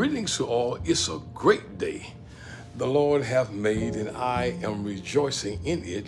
[0.00, 0.78] greetings to all.
[0.86, 2.14] It's a great day
[2.76, 6.06] the Lord hath made, and I am rejoicing in it.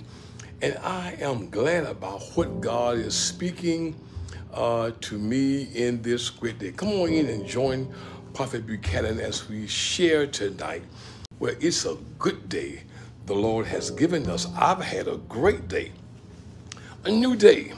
[0.62, 3.94] And I am glad about what God is speaking
[4.54, 6.72] uh, to me in this great day.
[6.72, 7.94] Come on in and join
[8.32, 10.84] Prophet Buchanan as we share tonight.
[11.38, 12.84] Well, it's a good day
[13.26, 14.46] the Lord has given us.
[14.56, 15.92] I've had a great day,
[17.04, 17.74] a new day,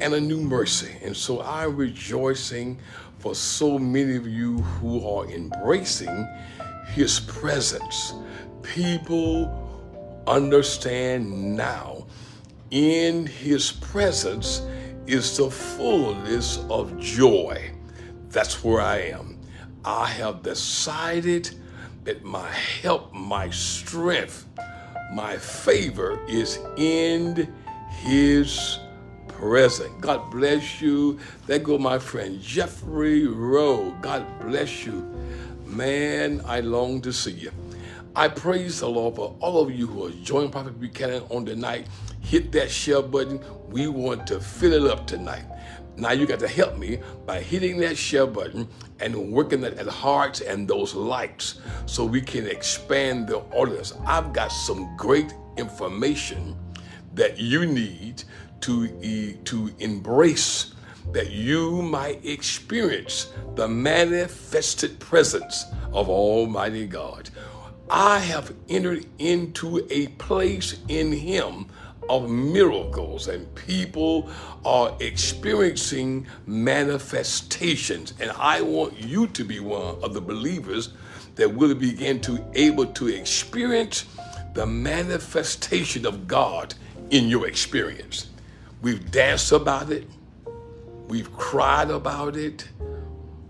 [0.00, 0.92] and a new mercy.
[1.02, 2.78] And so I'm rejoicing
[3.22, 6.26] for so many of you who are embracing
[6.88, 8.14] his presence.
[8.62, 12.04] People understand now
[12.72, 14.62] in his presence
[15.06, 17.70] is the fullness of joy.
[18.30, 19.38] That's where I am.
[19.84, 21.50] I have decided
[22.02, 24.48] that my help, my strength,
[25.12, 27.52] my favor is in
[28.00, 28.80] his
[29.42, 29.90] presence.
[30.00, 31.18] God bless you.
[31.48, 33.90] There go my friend Jeffrey Rowe.
[34.00, 35.02] God bless you.
[35.66, 37.50] Man, I long to see you.
[38.14, 41.88] I praise the Lord for all of you who are joining Prophet Buchanan on tonight.
[42.20, 43.40] Hit that share button.
[43.68, 45.44] We want to fill it up tonight.
[45.96, 48.68] Now you got to help me by hitting that share button
[49.00, 53.92] and working that at hearts and those likes so we can expand the audience.
[54.06, 56.56] I've got some great information
[57.14, 58.24] that you need
[58.62, 60.74] to, to embrace
[61.12, 67.28] that you might experience the manifested presence of Almighty God.
[67.90, 71.66] I have entered into a place in Him
[72.08, 74.30] of miracles, and people
[74.64, 78.14] are experiencing manifestations.
[78.20, 80.90] And I want you to be one of the believers
[81.34, 84.06] that will begin to able to experience
[84.54, 86.74] the manifestation of God
[87.10, 88.31] in your experience.
[88.82, 90.08] We've danced about it.
[91.06, 92.68] We've cried about it.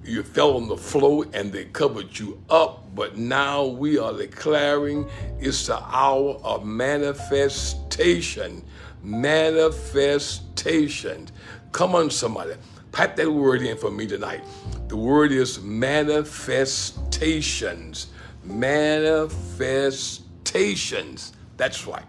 [0.05, 5.09] You fell on the floor and they covered you up, but now we are declaring
[5.41, 8.62] it's the hour of manifestation.
[9.03, 11.28] Manifestation.
[11.72, 12.53] Come on, somebody.
[12.91, 14.44] Pipe that word in for me tonight.
[14.88, 18.09] The word is manifestations.
[18.44, 21.32] Manifestations.
[21.56, 22.04] That's right.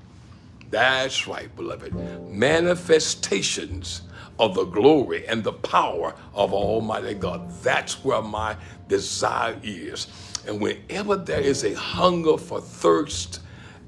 [0.73, 1.93] That's right, beloved.
[2.27, 4.01] Manifestations
[4.39, 7.47] of the glory and the power of Almighty God.
[7.61, 8.57] That's where my
[8.87, 10.07] desire is.
[10.47, 13.41] And whenever there is a hunger for thirst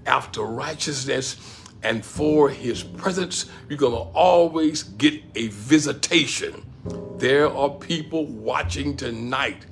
[0.06, 1.38] after righteousness
[1.82, 6.64] and for his presence, you're going to always get a visitation.
[7.18, 9.66] There are people watching tonight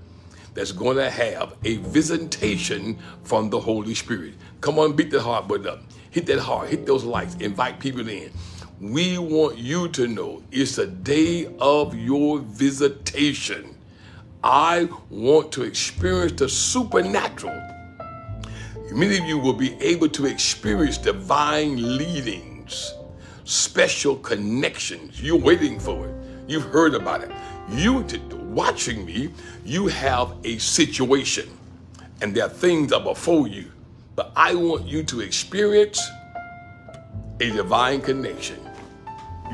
[0.55, 4.33] that's going to have a visitation from the Holy Spirit.
[4.61, 5.92] Come on, beat the heart button up.
[6.13, 8.31] Hit that heart, hit those likes, invite people in
[8.79, 13.75] we want you to know it's a day of your visitation.
[14.43, 17.57] I want to experience the supernatural.
[18.91, 22.93] Many of you will be able to experience divine leadings,
[23.45, 25.21] special connections.
[25.21, 26.15] You're waiting for it.
[26.47, 27.31] You've heard about it.
[27.71, 28.03] You
[28.53, 29.29] watching me,
[29.65, 31.49] you have a situation
[32.21, 33.72] and there are things are before you.
[34.15, 36.01] But I want you to experience
[37.39, 38.59] a divine connection.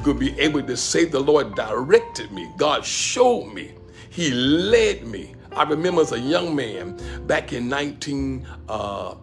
[0.03, 2.49] Going to be able to say, The Lord directed me.
[2.57, 3.73] God showed me.
[4.09, 5.35] He led me.
[5.55, 9.15] I remember as a young man back in 1971 uh,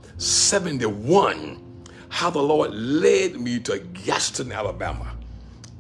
[2.09, 5.13] how the Lord led me to Gadsden, Alabama.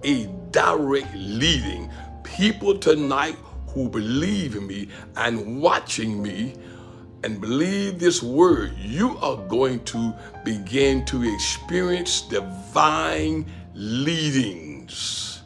[0.05, 1.91] A direct leading.
[2.22, 3.37] People tonight
[3.69, 6.55] who believe in me and watching me
[7.27, 10.15] and believe this word, you are going to
[10.45, 13.45] begin to experience divine
[13.75, 15.43] leadings.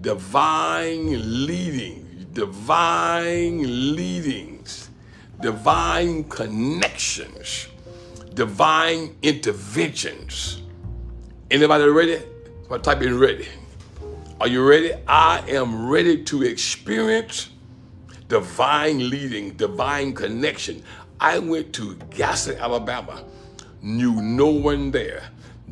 [0.00, 4.90] Divine leading, divine leadings,
[5.40, 7.68] divine connections,
[8.34, 10.62] divine interventions.
[11.52, 12.20] Anybody ready?
[12.68, 13.46] So type in ready.
[14.40, 14.92] Are you ready?
[15.06, 17.51] I am ready to experience
[18.32, 20.82] divine leading, divine connection.
[21.20, 23.24] I went to Gadsden, Alabama,
[23.82, 25.24] knew no one there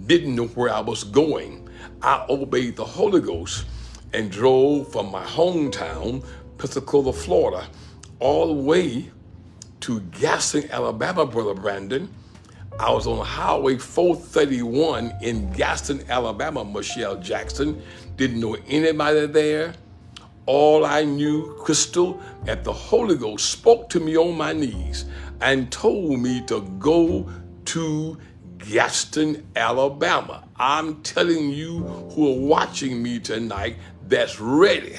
[0.06, 1.68] didn't know where I was going,
[2.02, 3.64] I obeyed the Holy Ghost
[4.12, 6.24] and drove from my hometown,
[6.58, 7.66] Pensacola, Florida,
[8.18, 9.10] all the way
[9.80, 12.12] to Gadsden, Alabama, Brother Brandon.
[12.78, 17.80] I was on Highway 431 in Gadsden, Alabama, Michelle Jackson.
[18.16, 19.74] Didn't know anybody there.
[20.46, 25.06] All I knew, Crystal, that the Holy Ghost spoke to me on my knees
[25.40, 27.30] and told me to go
[27.66, 28.18] to
[28.58, 30.44] Gadsden, Alabama.
[30.56, 31.80] I'm telling you
[32.14, 33.76] who are watching me tonight
[34.08, 34.96] that's ready.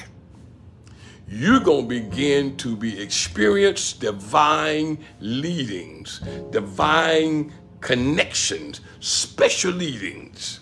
[1.28, 10.60] you're going to begin to be experience divine leadings, divine connections, special leadings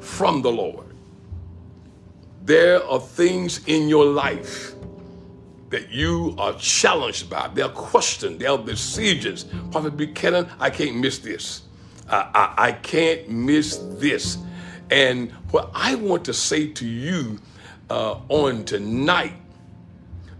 [0.00, 0.93] from the Lord.
[2.44, 4.74] There are things in your life
[5.70, 7.48] that you are challenged by.
[7.48, 9.44] They're questions, They're decisions.
[9.72, 11.62] Prophet Buchanan, I can't miss this.
[12.06, 14.36] I, I, I can't miss this.
[14.90, 17.40] And what I want to say to you
[17.88, 19.32] uh, on tonight,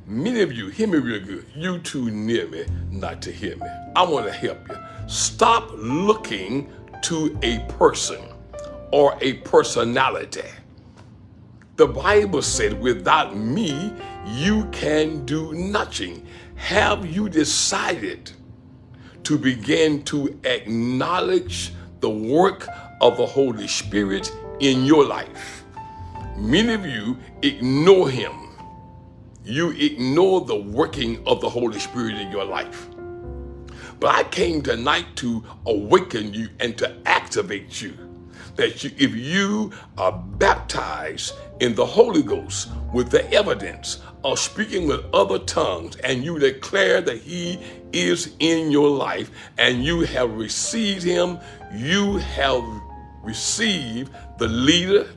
[0.07, 1.47] many of you, hear me real good.
[1.57, 3.67] You too near me not to hear me.
[3.97, 4.77] I want to help you.
[5.09, 6.71] Stop looking
[7.05, 8.21] to a person
[8.93, 10.43] or a personality.
[11.77, 13.93] The Bible said, without me,
[14.27, 16.25] you can do nothing.
[16.55, 18.31] Have you decided
[19.25, 22.69] to begin to acknowledge the work
[23.01, 25.65] of the Holy Spirit in your life?
[26.37, 28.33] Many of you ignore him.
[29.45, 32.89] You ignore the working of the Holy Spirit in your life.
[33.99, 37.99] But I came tonight to awaken you and to activate you
[38.57, 44.89] that you, if you are baptized in the Holy Ghost with the evidence of speaking
[44.89, 47.61] with other tongues and you declare that He
[47.93, 51.39] is in your life and you have received Him,
[51.73, 52.63] you have
[53.23, 55.09] received the leader,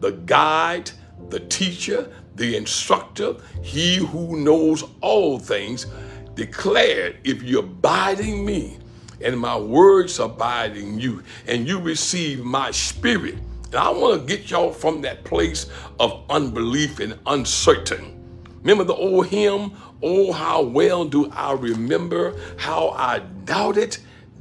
[0.00, 0.90] the guide,
[1.28, 5.86] the teacher, the instructor, He who knows all things,
[6.34, 8.78] declared, If you abide in me,
[9.20, 13.36] and my words abide in you, and you receive my spirit.
[13.76, 15.66] I want to get y'all from that place
[15.98, 18.20] of unbelief and uncertain.
[18.60, 19.72] Remember the old hymn,
[20.02, 23.96] Oh, how well do I remember how I doubted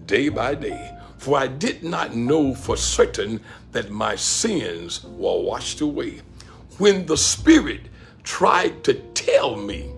[0.06, 0.98] day by day.
[1.18, 3.40] For I did not know for certain
[3.72, 6.20] that my sins were washed away.
[6.80, 7.82] When the Spirit
[8.24, 9.94] tried to tell me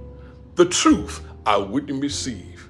[0.53, 2.69] the truth, I wouldn't receive.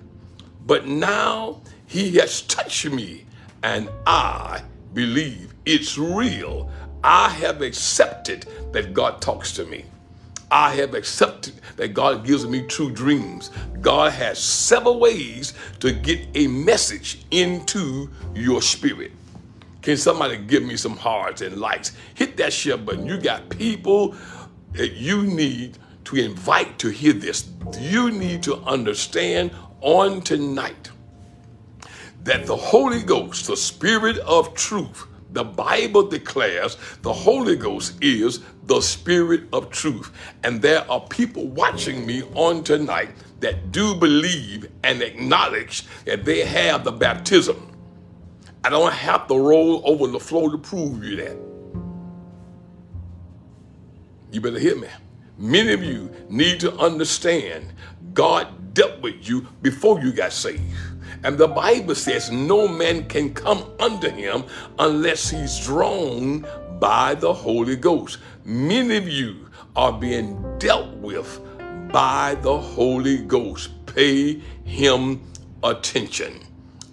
[0.65, 3.25] But now he has touched me,
[3.61, 4.63] and I
[4.95, 6.71] believe it's real.
[7.03, 9.85] I have accepted that God talks to me.
[10.49, 13.51] I have accepted that God gives me true dreams.
[13.81, 19.11] God has several ways to get a message into your spirit.
[19.81, 21.95] Can somebody give me some hearts and likes?
[22.15, 23.05] Hit that share button.
[23.05, 24.15] You got people
[24.73, 27.49] that you need to invite to hear this.
[27.79, 29.51] You need to understand
[29.81, 30.89] on tonight
[32.25, 38.39] that the Holy Ghost, the Spirit of truth, the Bible declares the Holy Ghost is
[38.65, 40.11] the Spirit of truth.
[40.43, 43.11] And there are people watching me on tonight
[43.41, 47.71] that do believe and acknowledge that they have the baptism.
[48.63, 51.37] I don't have to roll over the floor to prove you that.
[54.31, 54.87] You better hear me.
[55.37, 57.71] Many of you need to understand
[58.13, 60.63] God dealt with you before you got saved.
[61.25, 64.43] And the Bible says no man can come under him
[64.77, 66.45] unless he's drawn
[66.79, 68.19] by the Holy Ghost.
[68.43, 71.39] Many of you are being dealt with
[71.91, 73.71] by the Holy Ghost.
[73.87, 75.19] Pay him
[75.63, 76.41] attention.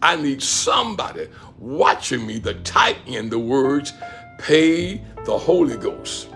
[0.01, 1.29] I need somebody
[1.59, 3.93] watching me to type in the words,
[4.39, 6.31] pay the Holy Ghost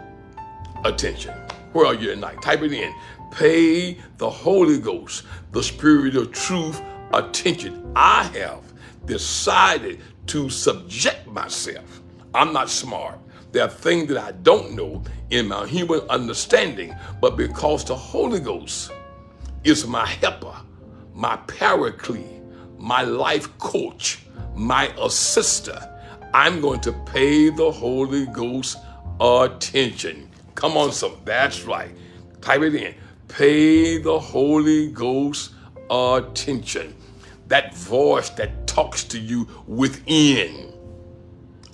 [0.84, 1.32] attention.
[1.72, 2.42] Where are you tonight?
[2.42, 2.94] Type it in.
[3.30, 6.82] Pay the Holy Ghost, the Spirit of truth
[7.16, 7.92] attention.
[7.96, 8.62] I have
[9.06, 12.02] decided to subject myself.
[12.34, 13.18] I'm not smart.
[13.52, 18.40] There are things that I don't know in my human understanding, but because the Holy
[18.40, 18.92] Ghost
[19.64, 20.54] is my helper,
[21.14, 22.42] my paraclete,
[22.78, 24.20] my life coach,
[24.54, 25.80] my assister,
[26.34, 28.76] I'm going to pay the Holy Ghost
[29.20, 30.28] attention.
[30.54, 31.16] Come on, some.
[31.24, 31.90] That's right.
[32.42, 32.94] Type it in.
[33.28, 35.52] Pay the Holy Ghost
[35.90, 36.94] attention.
[37.48, 40.72] That voice that talks to you within.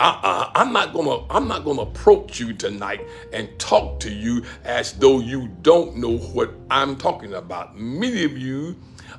[0.01, 4.95] Uh-uh, I'm not gonna I'm not gonna approach you tonight and talk to you as
[4.95, 7.79] though you don't know what I'm talking about.
[7.79, 8.77] Many of you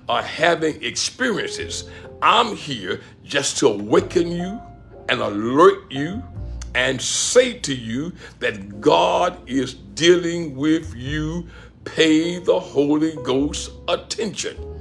[0.10, 1.90] are having experiences.
[2.22, 4.62] I'm here just to awaken you
[5.08, 6.22] and alert you
[6.76, 11.48] and say to you that God is dealing with you.
[11.86, 14.73] Pay the Holy Ghost attention.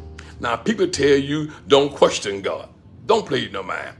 [0.43, 2.69] Now, people tell you don't question God,
[3.07, 3.97] don't play no mind.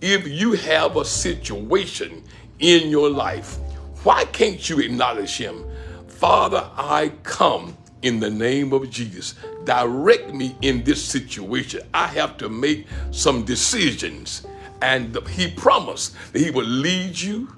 [0.00, 2.22] If you have a situation
[2.60, 3.56] in your life,
[4.04, 5.64] why can't you acknowledge Him?
[6.06, 9.34] Father, I come in the name of Jesus.
[9.64, 11.80] Direct me in this situation.
[11.92, 14.46] I have to make some decisions.
[14.82, 17.52] And He promised that He would lead you,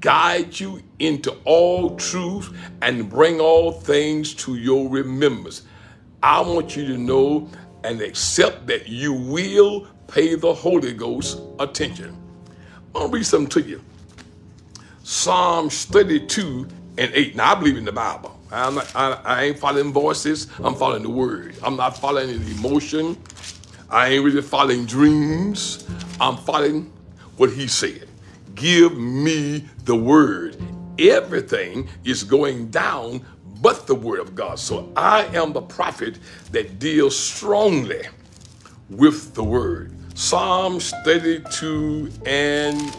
[0.00, 5.62] guide you into all truth and bring all things to your remembrance.
[6.22, 7.50] I want you to know
[7.84, 12.16] and accept that you will pay the Holy Ghost attention.
[12.94, 13.82] To read something to you.
[15.02, 17.36] Psalms 32 and 8.
[17.36, 18.38] Now, I believe in the Bible.
[18.50, 20.48] I'm not, I, I ain't following voices.
[20.62, 21.56] I'm following the word.
[21.62, 23.16] I'm not following any emotion.
[23.88, 25.86] I ain't really following dreams.
[26.20, 26.92] I'm following
[27.38, 28.08] what he said.
[28.54, 30.56] Give me the word.
[30.98, 33.24] Everything is going down
[33.62, 34.58] but the word of God.
[34.58, 36.18] So I am the prophet
[36.50, 38.02] that deals strongly
[38.90, 39.94] with the word.
[40.14, 42.94] Psalms 32 and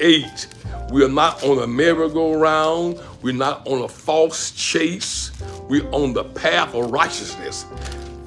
[0.00, 0.48] 8.
[0.90, 3.00] We are not on a merry-go-round.
[3.22, 5.30] We're not on a false chase.
[5.68, 7.66] We're on the path of righteousness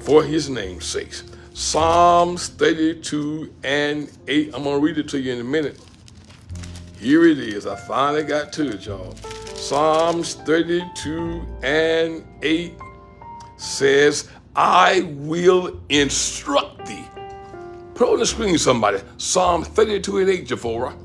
[0.00, 1.12] for his name's sake.
[1.52, 4.54] Psalms 32 and 8.
[4.54, 5.78] I'm going to read it to you in a minute.
[6.98, 7.66] Here it is.
[7.66, 9.14] I finally got to it, y'all.
[9.60, 12.72] Psalms 32 and 8
[13.58, 17.04] says, I will instruct thee.
[17.94, 19.00] Put on the screen, somebody.
[19.18, 20.96] Psalm 32 and 8, Jephora.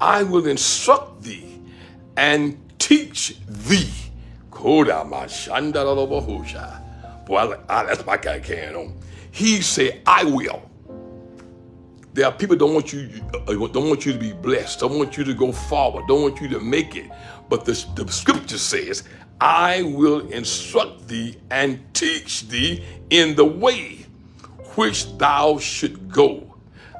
[0.00, 1.60] I will instruct thee
[2.16, 3.92] and teach thee.
[7.26, 8.98] Boy, I, I, that's my guy carrying on.
[9.30, 10.70] He said, I will.
[12.12, 13.08] There are people don't want you
[13.46, 16.40] uh, don't want you to be blessed, don't want you to go forward, don't want
[16.40, 17.08] you to make it.
[17.50, 19.02] But the, the scripture says,
[19.40, 24.06] I will instruct thee and teach thee in the way
[24.76, 26.54] which thou should go.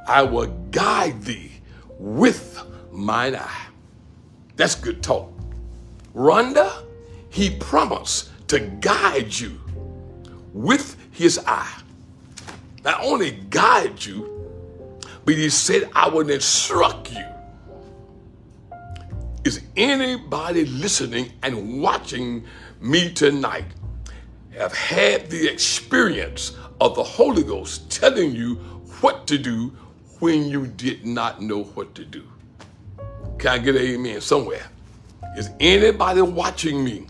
[0.09, 1.52] I will guide thee
[1.99, 3.66] with mine eye.
[4.57, 5.33] That's good talk.
[6.14, 6.83] Rhonda,
[7.28, 9.61] he promised to guide you
[10.52, 11.80] with his eye.
[12.85, 14.50] Not only guide you,
[15.25, 17.25] but he said, I will instruct you.
[19.42, 22.44] Is anybody listening and watching
[22.78, 23.64] me tonight
[24.56, 28.56] have had the experience of the Holy Ghost telling you
[29.00, 29.68] what to do
[30.18, 32.23] when you did not know what to do?
[33.38, 34.66] Can I get an amen somewhere?
[35.38, 37.06] Is anybody watching me?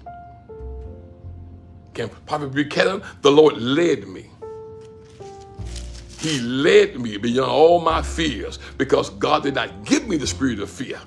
[1.94, 4.30] Can Prophet Buchanan, the Lord led me.
[6.20, 10.60] He led me beyond all my fears because God did not give me the spirit
[10.60, 11.00] of fear,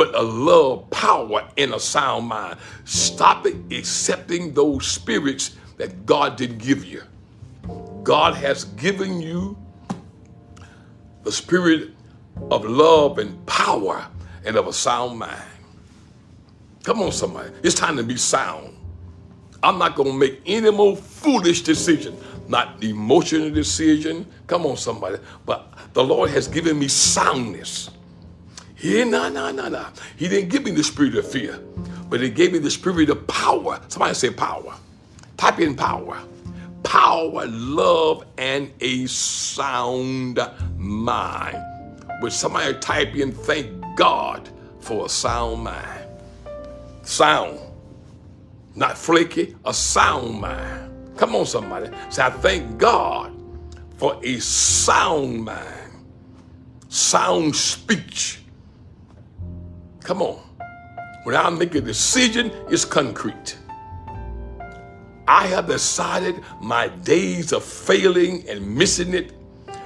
[0.00, 2.58] but a love, power, and a sound mind.
[2.86, 7.02] Stop it accepting those spirits that God didn't give you.
[8.02, 9.58] God has given you
[11.22, 11.90] the spirit
[12.50, 14.08] of love and power
[14.46, 15.42] and of a sound mind.
[16.82, 17.50] Come on, somebody.
[17.62, 18.74] It's time to be sound.
[19.62, 22.16] I'm not going to make any more foolish decision,
[22.48, 24.26] not emotional decision.
[24.46, 25.18] Come on, somebody.
[25.44, 27.90] But the Lord has given me soundness.
[28.80, 29.86] He, no, no, no, no.
[30.16, 31.60] He didn't give me the spirit of fear,
[32.08, 33.80] but he gave me the spirit of power.
[33.88, 34.74] Somebody say power.
[35.36, 36.18] Type in power.
[36.82, 40.38] Power, love, and a sound
[40.78, 41.62] mind.
[42.22, 44.48] But somebody type in thank God
[44.80, 46.06] for a sound mind.
[47.02, 47.60] Sound
[48.74, 51.16] not flaky, a sound mind.
[51.18, 51.90] Come on, somebody.
[52.08, 53.32] Say, I thank God
[53.96, 56.06] for a sound mind,
[56.88, 58.39] sound speech.
[60.00, 60.38] Come on.
[61.24, 63.58] When I make a decision, it's concrete.
[65.28, 69.32] I have decided my days of failing and missing it,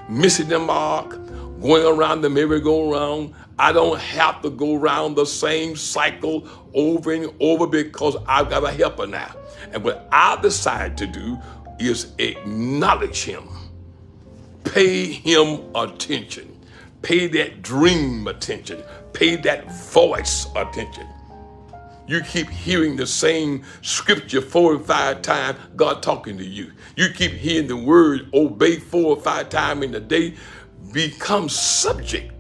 [0.09, 1.19] missing the mark,
[1.61, 7.33] going around the merry-go-round, I don't have to go around the same cycle over and
[7.41, 9.35] over because I've got a helper now.
[9.73, 11.39] And what I decide to do
[11.79, 13.49] is acknowledge him,
[14.65, 16.59] pay him attention,
[17.03, 18.83] pay that dream attention,
[19.15, 21.09] pay that voice attention.
[22.07, 26.73] You keep hearing the same scripture four or five times, God talking to you.
[26.97, 30.35] You keep hearing the word obey four or five times in the day,
[30.93, 32.33] become subject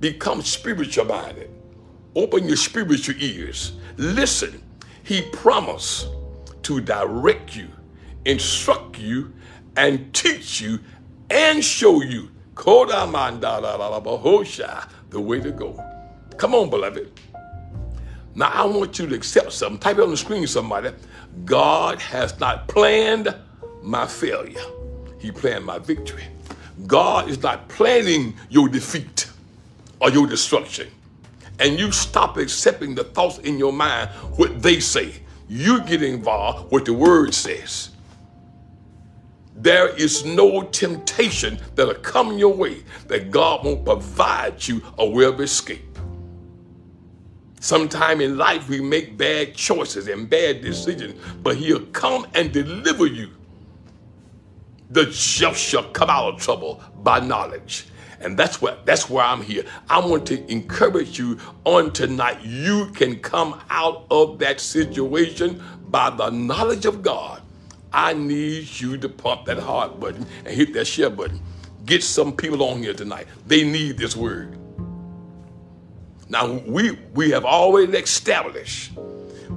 [0.00, 1.50] Become spiritual minded.
[2.14, 3.72] Open your spiritual ears.
[3.96, 4.62] Listen.
[5.02, 6.08] He promised
[6.62, 7.68] to direct you,
[8.26, 9.32] instruct you,
[9.76, 10.80] and teach you
[11.30, 12.30] and show you
[15.10, 15.93] the way to go.
[16.36, 17.10] Come on, beloved.
[18.34, 19.78] Now I want you to accept something.
[19.78, 20.90] Type it on the screen, somebody.
[21.44, 23.34] God has not planned
[23.82, 24.60] my failure.
[25.20, 26.24] He planned my victory.
[26.86, 29.30] God is not planning your defeat
[30.00, 30.88] or your destruction.
[31.60, 35.14] And you stop accepting the thoughts in your mind, what they say.
[35.48, 37.90] You get involved what the word says.
[39.56, 45.24] There is no temptation that'll come your way that God won't provide you a way
[45.26, 45.93] of escape.
[47.64, 53.06] Sometime in life we make bad choices and bad decisions, but he'll come and deliver
[53.06, 53.30] you.
[54.90, 57.86] The just shall come out of trouble by knowledge.
[58.20, 59.64] And that's what that's where I'm here.
[59.88, 62.42] I want to encourage you on tonight.
[62.42, 67.40] You can come out of that situation by the knowledge of God.
[67.94, 71.40] I need you to pump that heart button and hit that share button.
[71.86, 73.26] Get some people on here tonight.
[73.46, 74.58] They need this word.
[76.28, 78.92] Now we we have already established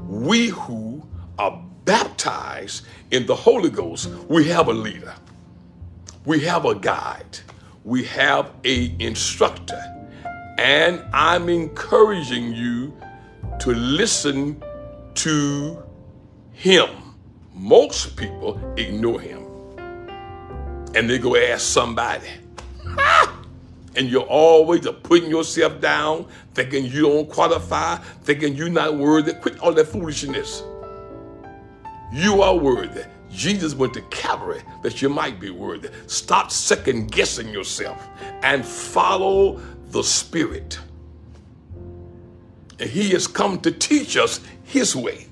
[0.07, 1.03] we who
[1.37, 5.13] are baptized in the Holy Ghost, we have a leader.
[6.25, 7.39] We have a guide.
[7.83, 9.81] We have a instructor.
[10.57, 12.93] And i'm encouraging you
[13.59, 14.61] to listen
[15.15, 15.83] to
[16.51, 16.89] him.
[17.53, 19.45] Most people ignore him.
[20.95, 22.27] And they go ask somebody
[23.97, 29.59] and you're always putting yourself down thinking you don't qualify thinking you're not worthy quit
[29.59, 30.63] all that foolishness
[32.13, 35.89] you are worthy Jesus went to Calvary that you might be worthy.
[36.07, 38.07] Stop second guessing yourself
[38.43, 40.79] and follow the Spirit.
[42.79, 45.27] And He has come to teach us His way.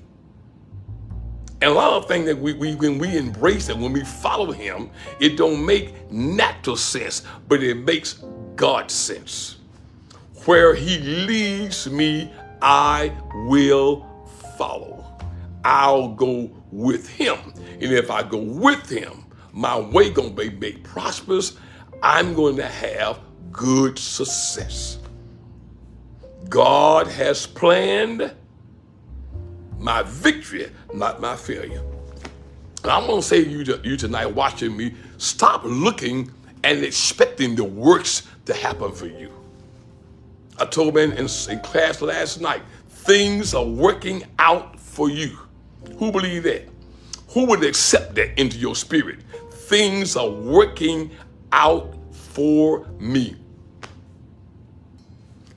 [1.62, 4.52] And a lot of things that we, we when we embrace it, when we follow
[4.52, 8.22] Him, it don't make natural sense, but it makes
[8.56, 9.58] God sense.
[10.44, 12.32] Where He leads me,
[12.62, 13.12] I
[13.48, 14.06] will
[14.56, 15.04] follow.
[15.64, 17.38] I'll go with him.
[17.80, 21.56] And if I go with him, my way gonna be made prosperous.
[22.02, 23.20] I'm going to have
[23.50, 24.98] good success.
[26.48, 28.32] God has planned
[29.78, 31.82] my victory, not my failure.
[32.82, 36.30] And I'm going to say to you, you tonight, watching me, stop looking
[36.66, 39.30] and expecting the works to happen for you.
[40.58, 45.38] I told man in, in class last night, things are working out for you.
[45.98, 46.68] Who believe that?
[47.28, 49.20] Who would accept that into your spirit?
[49.50, 51.12] Things are working
[51.52, 53.36] out for me.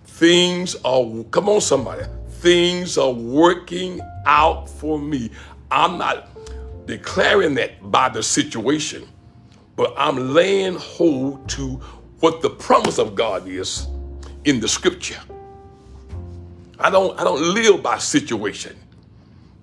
[0.04, 2.04] Things are, come on, somebody.
[2.30, 5.32] Things are working out for me.
[5.72, 6.28] I'm not
[6.86, 9.08] declaring that by the situation,
[9.80, 11.76] but I'm laying hold to
[12.20, 13.88] what the promise of God is
[14.44, 15.22] in the scripture.
[16.78, 18.76] I don't, I don't live by situation.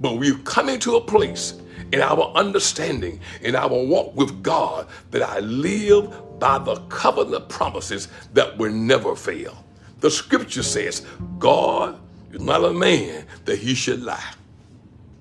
[0.01, 1.61] But we've come into a place
[1.93, 8.09] in our understanding, in our walk with God, that I live by the covenant promises
[8.33, 9.67] that will never fail.
[10.01, 11.07] The scripture says,
[11.39, 12.01] God
[12.33, 14.33] is not a man that he should lie.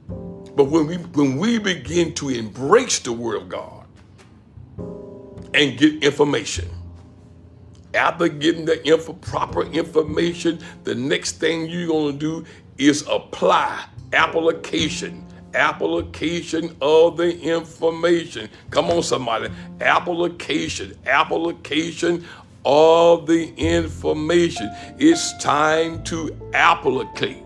[0.07, 3.84] But when we when we begin to embrace the word of God
[5.55, 6.69] and get information,
[7.93, 12.45] after getting the info, proper information, the next thing you're gonna do
[12.77, 18.49] is apply application application of the information.
[18.69, 19.49] Come on, somebody.
[19.81, 22.25] Application, application
[22.65, 24.69] of the information.
[24.99, 27.43] It's time to applicate.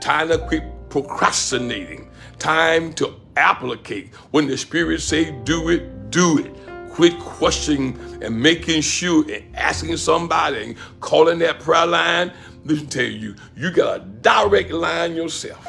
[0.00, 2.08] Time to quit procrastinating.
[2.38, 4.14] Time to applicate.
[4.30, 6.57] When the Spirit say do it, do it.
[6.98, 12.32] Quit questioning and making sure and asking somebody and calling that prayer line.
[12.64, 15.64] Listen tell you, you got a direct line yourself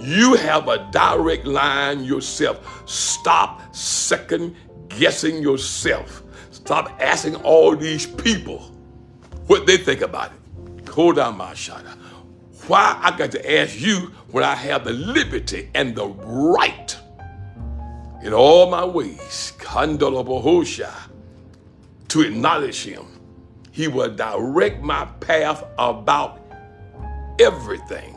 [0.00, 2.82] you have a direct line yourself.
[2.88, 4.56] Stop second
[4.88, 6.22] guessing yourself.
[6.50, 8.60] Stop asking all these people
[9.46, 10.88] what they think about it.
[10.88, 11.84] Hold on, my shot.
[12.66, 16.96] Why I got to ask you when I have the liberty and the right
[18.22, 19.52] in all my ways,
[22.08, 23.06] to acknowledge him.
[23.70, 26.40] He will direct my path about
[27.38, 28.16] everything.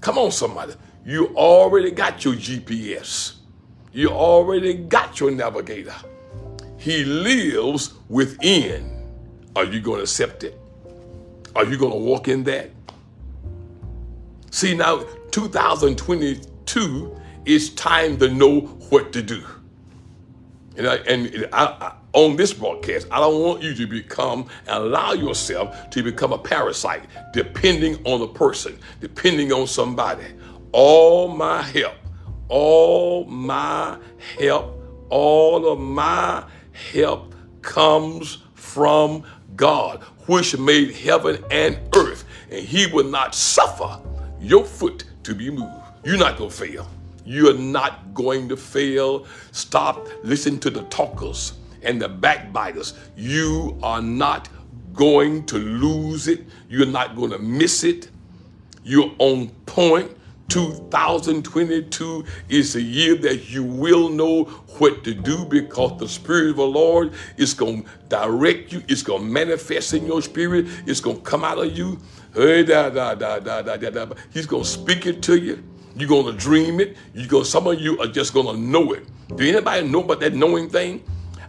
[0.00, 0.74] Come on, somebody.
[1.04, 3.36] You already got your GPS.
[3.92, 5.94] You already got your navigator.
[6.76, 9.06] He lives within.
[9.56, 10.58] Are you going to accept it?
[11.54, 12.70] Are you going to walk in that?
[14.50, 19.42] See, now 2022 is time to know what to do.
[20.76, 24.84] And, I, and I, I, on this broadcast, I don't want you to become and
[24.84, 30.24] allow yourself to become a parasite, depending on a person, depending on somebody.
[30.72, 31.96] All my help,
[32.48, 33.98] all my
[34.38, 36.44] help, all of my
[36.92, 39.24] help comes from
[39.56, 44.00] God, which made heaven and earth, and he will not suffer
[44.40, 45.74] your foot to be moved.
[46.04, 46.88] You're not going to fail.
[47.28, 49.26] You're not going to fail.
[49.52, 52.94] Stop listening to the talkers and the backbiters.
[53.16, 54.48] You are not
[54.94, 56.46] going to lose it.
[56.70, 58.08] You're not going to miss it.
[58.82, 60.12] You're on point.
[60.48, 64.44] 2022 is the year that you will know
[64.78, 68.82] what to do because the Spirit of the Lord is going to direct you.
[68.88, 70.64] It's going to manifest in your spirit.
[70.86, 71.98] It's going to come out of you.
[72.34, 72.64] He's
[74.46, 75.62] going to speak it to you.
[75.98, 76.96] You're to dream it.
[77.12, 77.42] You go.
[77.42, 79.04] Some of you are just to know it.
[79.34, 81.02] Do anybody know about that knowing thing?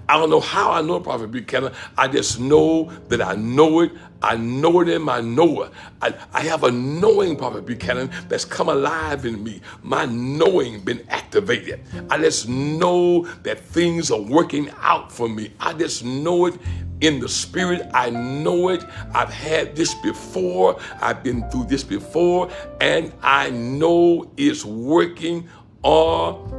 [0.10, 1.72] I don't know how I know Prophet Buchanan.
[1.95, 3.91] I just know that I know it.
[4.24, 5.69] I know it in my knower.
[6.02, 9.62] I, I have a knowing Prophet Buchanan that's come alive in me.
[9.84, 11.82] My knowing been activated.
[12.10, 15.54] I just know that things are working out for me.
[15.60, 16.58] I just know it
[17.02, 17.88] in the spirit.
[17.93, 18.84] I know it.
[19.13, 20.80] I've had this before.
[21.02, 22.50] I've been through this before.
[22.82, 25.48] And I know it's working
[25.84, 26.52] all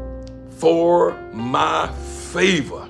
[0.59, 1.93] for my
[2.33, 2.90] favor.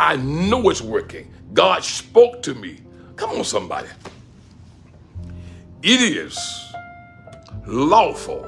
[0.00, 1.30] I know it's working.
[1.52, 2.80] God spoke to me.
[3.16, 3.88] Come on, somebody.
[5.82, 6.38] It is
[7.66, 8.40] lawful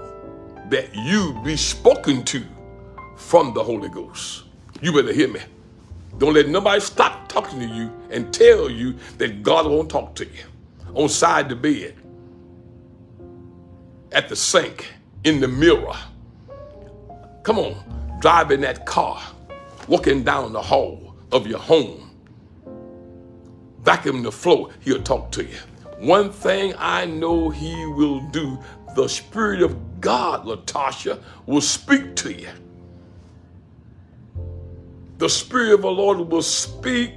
[0.71, 2.43] that you be spoken to
[3.19, 4.45] from the Holy Ghost.
[4.81, 5.41] You better hear me.
[6.17, 10.25] Don't let nobody stop talking to you and tell you that God won't talk to
[10.25, 10.45] you.
[10.95, 11.95] On side the bed,
[14.11, 14.87] at the sink,
[15.25, 15.97] in the mirror.
[17.43, 19.21] Come on, driving that car,
[19.87, 22.11] walking down the hall of your home.
[23.83, 25.59] Vacuum the floor, he'll talk to you.
[25.99, 28.59] One thing I know he will do,
[28.95, 32.51] the Spirit of God, Latasha, will speak to you.
[35.19, 37.13] The Spirit of the Lord will speak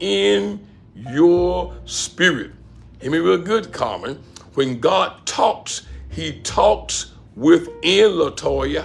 [0.00, 2.52] in your spirit.
[3.00, 4.22] Hear me real good, Carmen.
[4.54, 8.84] When God talks, he talks within Latoya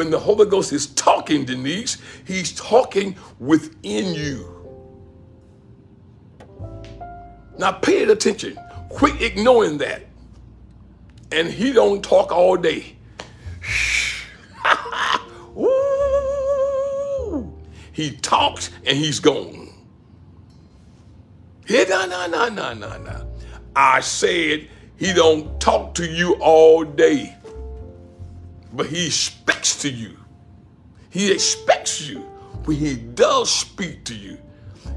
[0.00, 4.46] when the Holy Ghost is talking, Denise, he's talking within you.
[7.58, 8.58] Now pay attention.
[8.88, 10.06] Quit ignoring that.
[11.30, 12.96] And he don't talk all day.
[17.92, 19.68] he talks and he's gone.
[21.68, 23.30] Yeah, no, no, no, no, no, no.
[23.76, 27.36] I said he don't talk to you all day
[28.72, 30.16] but he expects to you.
[31.10, 32.20] He expects you
[32.64, 34.38] when he does speak to you.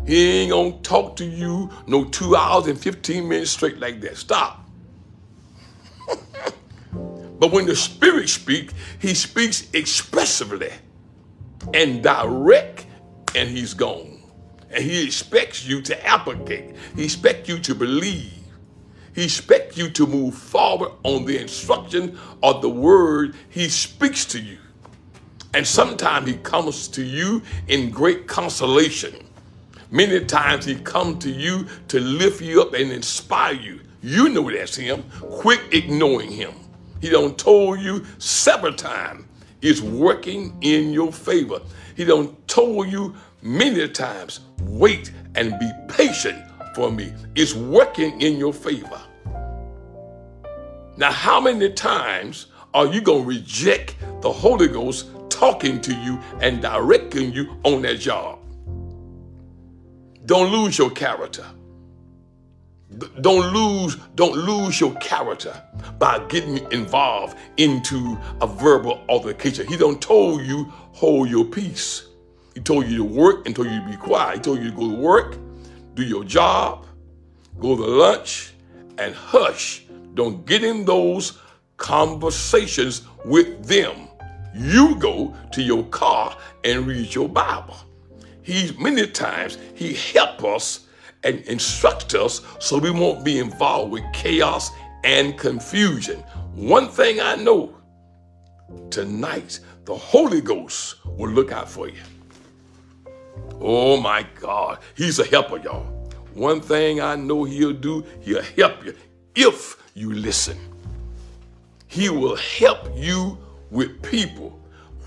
[0.05, 4.17] He ain't gonna talk to you no two hours and 15 minutes straight like that.
[4.17, 4.69] Stop.
[7.39, 10.71] but when the Spirit speaks, he speaks expressively
[11.73, 12.85] and direct,
[13.35, 14.21] and he's gone.
[14.69, 16.75] And he expects you to applicate.
[16.95, 18.33] He expects you to believe.
[19.13, 24.39] He expects you to move forward on the instruction of the word he speaks to
[24.39, 24.57] you.
[25.53, 29.13] And sometimes he comes to you in great consolation.
[29.91, 33.81] Many times he comes to you to lift you up and inspire you.
[34.01, 35.03] You know that's him.
[35.19, 36.53] Quit ignoring him.
[36.99, 39.25] He don't told you several times
[39.61, 41.61] it's working in your favor.
[41.95, 47.13] He don't told you many times, wait and be patient for me.
[47.35, 49.01] It's working in your favor.
[50.97, 56.19] Now, how many times are you going to reject the Holy Ghost talking to you
[56.39, 58.39] and directing you on that job?
[60.25, 61.45] Don't lose your character.
[63.21, 65.59] Don't lose, don't lose your character
[65.97, 69.67] by getting involved into a verbal altercation.
[69.67, 72.07] He don't told you hold your peace.
[72.53, 74.35] He told you to work and told you to be quiet.
[74.35, 75.37] He told you to go to work,
[75.93, 76.85] do your job,
[77.59, 78.53] go to lunch,
[78.97, 79.85] and hush.
[80.13, 81.39] Don't get in those
[81.77, 84.07] conversations with them.
[84.55, 87.75] You go to your car and read your Bible.
[88.43, 90.87] He many times he help us
[91.23, 94.69] and instruct us so we won't be involved with chaos
[95.03, 96.19] and confusion.
[96.53, 97.75] One thing I know
[98.89, 102.01] tonight, the Holy Ghost will look out for you.
[103.65, 105.85] Oh my God, he's a helper, y'all.
[106.33, 108.93] One thing I know he'll do, he'll help you
[109.35, 110.57] if you listen.
[111.87, 113.37] He will help you
[113.71, 114.59] with people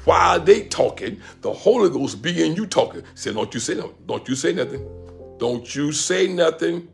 [0.05, 1.21] while they talking.
[1.42, 3.03] The Holy Ghost be in you talking.
[3.14, 3.95] Say, don't you say nothing.
[4.07, 4.88] Don't you say nothing.
[5.37, 6.88] Don't you say nothing.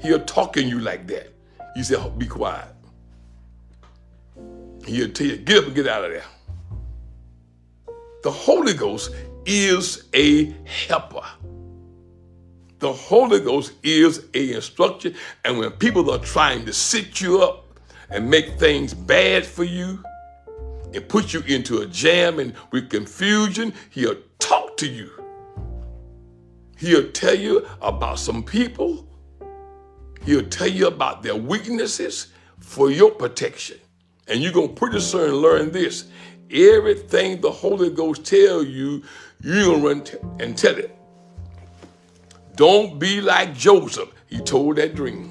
[0.00, 1.34] He'll talk in you like that.
[1.76, 2.68] You say, oh, be quiet.
[4.86, 6.24] He'll tell you, get up and get out of there.
[8.22, 9.14] The Holy Ghost
[9.46, 11.24] is a helper.
[12.78, 15.14] The Holy Ghost is a instruction.
[15.44, 17.78] And when people are trying to sit you up
[18.10, 20.02] and make things bad for you
[20.92, 25.10] and put you into a jam and with confusion, he'll talk to you.
[26.76, 29.08] He'll tell you about some people.
[30.26, 32.28] He'll tell you about their weaknesses
[32.58, 33.78] for your protection.
[34.28, 36.06] And you're going to pretty soon learn this.
[36.50, 39.02] Everything the Holy Ghost tell you,
[39.44, 40.96] you're going to run t- and tell it.
[42.56, 44.08] Don't be like Joseph.
[44.28, 45.30] He told that dream.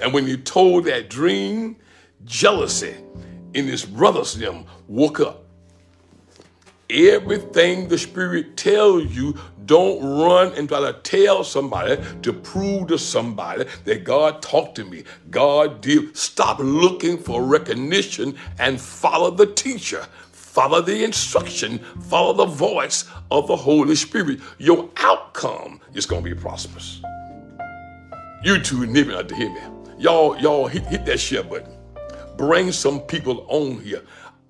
[0.00, 1.76] And when he told that dream,
[2.24, 2.94] jealousy
[3.54, 5.44] in his brothers them woke up.
[6.88, 12.98] Everything the Spirit tells you, don't run and try to tell somebody to prove to
[12.98, 15.02] somebody that God talked to me.
[15.30, 16.16] God did.
[16.16, 20.06] Stop looking for recognition and follow the teacher.
[20.56, 21.78] Follow the instruction.
[22.08, 24.40] Follow the voice of the Holy Spirit.
[24.56, 27.02] Your outcome is going to be prosperous.
[28.42, 29.60] You nipping out to hear me.
[29.98, 31.76] Y'all, y'all hit, hit that share button.
[32.38, 34.00] Bring some people on here.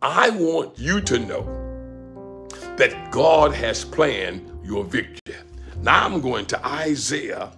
[0.00, 5.34] I want you to know that God has planned your victory.
[5.80, 7.50] Now I'm going to Isaiah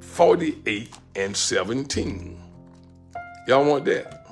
[0.00, 2.36] 48 and 17.
[3.46, 4.26] Y'all want that?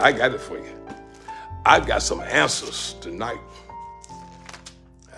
[0.00, 0.77] I got it for you.
[1.68, 3.40] I've got some answers tonight.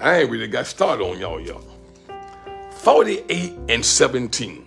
[0.01, 1.63] I ain't really got started on y'all, y'all.
[2.73, 4.65] 48 and 17.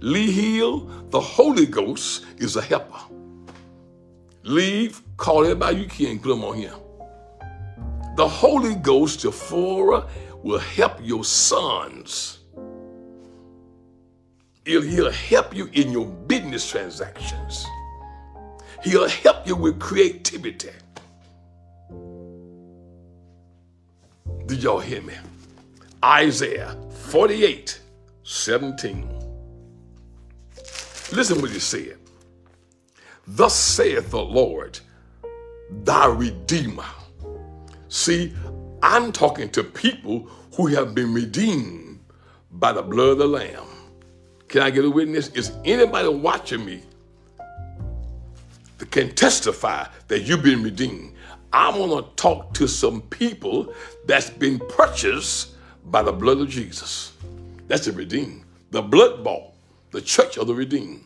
[0.00, 2.98] Lee Hill, the Holy Ghost is a helper.
[4.44, 6.72] Leave, call everybody you can, put them on here.
[8.16, 10.08] The Holy Ghost, Jephthah,
[10.42, 12.38] will help your sons.
[14.64, 17.66] He'll, he'll help you in your business transactions.
[18.82, 20.70] He'll help you with creativity.
[24.48, 25.14] Did y'all hear me?
[26.04, 27.80] Isaiah 48,
[28.24, 29.08] 17.
[31.12, 31.98] Listen what he said.
[33.26, 34.80] Thus saith the Lord,
[35.70, 36.84] thy Redeemer
[37.88, 38.34] See,
[38.82, 42.00] I'm talking to people who have been redeemed
[42.52, 43.64] by the blood of the Lamb.
[44.48, 45.28] Can I get a witness?
[45.28, 46.82] Is anybody watching me
[48.78, 51.14] that can testify that you've been redeemed?
[51.52, 53.72] I want to talk to some people
[54.06, 55.54] that's been purchased
[55.86, 57.12] by the blood of Jesus.
[57.66, 58.44] That's the redeemed.
[58.70, 59.52] The blood bought,
[59.90, 61.04] the church of the redeemed.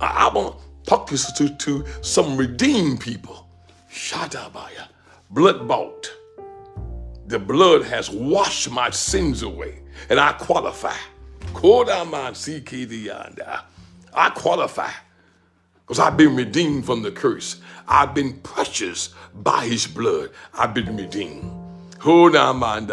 [0.00, 3.46] I want to Talk to, to some redeemed people.
[3.92, 4.88] Shadabaya.
[5.28, 6.10] Blood bought.
[7.26, 10.96] The blood has washed my sins away, and I qualify.
[14.14, 14.90] I qualify
[15.88, 17.62] because I've been redeemed from the curse.
[17.88, 20.32] I've been purchased by his blood.
[20.52, 21.50] I've been redeemed.
[22.00, 22.92] Hold on, man.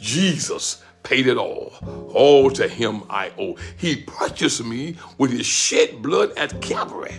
[0.00, 1.74] Jesus paid it all.
[2.14, 3.56] All to him I owe.
[3.76, 7.16] He purchased me with his shed blood at Calvary.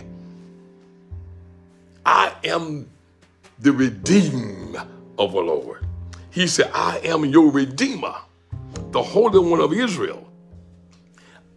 [2.04, 2.90] I am
[3.60, 4.76] the redeemed
[5.16, 5.86] of the Lord.
[6.30, 8.16] He said, I am your redeemer,
[8.90, 10.28] the Holy One of Israel.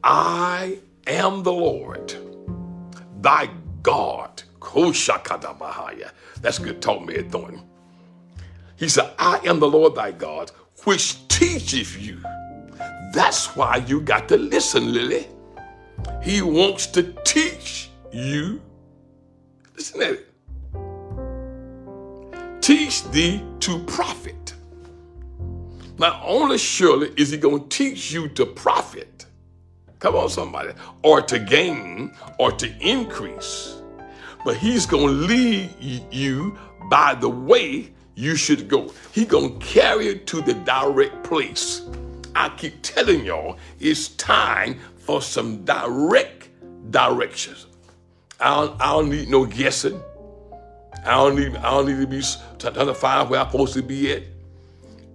[0.04, 0.78] I
[1.08, 2.16] am the Lord,
[3.22, 3.50] thy
[3.82, 4.44] God.
[6.42, 7.62] That's good talk, man, Thornton.
[8.78, 10.52] He said, I am the Lord thy God,
[10.84, 12.20] which teaches you.
[13.14, 15.28] That's why you got to listen, Lily.
[16.24, 18.62] He wants to teach you.
[19.76, 20.28] Listen at it.
[22.62, 24.54] Teach thee to profit.
[25.98, 29.26] Not only surely is he going to teach you to profit,
[30.02, 33.78] come on, somebody, or to gain or to increase,
[34.44, 35.70] but he's going to lead
[36.12, 36.58] you
[36.90, 38.92] by the way you should go.
[39.14, 41.84] He gonna carry you to the direct place.
[42.36, 46.50] I keep telling y'all, it's time for some direct
[46.92, 47.68] directions.
[48.40, 50.02] I don't, I don't need no guessing.
[51.06, 52.22] I don't need I don't need to be
[52.60, 54.24] trying to find where I'm supposed to be at.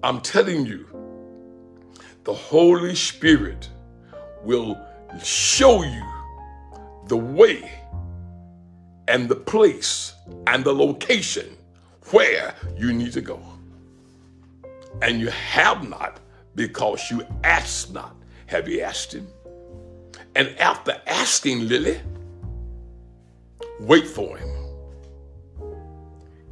[0.03, 0.87] I'm telling you,
[2.25, 3.69] the Holy Spirit
[4.47, 4.81] will
[5.23, 6.03] show you
[7.09, 7.71] the way
[9.09, 10.15] and the place
[10.47, 11.57] and the location
[12.11, 13.41] where you need to go.
[15.03, 16.21] And you have not
[16.55, 18.17] because you ask not.
[18.47, 19.27] Have you asked him?
[20.35, 22.01] And after asking Lily,
[23.81, 24.49] wait for him.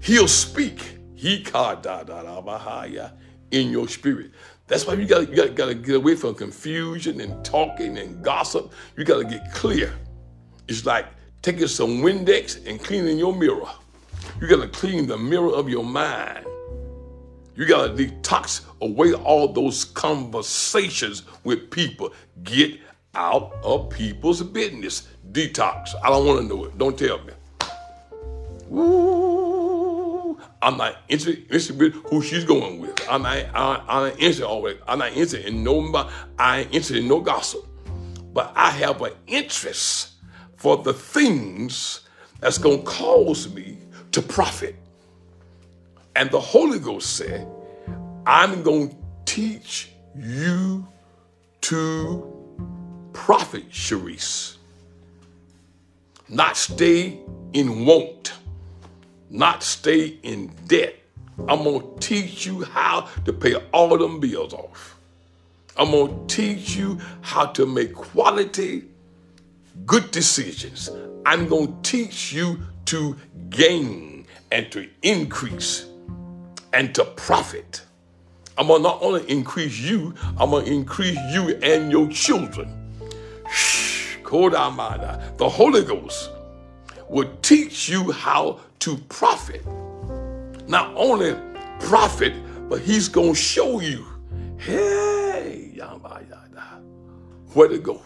[0.00, 0.98] He'll speak.
[1.14, 1.42] He
[3.50, 4.33] in your spirit.
[4.66, 8.72] That's why you gotta, you gotta, gotta get away from confusion and talking and gossip.
[8.96, 9.92] You gotta get clear.
[10.68, 11.07] It's like
[11.42, 13.68] taking some Windex and cleaning your mirror.
[14.40, 16.46] You got to clean the mirror of your mind.
[17.55, 22.12] You got to detox away all those conversations with people.
[22.42, 22.81] Get
[23.14, 25.09] out of people's business.
[25.33, 25.94] Detox.
[26.03, 26.77] I don't want to know it.
[26.79, 27.33] Don't tell me.
[28.72, 29.53] Ooh,
[30.64, 32.98] I'm not interested with who she's going with.
[33.07, 34.79] I'm not, I, I'm not interested always.
[34.88, 37.66] I'm not interested in no, I ain't interested in no gossip.
[38.33, 40.12] But I have an interest
[40.57, 42.00] for the things
[42.40, 43.77] that's going to cause me
[44.12, 44.74] to profit.
[46.16, 47.46] And the Holy Ghost said,
[48.27, 48.96] I'm going to
[49.27, 50.88] teach you
[51.61, 52.57] to
[53.12, 54.57] profit, Sharice.
[56.31, 57.20] Not stay
[57.53, 58.33] in want
[59.34, 60.94] not stay in debt.
[61.48, 64.96] I'm going to teach you how to pay all of them bills off.
[65.76, 68.84] I'm going to teach you how to make quality,
[69.84, 70.88] good decisions.
[71.26, 73.16] I'm going to teach you to
[73.50, 75.86] gain and to increase
[76.72, 77.82] and to profit.
[78.56, 82.68] I'm going to not only increase you, I'm going to increase you and your children.
[83.50, 85.34] Shh, Koda Mada.
[85.38, 86.30] the Holy Ghost
[87.08, 89.64] will teach you how to profit.
[90.68, 91.34] Not only
[91.80, 92.34] profit,
[92.68, 94.04] but he's going to show you,
[94.58, 95.72] hey,
[97.54, 98.02] where to go.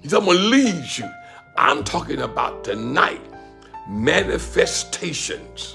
[0.00, 1.10] He's going to lead you.
[1.58, 3.20] I'm talking about tonight
[3.88, 5.74] manifestations,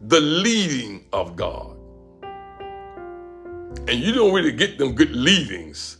[0.00, 1.76] the leading of God.
[3.86, 5.98] And you don't really get them good leadings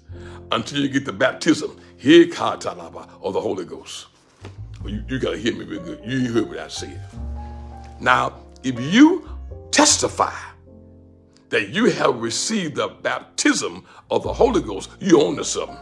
[0.52, 2.24] until you get the baptism, here,
[3.20, 4.06] or the Holy Ghost.
[4.88, 6.00] You, you got to hear me real good.
[6.04, 7.00] You heard what I said.
[8.00, 9.28] Now, if you
[9.70, 10.34] testify
[11.48, 15.76] that you have received the baptism of the Holy Ghost, you own to something.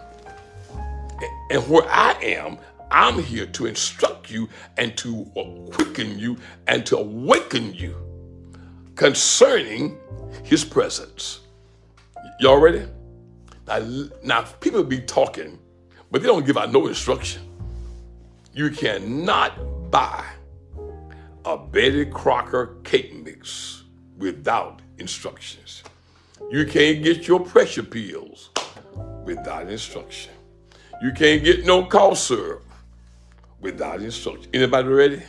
[1.51, 2.59] And where I am,
[2.91, 5.25] I'm here to instruct you and to
[5.73, 6.37] quicken you
[6.67, 7.97] and to awaken you
[8.95, 9.99] concerning
[10.45, 11.41] his presence.
[12.41, 12.87] Y'all ready?
[13.67, 15.59] Now, now people be talking,
[16.11, 17.43] but they don't give out no instruction.
[18.55, 20.25] You cannot buy
[21.45, 23.83] a Betty Crocker cake mix
[24.17, 25.83] without instructions.
[26.53, 28.51] You can't get your pressure pills
[29.25, 30.33] without instruction.
[31.03, 32.63] You can't get no cough syrup
[33.61, 34.51] without instruction.
[34.55, 35.23] Anybody ready?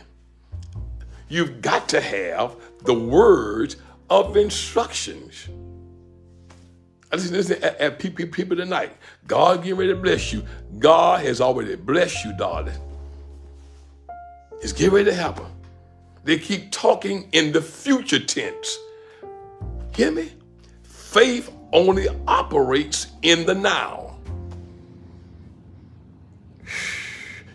[1.27, 5.49] You've got to have the words of instructions.
[7.11, 8.95] I listen, listen at, at people, tonight.
[9.25, 10.45] God getting ready to bless you.
[10.77, 12.75] God has already blessed you, darling.
[14.61, 15.45] It's getting ready to happen.
[16.23, 18.77] They keep talking in the future tense.
[19.95, 20.31] Hear me?
[20.83, 24.17] Faith only operates in the now.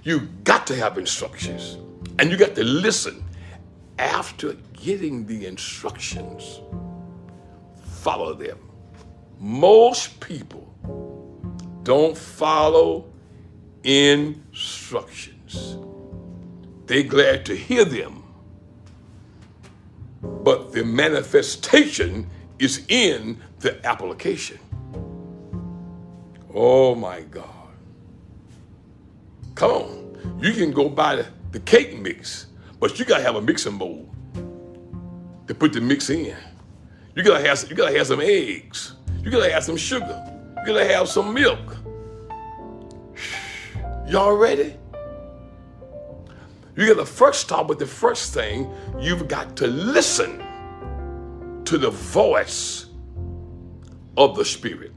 [0.03, 1.77] You got to have instructions
[2.19, 3.25] and you got to listen.
[3.99, 6.61] After getting the instructions,
[7.83, 8.59] follow them.
[9.39, 10.73] Most people
[11.83, 13.13] don't follow
[13.85, 15.77] instructions.
[16.91, 18.25] They glad to hear them.
[20.21, 24.59] But the manifestation is in the application.
[26.53, 27.47] Oh my God.
[29.55, 30.39] Come on.
[30.43, 32.47] You can go buy the, the cake mix,
[32.81, 34.13] but you gotta have a mixing bowl
[35.47, 36.37] to put the mix in.
[37.15, 38.97] You gotta have you gotta have some eggs.
[39.23, 40.25] You gotta have some sugar.
[40.59, 41.77] You gotta have some milk.
[44.09, 44.80] Y'all ready?
[46.81, 50.43] You got to first start with the first thing, you've got to listen
[51.67, 52.87] to the voice
[54.17, 54.93] of the Spirit.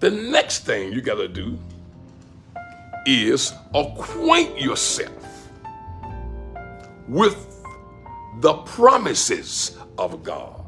[0.00, 1.58] The next thing you got to do
[3.06, 5.48] is acquaint yourself
[7.08, 7.64] with
[8.40, 10.62] the promises of God.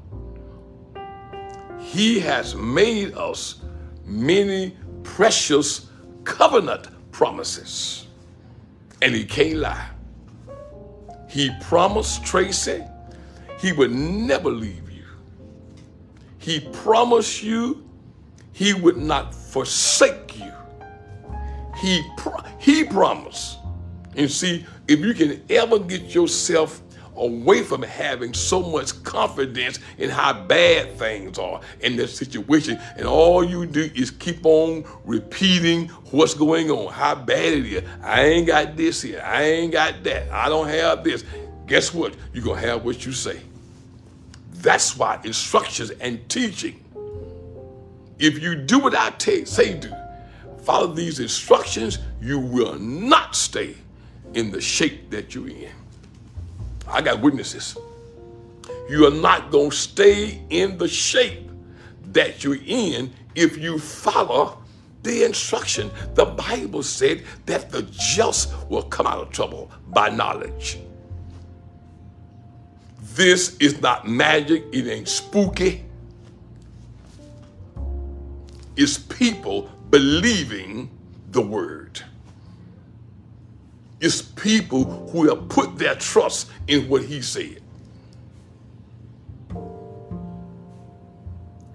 [1.79, 3.61] He has made us
[4.07, 5.90] many precious
[6.25, 8.07] covenant promises
[9.03, 9.89] and he can't lie.
[11.29, 12.85] He promised Tracy
[13.61, 15.05] he would never leave you.
[16.39, 17.87] He promised you
[18.53, 20.53] he would not forsake you.
[21.77, 23.59] He, pro- he promised.
[24.17, 26.83] And see, if you can ever get yourself
[27.16, 32.78] away from having so much confidence in how bad things are in this situation.
[32.97, 37.85] And all you do is keep on repeating what's going on, how bad it is.
[38.03, 39.22] I ain't got this here.
[39.24, 40.30] I ain't got that.
[40.30, 41.24] I don't have this.
[41.66, 42.14] Guess what?
[42.32, 43.41] You're going to have what you say.
[44.55, 46.82] That's why instructions and teaching,
[48.18, 49.91] if you do what I t- say do,
[50.62, 53.76] follow these instructions, you will not stay
[54.35, 55.72] in the shape that you're in.
[56.91, 57.76] I got witnesses.
[58.88, 61.49] You are not going to stay in the shape
[62.12, 64.59] that you're in if you follow
[65.03, 65.91] the instruction.
[66.14, 70.78] The Bible said that the just will come out of trouble by knowledge.
[73.14, 75.84] This is not magic, it ain't spooky.
[78.76, 80.91] It's people believing
[81.30, 82.03] the word.
[84.01, 87.61] It's people who have put their trust in what he said.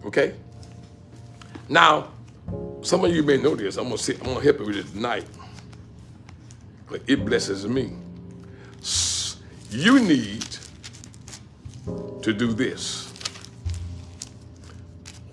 [0.05, 0.33] Okay?
[1.69, 2.09] Now,
[2.81, 3.77] some of you may know this.
[3.77, 5.25] I'm gonna see, I'm gonna help you with it tonight.
[6.89, 7.93] But it blesses me.
[9.69, 10.45] You need
[12.21, 13.11] to do this.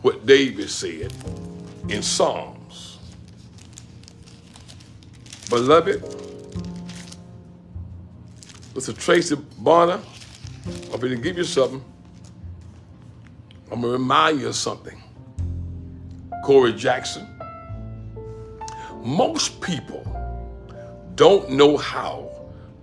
[0.00, 1.12] What David said
[1.88, 2.98] in Psalms.
[5.48, 6.31] Beloved,
[8.74, 8.96] Mr.
[8.96, 10.00] Tracy Bonner,
[10.92, 11.84] I'm going to give you something.
[13.70, 15.02] I'm going to remind you of something.
[16.42, 17.28] Corey Jackson.
[19.04, 20.06] Most people
[21.16, 22.30] don't know how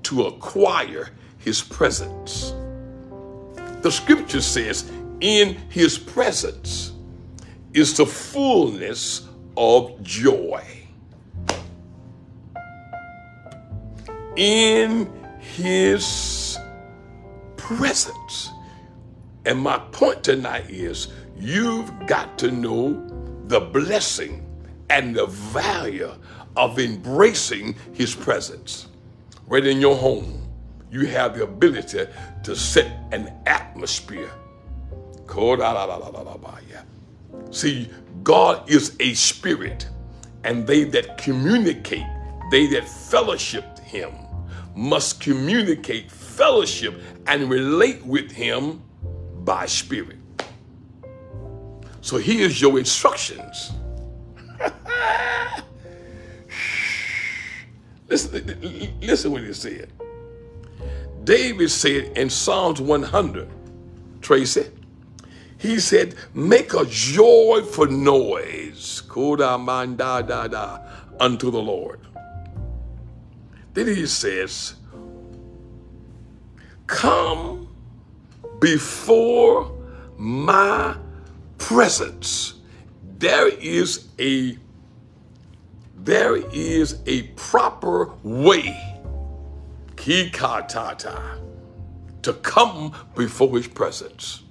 [0.03, 1.09] to acquire
[1.39, 2.53] his presence.
[3.81, 6.93] The scripture says, in his presence
[7.73, 9.27] is the fullness
[9.57, 10.63] of joy.
[14.35, 15.18] In
[15.55, 16.57] his
[17.57, 18.51] presence.
[19.45, 23.05] And my point tonight is you've got to know
[23.45, 24.45] the blessing
[24.89, 26.11] and the value
[26.55, 28.87] of embracing his presence.
[29.47, 30.41] Right in your home,
[30.91, 32.05] you have the ability
[32.43, 34.31] to set an atmosphere.
[37.51, 37.89] See,
[38.23, 39.87] God is a spirit,
[40.43, 42.05] and they that communicate,
[42.51, 44.11] they that fellowship him,
[44.79, 48.81] must communicate fellowship and relate with him
[49.43, 50.15] by spirit.
[51.99, 53.73] So here's your instructions.
[58.07, 59.91] listen, listen what he said.
[61.25, 63.49] David said in Psalms 100,
[64.21, 64.71] Tracy,
[65.57, 69.01] he said, make a joyful noise,
[71.19, 71.99] unto the Lord.
[73.79, 74.75] Then he says,
[76.85, 77.69] come
[78.59, 79.71] before
[80.17, 80.97] my
[81.57, 82.55] presence.
[83.19, 84.57] There is a
[85.95, 88.77] there is a proper way
[89.95, 91.39] kikatata
[92.23, 94.43] to come before his presence.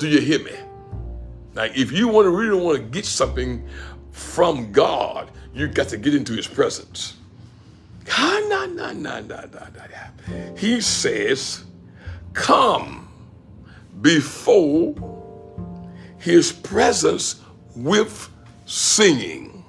[0.00, 0.56] Do you hear me?
[1.54, 3.64] Now, if you want to really want to get something
[4.10, 7.17] from God, you got to get into his presence.
[10.56, 11.64] He says,
[12.32, 13.08] come
[14.00, 14.94] before
[16.18, 17.40] his presence
[17.76, 18.28] with
[18.66, 19.64] singing.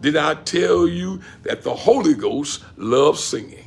[0.00, 3.64] Did I tell you that the Holy Ghost loves singing?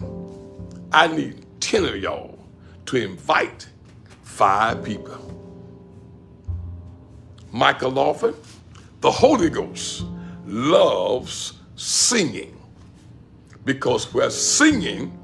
[0.91, 2.39] I need 10 of y'all
[2.87, 3.67] to invite
[4.23, 5.17] five people.
[7.51, 8.35] Michael Lawford,
[9.01, 10.03] the Holy Ghost
[10.45, 12.58] loves singing
[13.65, 15.17] because where singing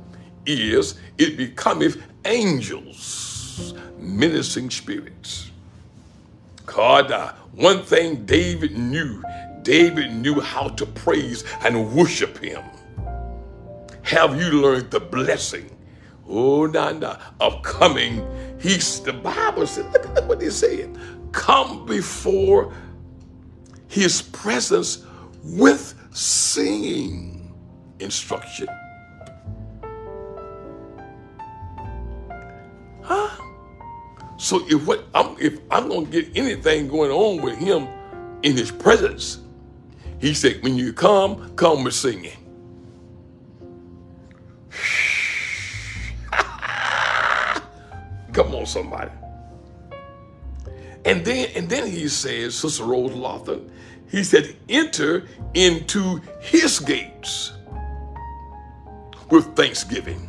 [0.45, 5.51] is, it becometh angels, menacing spirits.
[6.65, 9.23] God, uh, one thing David knew,
[9.61, 12.63] David knew how to praise and worship him.
[14.03, 15.69] Have you learned the blessing,
[16.27, 18.27] oh, nanda, of coming?
[18.59, 20.97] He's, the Bible said, look, at what he said.
[21.31, 22.73] Come before
[23.87, 25.05] his presence
[25.43, 27.34] with singing
[27.99, 28.67] instruction.
[33.01, 33.29] Huh?
[34.37, 37.87] So if what I'm if I'm gonna get anything going on with him
[38.43, 39.39] in his presence,
[40.19, 42.37] he said, when you come, come with singing.
[48.33, 49.11] Come on, somebody.
[51.05, 53.71] And then, and then he says, Sister Rose Lawton,
[54.09, 57.53] he said, enter into his gates
[59.29, 60.27] with thanksgiving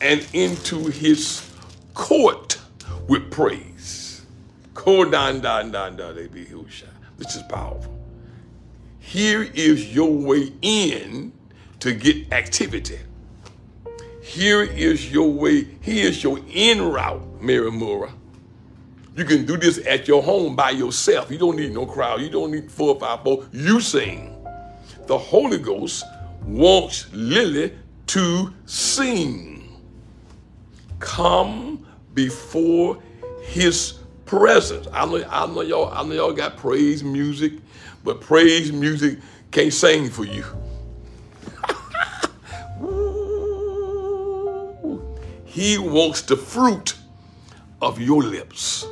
[0.00, 1.50] and into his
[1.94, 2.58] court
[3.08, 4.24] with praise.
[7.18, 7.94] This is powerful.
[8.98, 11.32] Here is your way in
[11.80, 12.98] to get activity.
[14.22, 18.12] Here is your way, here's your in route, Mary Mura.
[19.16, 21.30] You can do this at your home by yourself.
[21.30, 22.20] You don't need no crowd.
[22.20, 23.46] You don't need four or five four.
[23.52, 24.36] You sing.
[25.06, 26.04] The Holy Ghost
[26.46, 27.76] wants Lily
[28.06, 29.68] to sing.
[30.98, 33.02] Come before
[33.42, 34.86] his presence.
[34.92, 37.52] I know, I know y'all, I know y'all got praise music,
[38.04, 39.18] but praise music
[39.50, 40.44] can't sing for you.
[45.56, 46.94] He wants the fruit
[47.80, 48.86] of your lips.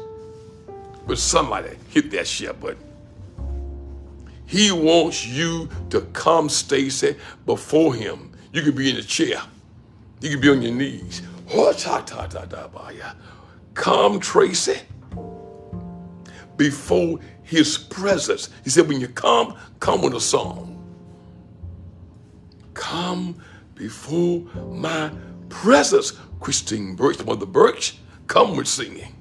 [1.07, 2.84] But somebody hit that share button.
[4.47, 7.16] He wants you to come, Stacy,
[7.47, 8.32] before him.
[8.53, 9.40] You could be in a chair.
[10.20, 11.22] You could be on your knees.
[13.74, 14.78] Come, Tracy,
[16.57, 18.51] before his presence.
[18.62, 20.70] He said, when you come, come with a song.
[22.74, 23.42] Come
[23.74, 24.40] before
[24.70, 25.11] my
[25.49, 26.12] presence.
[26.40, 29.14] Christine Birch, Mother Birch, come with singing.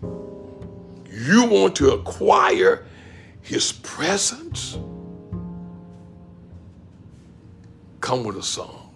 [1.09, 2.85] You want to acquire
[3.41, 4.77] his presence?
[8.03, 8.89] Come with a song.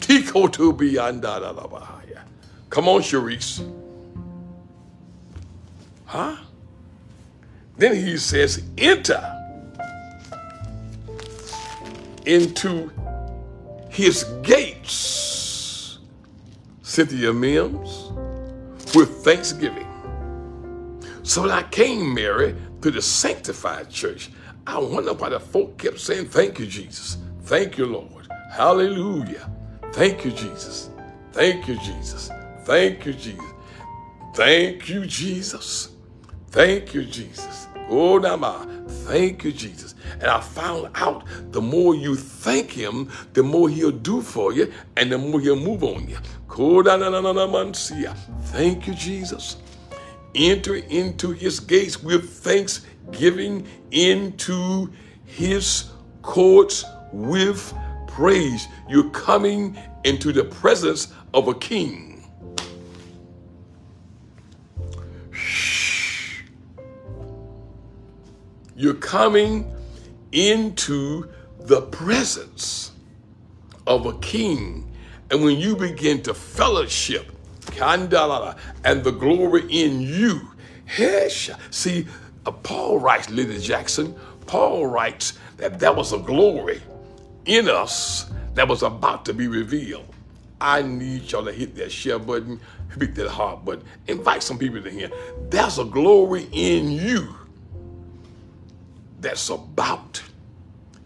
[0.00, 3.62] Tico to be and Come on, Sharice.
[6.06, 6.38] Huh?
[7.76, 9.22] Then he says, enter
[12.26, 12.90] into
[13.90, 16.00] his gates,
[16.82, 18.10] Cynthia Mims,
[18.92, 19.86] with thanksgiving.
[21.22, 24.30] So when I came, Mary, to the sanctified church,
[24.66, 27.18] I wonder why the folk kept saying, Thank you, Jesus.
[27.46, 28.26] Thank you, Lord.
[28.50, 29.48] Hallelujah.
[29.92, 30.90] Thank you, Jesus.
[31.30, 32.28] Thank you, Jesus.
[32.64, 33.52] Thank you, Jesus.
[34.34, 35.90] Thank you, Jesus.
[36.48, 37.68] Thank you, Jesus.
[37.88, 38.66] Oh, Nama.
[38.88, 39.94] Thank you, Jesus.
[40.14, 41.22] And I found out
[41.52, 45.54] the more you thank him, the more he'll do for you and the more he'll
[45.54, 46.18] move on you.
[48.46, 49.58] Thank you, Jesus.
[50.34, 54.90] Enter into his gates with thanksgiving, into
[55.24, 55.90] his
[56.22, 56.84] courts
[57.24, 57.74] with
[58.06, 58.68] praise.
[58.88, 62.24] You're coming into the presence of a king.
[68.74, 69.72] You're coming
[70.32, 72.92] into the presence
[73.86, 74.90] of a king.
[75.30, 77.32] And when you begin to fellowship,
[77.80, 80.50] and the glory in you,
[81.70, 82.06] see,
[82.44, 84.14] uh, Paul writes, Lydia Jackson,
[84.46, 86.80] Paul writes that that was a glory
[87.46, 90.06] in us that was about to be revealed.
[90.60, 92.60] I need y'all to hit that share button,
[92.98, 95.10] hit that heart button, invite some people to here.
[95.50, 97.34] There's a glory in you
[99.20, 100.22] that's about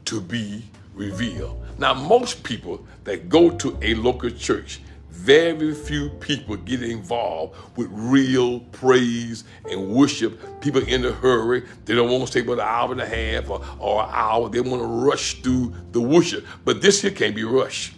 [0.07, 0.65] to be
[0.95, 1.61] revealed.
[1.79, 4.81] Now, most people that go to a local church,
[5.21, 10.61] very few people get involved with real praise and worship.
[10.61, 11.63] People in a hurry.
[11.85, 14.49] They don't want to stay but an hour and a half or, or an hour.
[14.49, 16.47] They want to rush through the worship.
[16.65, 17.95] But this here can't be rushed.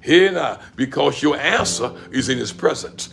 [0.00, 3.10] Here now, because your answer is in his presence.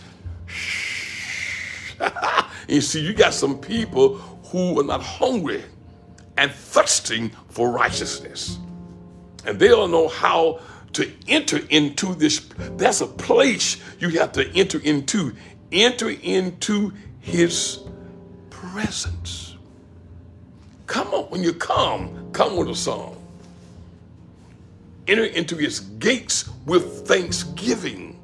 [2.68, 5.64] you see, you got some people who are not hungry
[6.38, 8.60] and thirsting for righteousness.
[9.46, 10.62] And they don't know how
[10.94, 12.40] to enter into this.
[12.78, 15.36] That's a place you have to enter into.
[15.72, 17.80] Enter into his
[18.50, 19.58] presence.
[20.88, 23.16] Come on, when you come, come with a song.
[25.08, 28.20] Enter into his gates with thanksgiving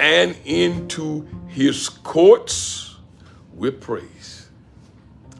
[0.00, 2.96] and into his courts
[3.54, 4.48] with praise.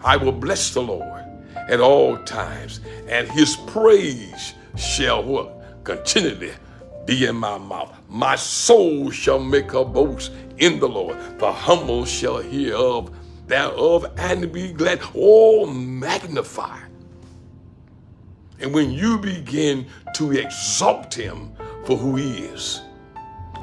[0.04, 1.24] I will bless the Lord
[1.68, 5.84] at all times, and his praise shall what?
[5.84, 6.52] Continually
[7.06, 7.94] be in my mouth.
[8.08, 11.16] My soul shall make a boast in the Lord.
[11.38, 13.14] The humble shall hear of
[13.46, 15.00] thereof and be glad.
[15.14, 16.78] Oh, magnify.
[18.60, 21.52] And when you begin to exalt him
[21.84, 22.80] for who he is,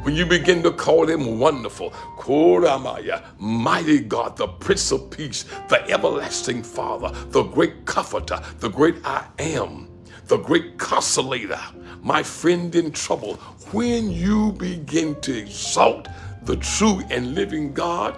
[0.04, 5.88] when you begin to call him wonderful, Koramaya, mighty God, the Prince of Peace, the
[5.90, 9.88] everlasting Father, the great comforter, the great I am,
[10.32, 11.60] the great consolator,
[12.02, 13.34] my friend in trouble,
[13.74, 16.08] when you begin to exalt
[16.44, 18.18] the true and living God,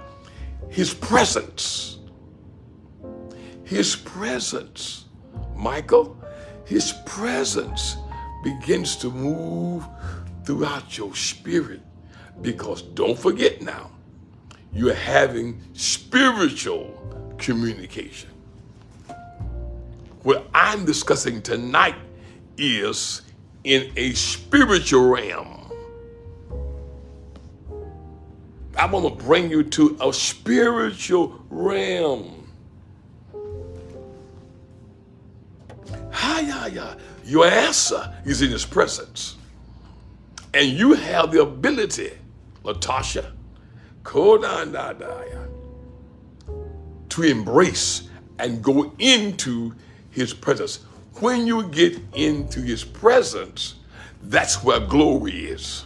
[0.70, 1.98] his presence,
[3.64, 5.06] his presence,
[5.56, 6.16] Michael,
[6.66, 7.98] his presence
[8.44, 9.84] begins to move
[10.46, 11.82] throughout your spirit.
[12.44, 13.90] Because don't forget now,
[14.72, 18.30] you're having spiritual communication.
[20.24, 21.96] What I'm discussing tonight
[22.58, 23.24] is
[23.66, 25.70] in a spiritual realm.
[28.78, 32.52] I want to bring you to a spiritual realm.
[36.12, 36.96] Hi,
[37.26, 39.36] Your answer is in his presence.
[40.54, 42.14] And you have the ability,
[42.64, 43.32] Latasha,
[47.10, 48.10] to embrace
[48.40, 49.74] and go into
[50.14, 50.80] his presence.
[51.20, 53.76] When you get into his presence,
[54.22, 55.86] that's where glory is.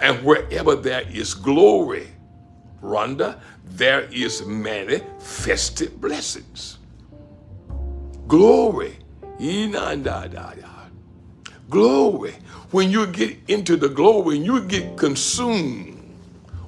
[0.00, 2.08] And wherever there is glory,
[2.82, 6.78] Rhonda, there is manifested blessings.
[8.26, 8.98] Glory.
[11.70, 12.34] Glory.
[12.70, 15.98] When you get into the glory and you get consumed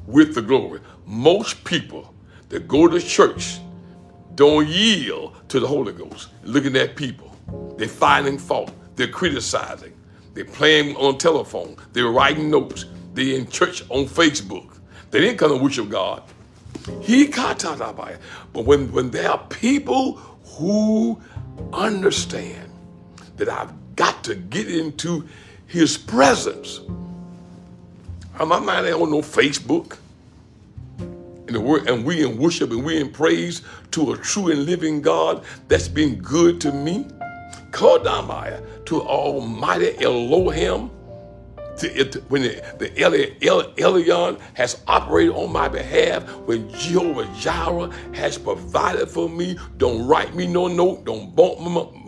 [0.07, 2.15] with the glory, most people
[2.49, 3.59] that go to church
[4.35, 6.29] don't yield to the Holy Ghost.
[6.45, 7.37] Looking at people,
[7.77, 9.93] they're finding fault, they're criticizing,
[10.35, 14.79] they're playing on telephone, they're writing notes, they're in church on Facebook.
[15.11, 16.23] They didn't come to worship God.
[17.03, 18.21] He contacted by it.
[18.53, 20.13] But when, when there are people
[20.57, 21.21] who
[21.73, 22.71] understand
[23.37, 25.27] that I've got to get into
[25.67, 26.81] his presence.
[28.39, 29.99] I'm not on no Facebook.
[31.51, 34.67] And, the word, and we in worship and we in praise to a true and
[34.67, 37.09] living God that's been good to me.
[37.73, 40.93] Kodamaya to Almighty Elohim
[41.81, 48.39] to, when the, the El, Elyon has operated on my behalf, when Jehovah Jireh has
[48.39, 51.59] provided for me, don't write me no note, don't bump,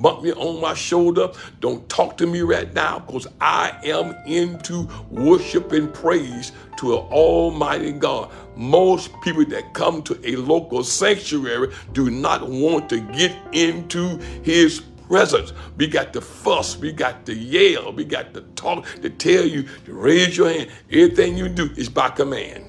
[0.00, 4.88] bump me on my shoulder, don't talk to me right now, because I am into
[5.10, 8.32] worship and praise to an almighty God.
[8.56, 14.80] Most people that come to a local sanctuary do not want to get into his
[15.06, 15.52] presence.
[15.76, 16.76] We got to fuss.
[16.76, 17.92] We got to yell.
[17.92, 20.70] We got to talk, to tell you to raise your hand.
[20.90, 22.68] Everything you do is by command.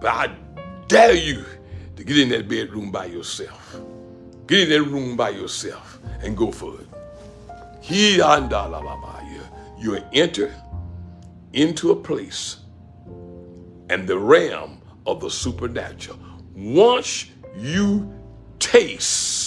[0.00, 0.36] But I
[0.86, 1.44] dare you
[1.96, 3.76] to get in that bedroom by yourself.
[4.46, 6.86] Get in that room by yourself and go for it.
[9.80, 10.54] You enter
[11.54, 12.58] into a place
[13.88, 16.18] and the realm of the supernatural.
[16.54, 17.26] Once
[17.56, 18.12] you
[18.58, 19.44] taste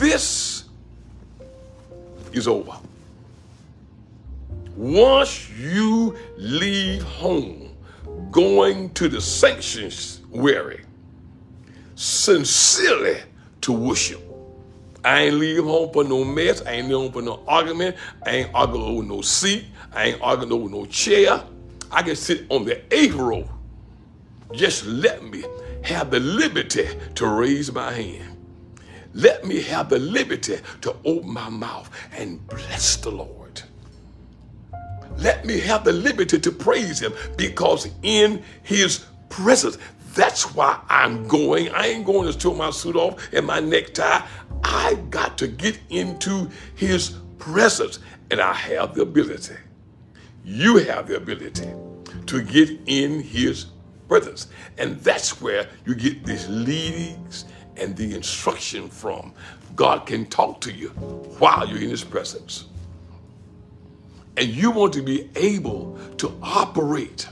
[0.00, 0.64] this
[2.32, 2.72] is over.
[4.76, 7.76] Once you leave home,
[8.30, 10.80] going to the sanctuary,
[11.96, 13.18] sincerely
[13.60, 14.22] to worship.
[15.04, 16.62] I ain't leave home for no mess.
[16.64, 17.96] I ain't leave home for no argument.
[18.24, 19.66] I ain't arguing over no seat.
[19.92, 21.42] I ain't arguing over no chair.
[21.90, 23.48] I can sit on the eighth row.
[24.52, 25.44] Just let me
[25.82, 28.36] have the liberty to raise my hand.
[29.12, 33.62] Let me have the liberty to open my mouth and bless the Lord.
[35.16, 39.78] Let me have the liberty to praise him because in his presence,
[40.14, 41.68] that's why I'm going.
[41.70, 44.22] I ain't going to throw my suit off and my necktie.
[44.62, 47.98] I got to get into his presence
[48.30, 49.56] and I have the ability.
[50.44, 51.72] You have the ability
[52.26, 53.66] to get in his
[54.08, 54.48] presence.
[54.78, 57.44] And that's where you get these leadings
[57.76, 59.32] and the instruction from.
[59.76, 60.88] God can talk to you
[61.38, 62.66] while you're in his presence.
[64.36, 67.28] And you want to be able to operate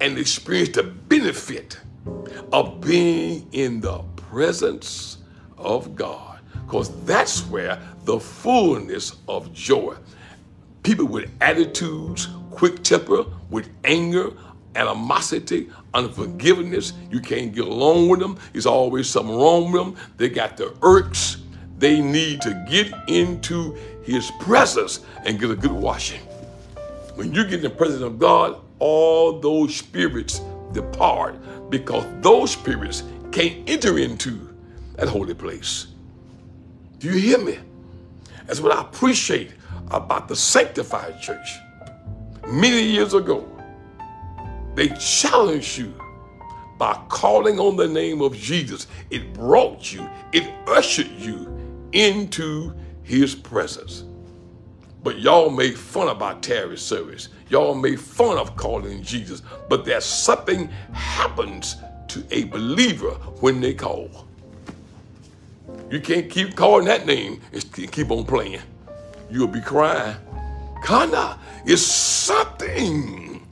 [0.00, 1.78] and experience the benefit
[2.52, 5.18] of being in the presence
[5.56, 6.40] of God.
[6.66, 9.94] Because that's where the fullness of joy.
[10.82, 14.32] People with attitudes, quick temper, with anger,
[14.74, 16.92] animosity, unforgiveness.
[17.10, 18.38] You can't get along with them.
[18.52, 19.96] There's always something wrong with them.
[20.16, 21.38] They got the irks.
[21.78, 26.20] They need to get into his presence and get a good washing.
[27.14, 30.40] When you get in the presence of God, all those spirits
[30.72, 31.36] depart
[31.70, 33.02] because those spirits
[33.32, 34.48] can't enter into
[34.96, 35.88] that holy place.
[36.98, 37.58] Do you hear me?
[38.46, 39.52] That's what I appreciate
[39.90, 41.58] about the sanctified church.
[42.46, 43.46] Many years ago,
[44.74, 45.94] they challenged you
[46.78, 48.86] by calling on the name of Jesus.
[49.10, 51.46] It brought you, it ushered you
[51.92, 52.72] into
[53.02, 54.04] his presence.
[55.02, 57.28] But y'all made fun about tarry service.
[57.48, 59.42] Y'all made fun of calling Jesus.
[59.68, 61.76] But there's something happens
[62.08, 64.10] to a believer when they call.
[65.90, 68.60] You can't keep calling that name and keep on playing.
[69.30, 70.16] You'll be crying.
[70.82, 73.46] Kana is something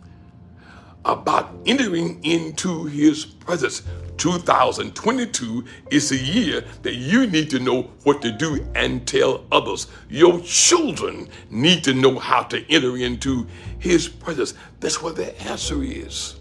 [1.04, 3.82] about entering into his presence.
[4.18, 9.86] 2022 is a year that you need to know what to do and tell others.
[10.08, 13.46] Your children need to know how to enter into
[13.78, 14.54] his presence.
[14.80, 16.36] That's where the answer is.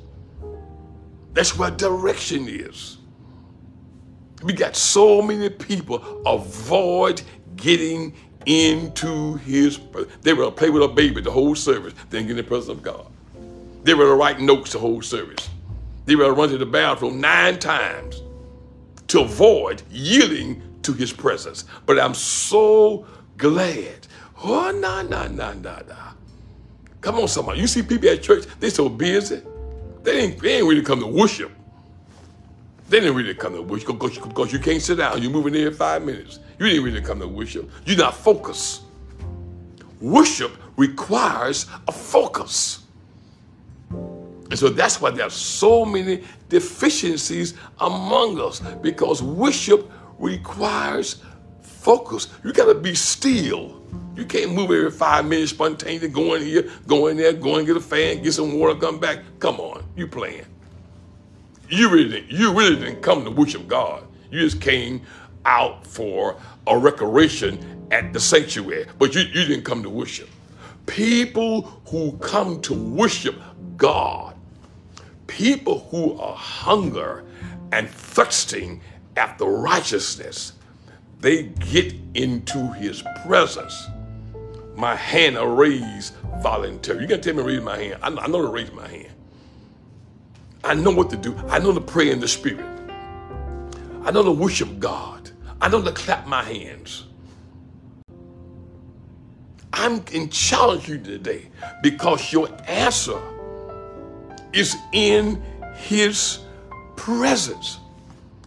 [1.33, 2.97] That's where direction is.
[4.43, 7.21] We got so many people avoid
[7.55, 8.13] getting
[8.47, 9.79] into his.
[10.21, 12.81] They to play with a baby the whole service, then get in the presence of
[12.81, 13.05] God.
[13.83, 15.49] They were to write notes the whole service.
[16.05, 18.21] They were to run to the bathroom nine times
[19.07, 21.65] to avoid yielding to his presence.
[21.85, 23.05] But I'm so
[23.37, 24.07] glad.
[24.43, 26.11] Oh, na, na, na, na, na.
[27.01, 27.59] Come on, somebody.
[27.59, 29.41] You see people at church, they so busy.
[30.03, 31.51] They ain't, they ain't really come to worship.
[32.89, 35.21] They didn't really come to worship because, you can't sit down.
[35.21, 36.39] You're moving there in five minutes.
[36.57, 37.69] You didn't really come to worship.
[37.85, 38.83] You're not focused.
[39.99, 42.83] Worship requires a focus.
[43.89, 51.21] And so that's why there's so many deficiencies among us because worship requires
[51.61, 52.29] focus.
[52.45, 53.81] You got to be still.
[54.15, 57.75] You can't move every five minutes spontaneously, going here, go in there, go and get
[57.75, 59.19] a fan, get some water, come back.
[59.39, 60.45] Come on, you playing.
[61.69, 64.03] You really didn't, you really didn't come to worship God.
[64.31, 65.01] You just came
[65.45, 70.29] out for a recreation at the sanctuary, but you, you didn't come to worship.
[70.85, 73.35] People who come to worship
[73.75, 74.35] God,
[75.27, 77.25] people who are hunger
[77.71, 78.81] and thirsting
[79.17, 80.53] after righteousness,
[81.19, 83.87] they get into his presence.
[84.75, 87.03] My hand raised voluntarily.
[87.03, 87.99] You can tell me to raise my hand.
[88.03, 89.13] I know, I know to raise my hand.
[90.63, 91.35] I know what to do.
[91.47, 92.65] I know to pray in the spirit.
[94.03, 95.31] I know to worship God.
[95.61, 97.05] I know to clap my hands.
[99.73, 101.49] I'm in challenge you today
[101.83, 103.19] because your answer
[104.53, 105.41] is in
[105.75, 106.39] his
[106.95, 107.79] presence.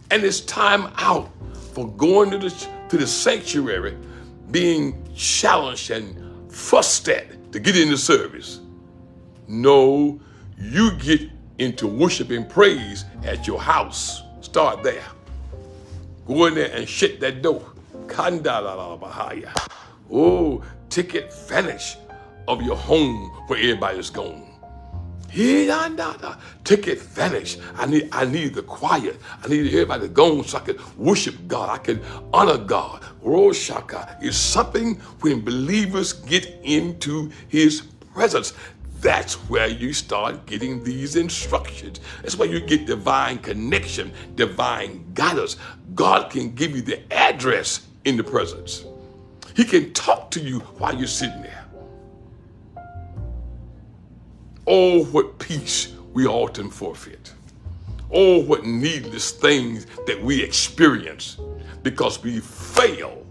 [0.09, 1.29] And it's time out
[1.73, 3.97] for going to the, to the sanctuary,
[4.51, 8.59] being challenged and fussed at to get into service.
[9.47, 10.19] No,
[10.57, 11.29] you get
[11.61, 14.23] into worship and praise at your house.
[14.41, 15.03] Start there.
[16.27, 17.63] Go in there and shut that door.
[20.11, 21.97] Oh, take advantage
[22.47, 24.47] of your home where everybody's gone.
[26.63, 27.57] Take advantage.
[27.77, 29.17] I need I need the quiet.
[29.43, 31.69] I need everybody to go so I can worship God.
[31.69, 32.01] I can
[32.33, 33.01] honor God.
[33.23, 37.83] Roshaka is something when believers get into his
[38.13, 38.53] presence.
[39.01, 41.99] That's where you start getting these instructions.
[42.21, 45.57] That's where you get divine connection, divine guidance.
[45.95, 48.85] God can give you the address in the presence.
[49.55, 51.65] He can talk to you while you're sitting there.
[54.67, 57.33] Oh, what peace we often forfeit.
[58.11, 61.37] Oh, what needless things that we experience
[61.81, 63.25] because we fail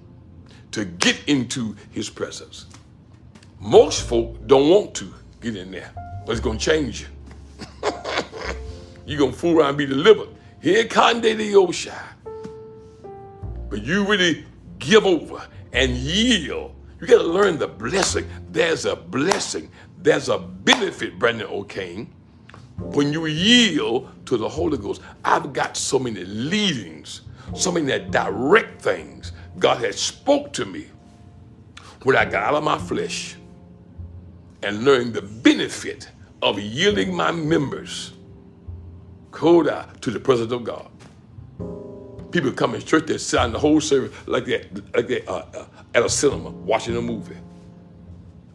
[0.73, 2.67] to get into his presence.
[3.61, 5.91] Most folk don't want to get in there,
[6.25, 7.07] but it's going to change you.
[9.07, 10.29] You're going to fool around and be delivered.
[10.61, 11.99] Here, Kande the Osha.
[13.69, 14.45] But you really
[14.79, 16.75] give over and yield.
[17.01, 18.29] You got to learn the blessing.
[18.51, 19.71] There's a blessing.
[19.99, 22.13] There's a benefit, Brandon O'Kane,
[22.79, 25.03] when you yield to the Holy Ghost.
[25.25, 27.23] I've got so many leadings,
[27.55, 30.87] so many direct things God has spoke to me
[32.03, 33.37] when I got out of my flesh
[34.63, 36.11] and learn the benefit
[36.43, 38.13] of yielding my members,
[39.31, 40.89] Koda, to the presence of God.
[42.33, 45.45] People come in church, they sit in the whole service like that, like that uh,
[45.55, 47.37] uh, at a cinema watching a movie.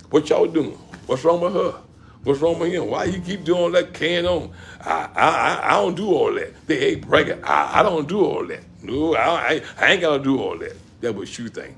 [0.10, 0.78] What y'all doing?
[1.08, 1.76] What's wrong with her?
[2.24, 2.88] What's wrong with him?
[2.88, 4.52] Why he keep doing that can on?
[4.82, 6.54] I, I, I don't do all that.
[6.68, 7.44] They ain't bragging.
[7.44, 8.64] I, I don't do all that.
[8.82, 10.76] No, I, I ain't got to do all that.
[11.02, 11.76] That was you think.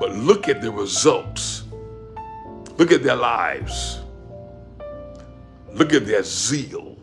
[0.00, 1.59] But look at the results.
[2.80, 4.00] Look at their lives.
[5.74, 6.96] Look at their zeal.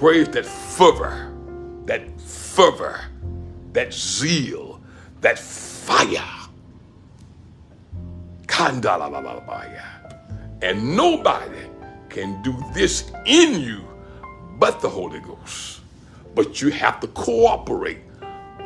[0.00, 1.34] Where is that fervor,
[1.86, 3.00] that fervor,
[3.72, 4.82] that zeal,
[5.22, 6.28] that fire?
[10.60, 11.70] And nobody
[12.10, 13.80] can do this in you
[14.58, 15.80] but the Holy Ghost.
[16.34, 18.00] But you have to cooperate.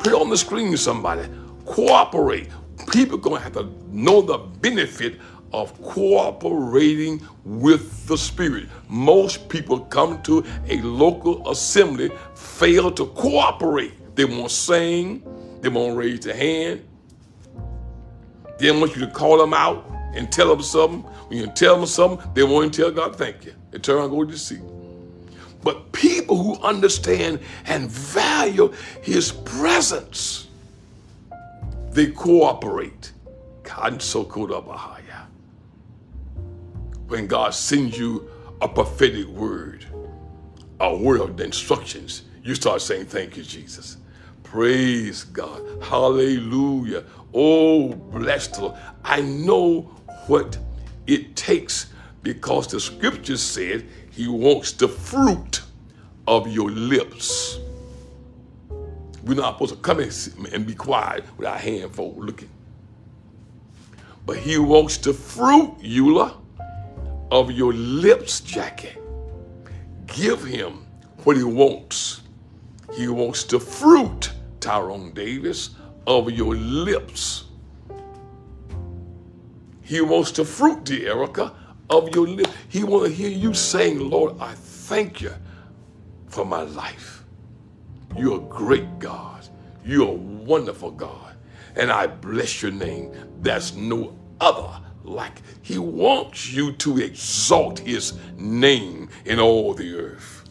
[0.01, 1.29] Put on the screen somebody.
[1.67, 2.49] Cooperate.
[2.93, 5.21] People going to have to know the benefit
[5.53, 8.69] of cooperating with the Spirit.
[8.89, 14.17] Most people come to a local assembly, fail to cooperate.
[14.17, 15.23] They won't sing,
[15.61, 16.85] they won't raise their hand,
[18.59, 21.03] they want you to call them out and tell them something.
[21.29, 23.55] When you tell them something, they won't tell God thank you.
[23.71, 24.61] They turn around go to see.
[25.63, 28.73] But people who understand and value
[29.03, 30.44] his presence,
[31.95, 33.13] they cooperate.
[37.07, 38.29] When God sends you
[38.61, 39.87] a prophetic word,
[40.81, 43.99] a word of instructions, you start saying, Thank you, Jesus.
[44.43, 45.63] Praise God.
[45.83, 47.05] Hallelujah.
[47.33, 48.79] Oh, bless the Lord.
[49.05, 49.83] I know
[50.27, 50.59] what
[51.07, 51.93] it takes
[52.23, 55.63] because the scripture said he wants the fruit
[56.27, 57.61] of your lips.
[59.25, 60.01] We're not supposed to come
[60.53, 62.51] and be quiet with our hand fold looking.
[64.27, 66.35] but he wants the fruit, Eula,
[67.31, 68.97] of your lips, Jackie.
[70.07, 70.87] Give him
[71.25, 72.23] what he wants.
[72.95, 75.71] He wants the fruit, Tyrone Davis,
[76.07, 77.45] of your lips.
[79.83, 81.55] He wants the fruit, dear Erica,
[81.91, 82.51] of your lips.
[82.69, 85.33] He want to hear you saying, Lord, I thank you
[86.29, 87.14] for my life.
[88.17, 89.47] You're a great God.
[89.85, 91.35] You're a wonderful God.
[91.77, 93.13] And I bless your name.
[93.41, 95.43] There's no other like.
[95.63, 100.49] He wants you to exalt his name in all the earth.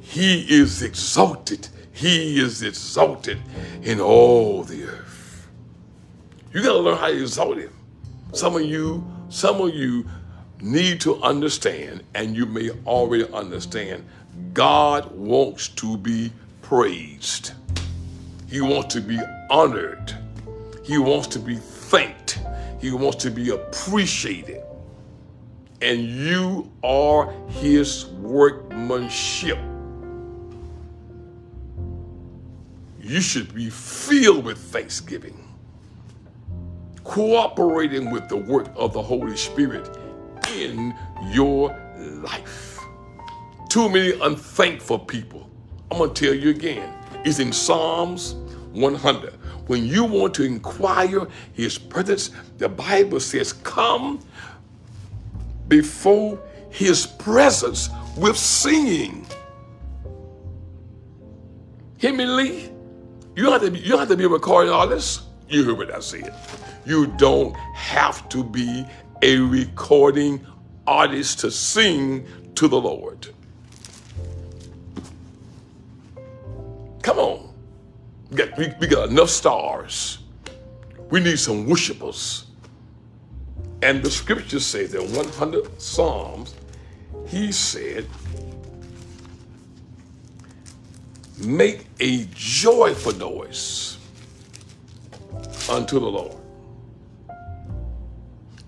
[0.00, 1.68] He is exalted.
[1.92, 3.38] He is exalted
[3.82, 5.48] in all the earth.
[6.52, 7.72] You got to learn how to exalt him.
[8.32, 10.06] Some of you, some of you
[10.60, 14.06] need to understand, and you may already understand,
[14.52, 16.32] God wants to be
[16.62, 17.52] praised.
[18.48, 19.18] He wants to be
[19.50, 20.16] honored.
[20.84, 22.38] He wants to be thanked.
[22.80, 24.62] He wants to be appreciated.
[25.82, 29.58] And you are his workmanship.
[33.00, 35.38] You should be filled with thanksgiving,
[37.04, 39.96] cooperating with the work of the Holy Spirit
[40.56, 40.94] in
[41.30, 41.68] your
[42.22, 42.75] life.
[43.76, 45.50] Too many unthankful people.
[45.90, 46.94] I'm going to tell you again.
[47.26, 48.32] It's in Psalms
[48.72, 49.34] 100.
[49.66, 54.20] When you want to inquire his presence, the Bible says, come
[55.68, 59.26] before his presence with singing.
[61.98, 62.70] Hear me, Lee?
[63.34, 65.24] You don't have to be, you have to be a recording artist.
[65.50, 66.34] You hear what I said.
[66.86, 68.86] You don't have to be
[69.20, 70.46] a recording
[70.86, 73.34] artist to sing to the Lord.
[77.06, 77.54] Come on.
[78.30, 80.18] We got, we, we got enough stars.
[81.08, 82.46] We need some worshipers.
[83.80, 86.56] And the scripture says that 100 Psalms,
[87.28, 88.08] he said,
[91.38, 93.98] make a joyful noise
[95.70, 96.42] unto the Lord.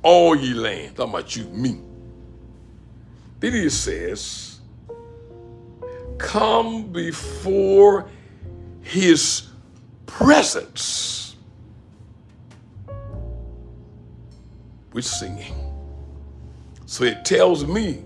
[0.04, 1.80] All ye land, talking about you, me.
[3.40, 4.60] Then he says,
[6.18, 8.08] come before
[8.88, 9.42] his
[10.06, 11.36] presence
[14.94, 15.54] with singing.
[16.86, 18.02] So it tells me,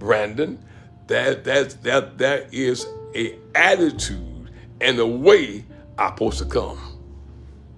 [0.00, 0.58] Brandon,
[1.06, 4.50] that that that that is a attitude
[4.80, 5.64] and a way
[5.96, 6.80] I'm supposed to come.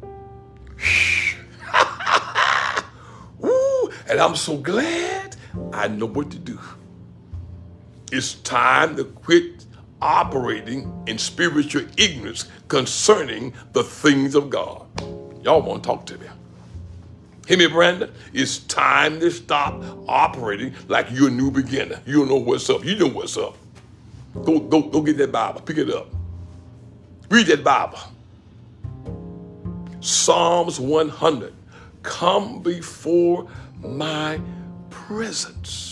[3.44, 5.36] Ooh, and I'm so glad
[5.74, 6.58] I know what to do.
[8.10, 9.57] It's time to quit
[10.00, 14.86] operating in spiritual ignorance concerning the things of God.
[15.42, 16.26] Y'all want to talk to me?
[17.46, 18.12] Hear me, Brandon?
[18.34, 22.00] It's time to stop operating like you're a new beginner.
[22.04, 22.84] You don't know what's up.
[22.84, 23.56] You know what's up.
[24.44, 25.62] Go, go, go get that Bible.
[25.62, 26.08] Pick it up.
[27.30, 27.98] Read that Bible.
[30.00, 31.54] Psalms 100.
[32.02, 33.48] Come before
[33.80, 34.40] my
[34.90, 35.87] presence.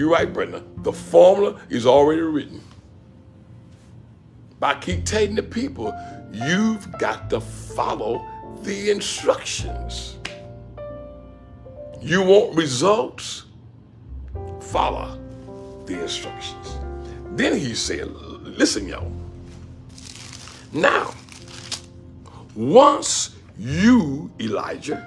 [0.00, 0.64] You're right, Brenda.
[0.78, 2.62] The formula is already written.
[4.58, 5.94] But I keep telling the people,
[6.32, 8.24] you've got to follow
[8.62, 10.16] the instructions.
[12.00, 13.44] You want results?
[14.72, 15.20] Follow
[15.84, 16.78] the instructions.
[17.32, 19.12] Then he said, listen, y'all.
[20.72, 21.12] Now,
[22.54, 25.06] once you, Elijah,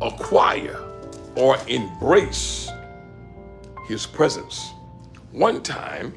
[0.00, 0.82] acquire
[1.34, 2.65] or embrace
[3.86, 4.72] his presence.
[5.32, 6.14] One time,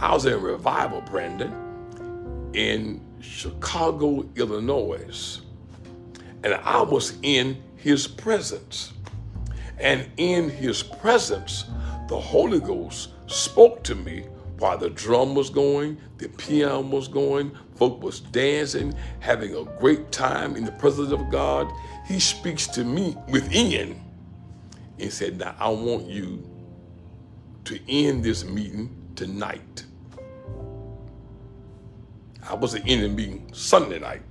[0.00, 1.52] I was in revival, Brandon,
[2.54, 5.40] in Chicago, Illinois,
[6.44, 8.92] and I was in his presence.
[9.78, 11.64] And in his presence,
[12.08, 14.26] the Holy Ghost spoke to me
[14.58, 20.10] while the drum was going, the piano was going, folk was dancing, having a great
[20.10, 21.70] time in the presence of God.
[22.06, 24.00] He speaks to me within
[24.98, 26.47] and said, Now I want you
[27.68, 29.84] to end this meeting tonight.
[32.48, 34.22] I was in the meeting Sunday night.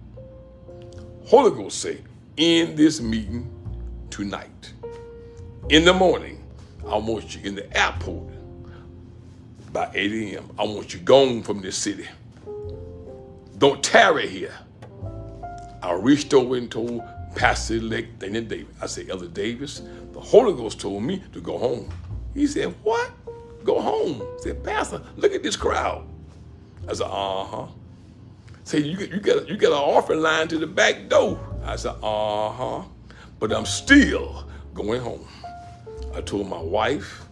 [1.28, 2.02] Holy Ghost say,
[2.36, 3.48] end this meeting
[4.10, 4.74] tonight.
[5.70, 6.44] In the morning,
[6.88, 8.28] I want you in the airport
[9.72, 10.50] by 8 a.m.
[10.58, 12.08] I want you gone from this city.
[13.60, 14.56] Don't tarry here.
[15.84, 17.04] I reached over and told
[17.36, 18.76] Pastor elect Daniel Davis.
[18.82, 19.84] I said, Elder Davis,
[20.14, 21.88] the Holy Ghost told me to go home.
[22.34, 23.12] He said, What?
[23.68, 24.22] Go home.
[24.22, 26.08] I said, Pastor, look at this crowd.
[26.88, 27.68] I said, Uh huh.
[28.68, 31.40] Say, you, you, got, you got an offering line to the back door.
[31.64, 32.84] I said, uh-huh.
[33.40, 35.26] But I'm still going home.
[36.14, 37.26] I told my wife,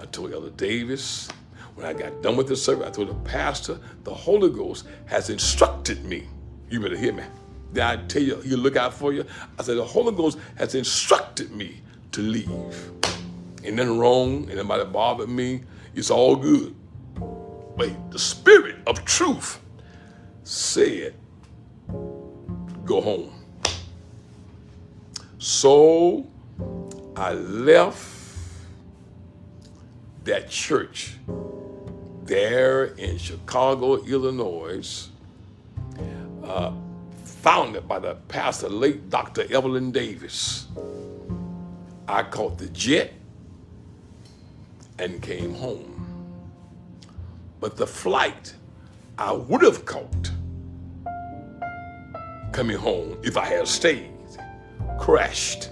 [0.00, 1.28] I told Elder Davis,
[1.76, 5.30] when I got done with the service, I told the pastor, the Holy Ghost has
[5.30, 6.26] instructed me.
[6.68, 7.22] You better hear me.
[7.72, 9.24] Did I tell you, he'll look out for you?
[9.60, 11.80] I said, the Holy Ghost has instructed me
[12.10, 12.90] to leave.
[13.64, 15.62] Ain't nothing wrong, ain't nobody bothered me.
[15.94, 16.74] It's all good.
[17.76, 19.60] Wait, the spirit of truth
[20.44, 21.14] said,
[22.84, 23.32] go home.
[25.38, 26.26] So
[27.16, 28.08] I left
[30.24, 31.16] that church
[32.24, 35.08] there in Chicago, Illinois,
[36.44, 36.72] uh,
[37.24, 39.52] founded by the pastor, late Dr.
[39.52, 40.66] Evelyn Davis.
[42.06, 43.12] I caught the jet
[44.98, 45.88] and came home.
[47.60, 48.54] But the flight
[49.18, 50.30] I would have caught
[52.52, 54.10] coming home if I had stayed
[54.98, 55.70] crashed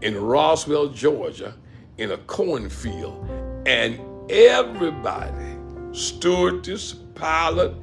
[0.00, 1.54] in Roswell, Georgia,
[1.98, 3.28] in a cornfield,
[3.66, 4.00] and
[4.30, 5.56] everybody,
[5.92, 7.74] stewardess, pilot,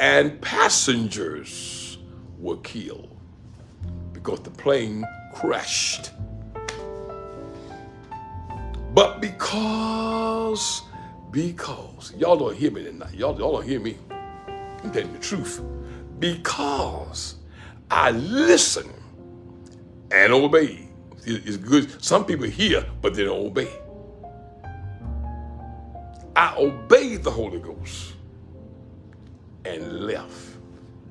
[0.00, 1.98] and passengers
[2.38, 3.16] were killed
[4.12, 5.04] because the plane
[5.34, 6.10] crashed.
[8.94, 10.82] But because,
[11.30, 13.14] because, y'all don't hear me tonight.
[13.14, 13.96] Y'all, y'all don't hear me.
[14.84, 15.62] I'm telling the truth.
[16.18, 17.36] Because
[17.90, 18.90] I listen
[20.10, 20.90] and obey.
[21.24, 22.02] It's good.
[22.02, 23.70] Some people hear, but they don't obey.
[26.36, 28.14] I obeyed the Holy Ghost
[29.64, 30.58] and left.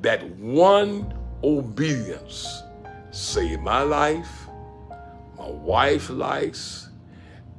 [0.01, 2.61] That one obedience
[3.09, 4.47] saved my life,
[5.38, 6.90] my wife's life,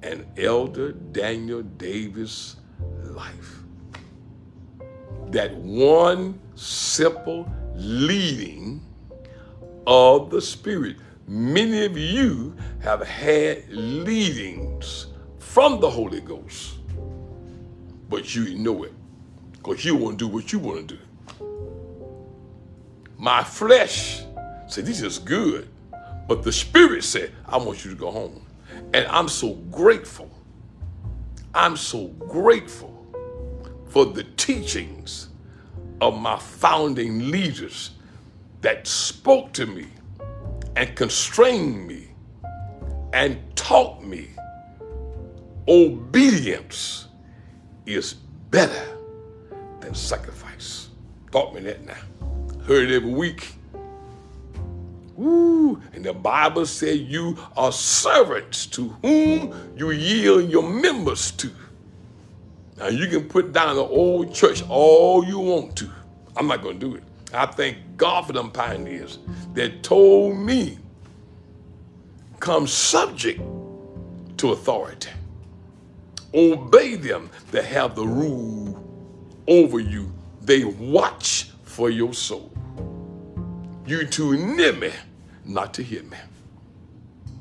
[0.02, 2.56] and Elder Daniel Davis'
[3.04, 3.58] life.
[5.28, 8.82] That one simple leading
[9.86, 10.96] of the Spirit.
[11.26, 15.06] Many of you have had leadings
[15.38, 16.78] from the Holy Ghost,
[18.08, 18.92] but you know it
[19.52, 21.02] because you want to do what you want to do.
[23.16, 24.22] My flesh
[24.66, 25.68] said, This is good,
[26.26, 28.44] but the Spirit said, I want you to go home.
[28.94, 30.30] And I'm so grateful.
[31.54, 33.06] I'm so grateful
[33.88, 35.28] for the teachings
[36.00, 37.92] of my founding leaders
[38.62, 39.86] that spoke to me
[40.76, 42.08] and constrained me
[43.12, 44.28] and taught me
[45.68, 47.08] obedience
[47.86, 48.14] is
[48.50, 48.98] better
[49.80, 50.88] than sacrifice.
[51.30, 51.94] Taught me that now.
[52.66, 53.54] Heard it every week.
[55.22, 61.50] Ooh, and the Bible said you are servants to whom you yield your members to.
[62.76, 65.88] Now you can put down the old church all you want to.
[66.36, 67.04] I'm not going to do it.
[67.32, 69.20] I thank God for them pioneers
[69.54, 70.78] that told me
[72.40, 73.40] come subject
[74.38, 75.10] to authority.
[76.34, 78.82] Obey them that have the rule
[79.46, 80.12] over you.
[80.40, 82.50] They watch for your soul.
[83.86, 84.90] You too near me
[85.44, 86.16] not to hear me.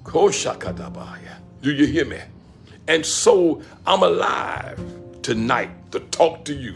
[0.03, 1.37] Koshakadabaya.
[1.61, 2.19] Do you hear me?
[2.87, 4.79] And so I'm alive
[5.21, 6.75] tonight to talk to you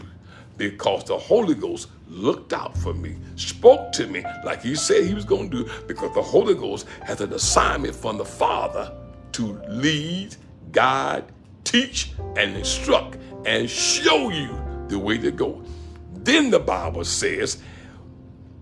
[0.56, 5.14] because the Holy Ghost looked out for me, spoke to me like he said he
[5.14, 8.92] was going to do, because the Holy Ghost has an assignment from the Father
[9.32, 10.36] to lead,
[10.72, 11.24] guide,
[11.64, 14.48] teach, and instruct and show you
[14.88, 15.62] the way to go.
[16.14, 17.58] Then the Bible says,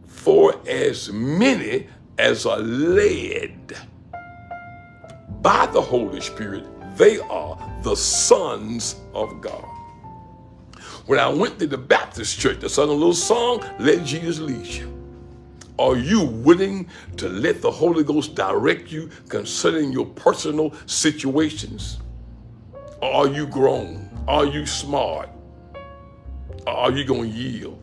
[0.07, 1.87] for as many
[2.19, 3.77] as are led
[5.43, 6.65] by the Holy Spirit,
[6.97, 9.65] they are the sons of God.
[11.07, 14.65] When I went to the Baptist church, I sung a little song, Let Jesus Lead
[14.65, 14.91] You.
[15.79, 21.99] Are you willing to let the Holy Ghost direct you concerning your personal situations?
[23.03, 24.09] Are you grown?
[24.29, 25.29] Are you smart?
[26.67, 27.83] Are you going to yield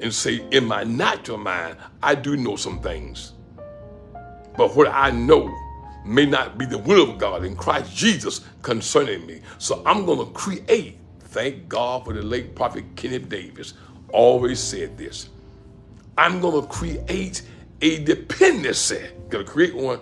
[0.00, 3.32] and say, in my natural mind, I do know some things.
[4.56, 5.54] But what I know
[6.04, 9.40] may not be the will of God in Christ Jesus concerning me.
[9.58, 10.98] So I'm going to create
[11.32, 13.72] Thank God for the late prophet Kenneth Davis.
[14.10, 15.30] Always said this.
[16.18, 17.40] I'm going to create
[17.80, 19.00] a dependency.
[19.30, 20.00] Got to create one.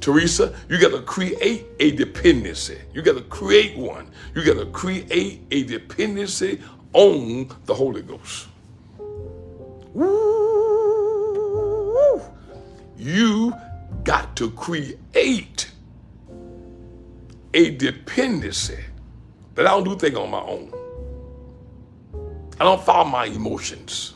[0.00, 2.76] Teresa, you got to create a dependency.
[2.92, 4.10] You got to create one.
[4.34, 6.60] You got to create a dependency
[6.92, 8.48] on the Holy Ghost.
[9.94, 10.51] Woo!
[13.02, 13.52] You
[14.04, 15.68] got to create
[17.52, 18.78] a dependency
[19.56, 20.72] that I don't do things on my own.
[22.60, 24.14] I don't follow my emotions.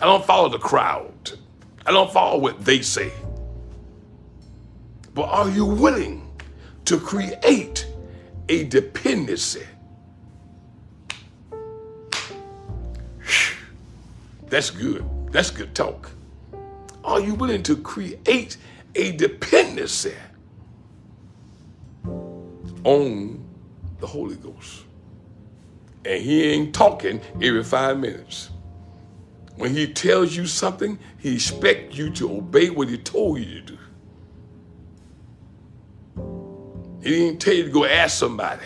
[0.00, 1.32] I don't follow the crowd.
[1.84, 3.10] I don't follow what they say.
[5.14, 6.30] But are you willing
[6.84, 7.88] to create
[8.48, 9.66] a dependency?
[14.46, 15.04] That's good.
[15.32, 16.12] That's good talk.
[17.04, 18.56] Are you willing to create
[18.94, 20.14] a dependency
[22.84, 23.44] on
[23.98, 24.84] the Holy Ghost?
[26.04, 28.50] And he ain't talking every five minutes.
[29.56, 33.60] When he tells you something, he expects you to obey what he told you to
[33.60, 33.78] do.
[37.02, 38.64] He didn't tell you to go ask somebody.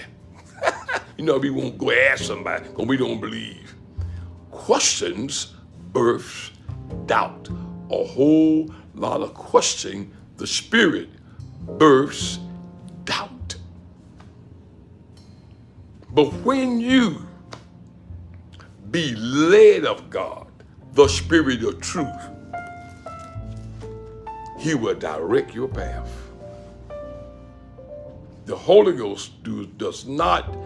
[1.16, 3.74] you know, we won't go ask somebody because we don't believe.
[4.50, 5.54] Questions
[5.92, 6.50] birth
[7.06, 7.48] doubt.
[7.90, 11.08] A whole lot of questioning the spirit
[11.78, 12.38] births
[13.04, 13.56] doubt.
[16.10, 17.26] But when you
[18.90, 20.46] be led of God,
[20.92, 22.08] the spirit of truth,
[24.58, 26.10] he will direct your path.
[28.46, 30.56] The Holy Ghost do, does not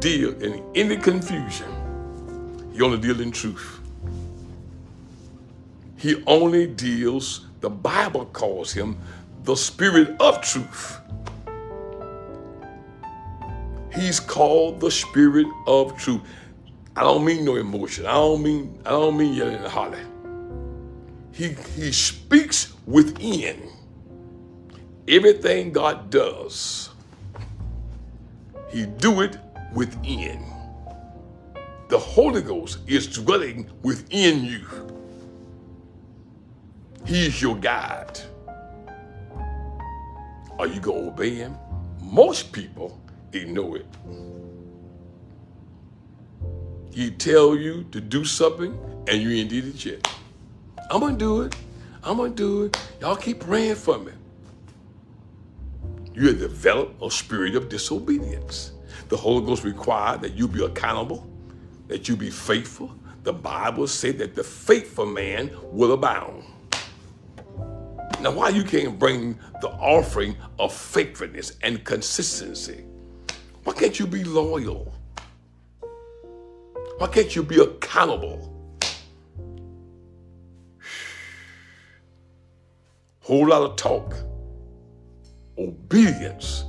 [0.00, 1.68] deal in any confusion.
[2.72, 3.75] He only deals in truth.
[5.96, 8.98] He only deals, the Bible calls him
[9.44, 11.00] the spirit of truth.
[13.94, 16.20] He's called the spirit of truth.
[16.94, 18.06] I don't mean no emotion.
[18.06, 20.06] I don't mean I don't mean yelling and hollering.
[21.32, 23.70] He he speaks within.
[25.08, 26.90] Everything God does,
[28.70, 29.38] He do it
[29.72, 30.44] within.
[31.88, 34.95] The Holy Ghost is dwelling within you.
[37.06, 38.18] He's your guide.
[40.58, 41.56] Are you going to obey him?
[42.02, 43.00] Most people
[43.32, 43.86] ignore it.
[46.90, 48.76] He tell you to do something
[49.06, 50.08] and you ain't did it yet.
[50.90, 51.54] I'm going to do it.
[52.02, 52.76] I'm going to do it.
[53.00, 54.12] Y'all keep praying for me.
[56.12, 58.72] You have developed a spirit of disobedience.
[59.10, 61.24] The Holy Ghost required that you be accountable,
[61.86, 62.90] that you be faithful.
[63.22, 66.42] The Bible said that the faithful man will abound.
[68.20, 72.84] Now, why you can't bring the offering of faithfulness and consistency?
[73.64, 74.92] Why can't you be loyal?
[76.98, 78.52] Why can't you be accountable?
[83.20, 84.14] Whole lot of talk.
[85.58, 86.64] Obedience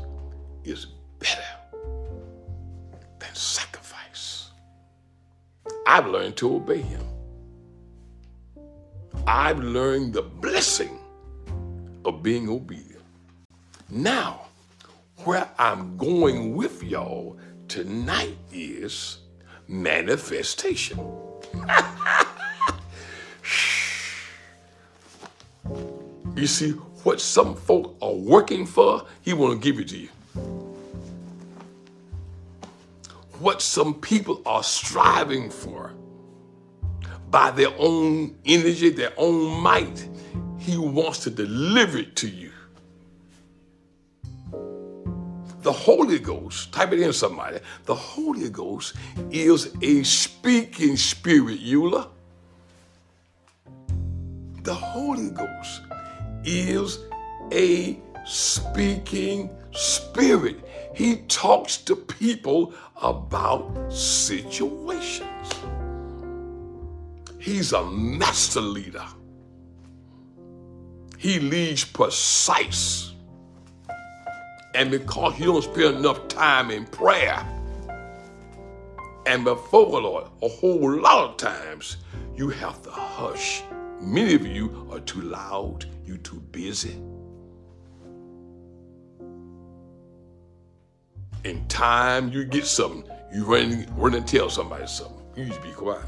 [0.66, 0.88] is
[1.20, 1.42] better
[3.20, 4.52] than sacrifice.
[5.86, 7.06] I've learned to obey him.
[9.26, 11.00] I've learned the blessing
[12.08, 13.04] of being obedient.
[13.90, 14.48] Now,
[15.26, 17.38] where I'm going with y'all
[17.68, 19.18] tonight is
[19.68, 20.98] manifestation.
[26.36, 26.72] you see,
[27.04, 30.08] what some folk are working for, he want to give it to you.
[33.40, 35.92] What some people are striving for
[37.30, 40.08] by their own energy, their own might,
[40.68, 42.52] he wants to deliver it to you.
[45.62, 47.60] The Holy Ghost, type it in somebody.
[47.86, 48.96] The Holy Ghost
[49.32, 52.10] is a speaking spirit, Eula.
[54.64, 55.82] The Holy Ghost
[56.44, 57.00] is
[57.54, 60.58] a speaking spirit.
[60.94, 65.24] He talks to people about situations.
[67.40, 69.06] He's a master leader.
[71.18, 73.12] He leads precise.
[74.76, 77.44] And because you don't spend enough time in prayer,
[79.26, 81.98] and before the Lord, a whole lot of times
[82.36, 83.64] you have to hush.
[84.00, 87.02] Many of you are too loud, you too busy.
[91.44, 93.04] In time you get something,
[93.34, 95.26] you run, run and tell somebody something.
[95.36, 96.06] You need to be quiet.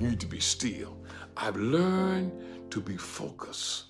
[0.00, 0.96] You need to be still.
[1.36, 2.32] I've learned
[2.70, 3.87] to be focused.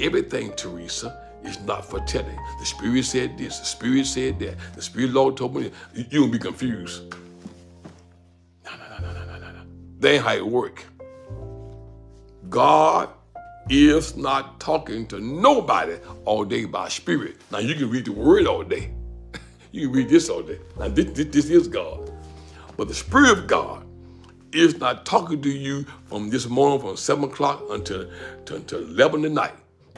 [0.00, 2.38] Everything, Teresa, is not for telling.
[2.58, 6.20] The Spirit said this, the Spirit said that, the Spirit Lord told me, you, you
[6.22, 7.14] won't be confused.
[8.64, 9.62] No, no, no, no, no, no, no.
[10.00, 10.84] That ain't how it work.
[12.48, 13.10] God
[13.68, 17.36] is not talking to nobody all day by spirit.
[17.52, 18.90] Now you can read the word all day.
[19.72, 20.58] you can read this all day.
[20.78, 22.10] Now this, this, this is God.
[22.76, 23.86] But the Spirit of God
[24.52, 29.24] is not talking to you from this morning from 7 o'clock until, until, until 11
[29.26, 29.52] at night.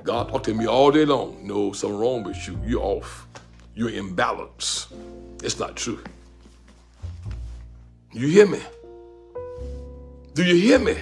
[0.05, 1.47] God talk to me all day long.
[1.47, 2.59] No, something wrong with you.
[2.65, 3.27] You're off.
[3.75, 4.93] You're imbalanced.
[5.43, 6.03] It's not true.
[8.13, 8.61] You hear me?
[10.35, 10.97] Do you hear me?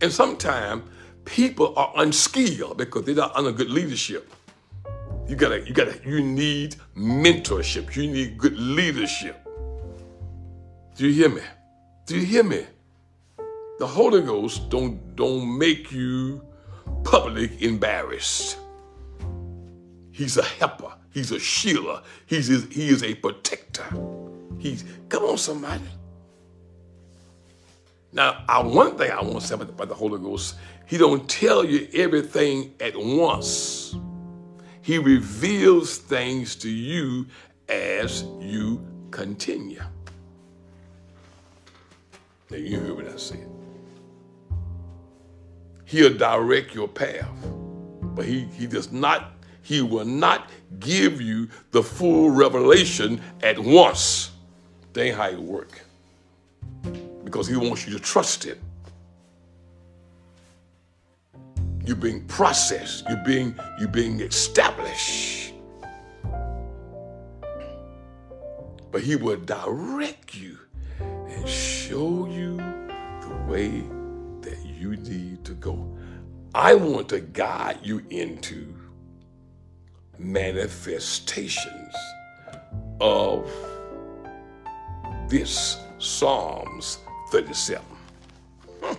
[0.00, 0.84] And sometimes
[1.24, 4.32] people are unskilled because they're not under good leadership.
[5.26, 7.96] You gotta, you gotta, you need mentorship.
[7.96, 9.36] You need good leadership.
[10.94, 11.42] Do you hear me?
[12.06, 12.64] Do you hear me?
[13.78, 16.45] The Holy Ghost don't don't make you
[17.04, 18.58] public embarrassed.
[20.12, 20.94] He's a helper.
[21.12, 22.02] He's a shielder.
[22.26, 23.86] He's he is a protector.
[24.58, 25.84] He's come on, somebody.
[28.12, 30.56] Now, I, one thing I want to say about the, about the Holy Ghost,
[30.86, 33.94] he don't tell you everything at once.
[34.80, 37.26] He reveals things to you
[37.68, 39.82] as you continue.
[42.50, 43.55] Now you hear what I said.
[45.86, 47.30] He'll direct your path,
[48.02, 49.32] but he, he does not,
[49.62, 50.50] he will not
[50.80, 54.32] give you the full revelation at once.
[54.92, 55.80] That ain't how it work.
[57.22, 58.58] Because he wants you to trust him.
[61.84, 63.04] You're being processed.
[63.08, 65.54] You're being, you're being established.
[68.90, 70.58] But he will direct you
[71.28, 73.84] and show you the way
[74.76, 75.96] you need to go.
[76.54, 78.74] I want to guide you into
[80.18, 81.94] manifestations
[83.00, 83.50] of
[85.28, 86.98] this Psalms
[87.30, 87.84] 37.
[88.82, 88.94] Hmm.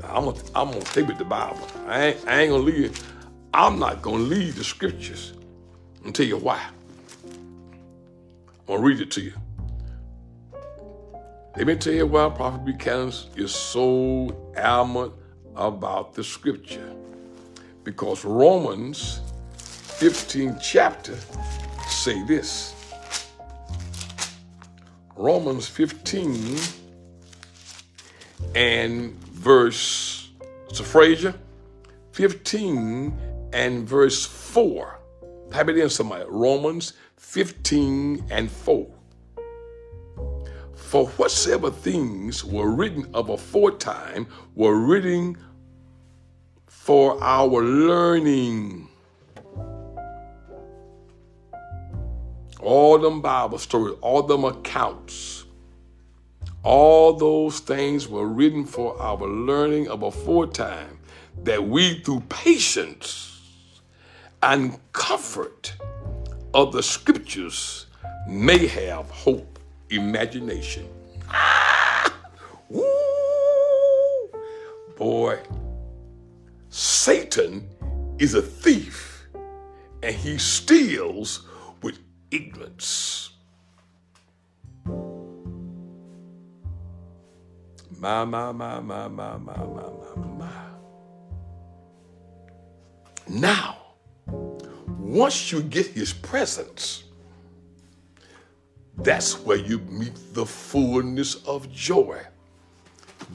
[0.00, 1.66] Now, I'm gonna, I'm gonna take with the Bible.
[1.86, 3.12] I ain't, I ain't gonna leave.
[3.54, 5.34] I'm not gonna leave the scriptures.
[6.04, 6.60] I'll tell you why.
[7.24, 9.32] I'm gonna read it to you.
[11.54, 15.12] Let me tell you why Prophet Buchanan is so adamant
[15.54, 16.94] about the scripture.
[17.84, 19.20] Because Romans
[19.58, 21.14] 15 chapter
[21.88, 22.74] say this.
[25.14, 26.58] Romans 15
[28.54, 30.30] and verse,
[30.72, 31.34] Frazier,
[32.12, 34.98] 15 and verse 4.
[35.50, 36.24] Type it in somebody.
[36.28, 39.01] Romans 15 and 4.
[40.92, 45.38] For whatsoever things were written of aforetime were written
[46.66, 48.90] for our learning.
[52.60, 55.44] All them Bible stories, all them accounts,
[56.62, 60.98] all those things were written for our learning of aforetime,
[61.42, 63.40] that we through patience
[64.42, 65.72] and comfort
[66.52, 67.86] of the scriptures
[68.28, 69.51] may have hope,
[69.92, 70.88] imagination.
[71.34, 71.92] Ah!
[74.96, 75.40] Boy,
[76.68, 77.68] Satan
[78.18, 79.26] is a thief
[80.02, 81.46] and he steals
[81.82, 81.98] with
[82.30, 83.30] ignorance.
[87.98, 89.56] My, my, my, my, my, my, my,
[90.16, 90.64] my, my.
[93.28, 93.78] Now,
[94.98, 97.04] once you get his presence,
[98.98, 102.20] that's where you meet the fullness of joy.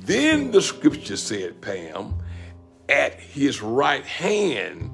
[0.01, 2.13] Then the scripture said, Pam,
[2.89, 4.91] at his right hand,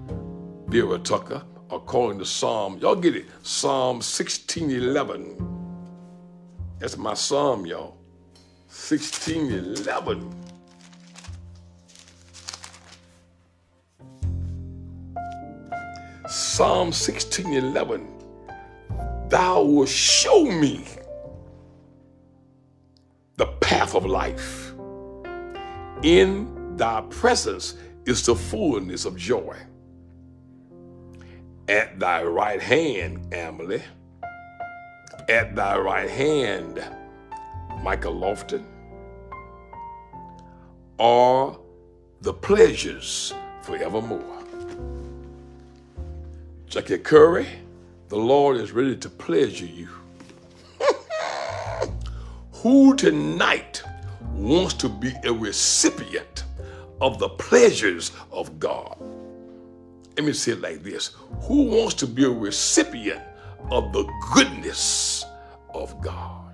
[0.68, 5.54] Vera Tucker, according to Psalm, y'all get it, Psalm 1611.
[6.80, 7.98] That's my psalm, y'all.
[8.68, 10.44] 1611.
[16.28, 18.13] Psalm 1611.
[19.34, 20.86] Thou wilt show me
[23.38, 24.76] the path of life.
[26.04, 27.74] In thy presence
[28.06, 29.58] is the fullness of joy.
[31.68, 33.82] At thy right hand, Emily,
[35.28, 36.88] at thy right hand,
[37.82, 38.64] Michael Lofton,
[41.00, 41.58] are
[42.22, 43.34] the pleasures
[43.64, 44.44] forevermore.
[46.68, 47.48] Jackie Curry,
[48.14, 49.90] the Lord is ready to pleasure you.
[52.62, 53.82] Who tonight
[54.34, 56.44] wants to be a recipient
[57.02, 58.96] of the pleasures of God?
[60.16, 61.16] Let me say it like this
[61.48, 63.24] Who wants to be a recipient
[63.72, 64.04] of the
[64.36, 65.26] goodness
[65.74, 66.54] of God?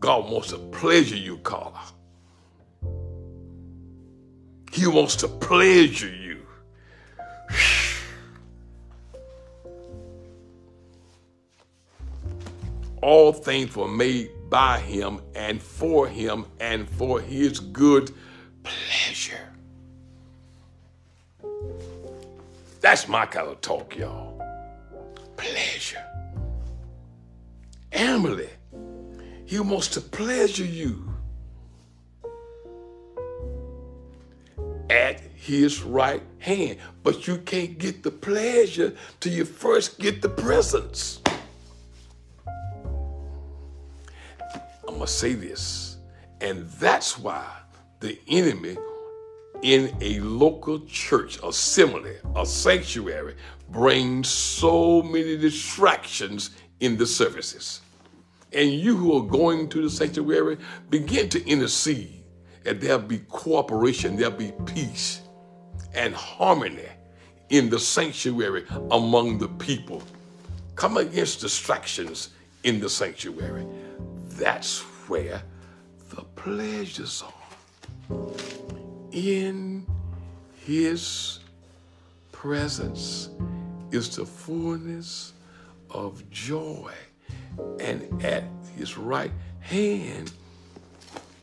[0.00, 1.84] God wants to pleasure you, Carla.
[4.72, 6.44] He wants to pleasure you.
[13.06, 18.12] All things were made by him and for him and for his good
[18.64, 19.48] pleasure.
[22.80, 24.42] That's my kind of talk, y'all.
[25.36, 26.04] Pleasure.
[27.92, 28.50] Emily,
[29.44, 31.08] he wants to pleasure you.
[34.90, 36.78] at his right hand.
[37.04, 41.20] But you can't get the pleasure till you first get the presence.
[45.06, 45.98] Say this.
[46.40, 47.46] And that's why
[48.00, 48.76] the enemy
[49.62, 53.34] in a local church, assembly, a sanctuary,
[53.70, 56.50] brings so many distractions
[56.80, 57.80] in the services.
[58.52, 60.58] And you who are going to the sanctuary,
[60.90, 62.22] begin to intercede
[62.64, 65.22] that there'll be cooperation, there'll be peace
[65.94, 66.88] and harmony
[67.48, 70.02] in the sanctuary among the people.
[70.74, 72.30] Come against distractions
[72.64, 73.66] in the sanctuary.
[74.30, 74.78] That's
[75.08, 75.42] where
[76.10, 78.18] the pleasures are.
[79.12, 79.86] In
[80.64, 81.40] his
[82.32, 83.30] presence
[83.90, 85.32] is the fullness
[85.90, 86.92] of joy.
[87.80, 88.44] And at
[88.76, 90.32] his right hand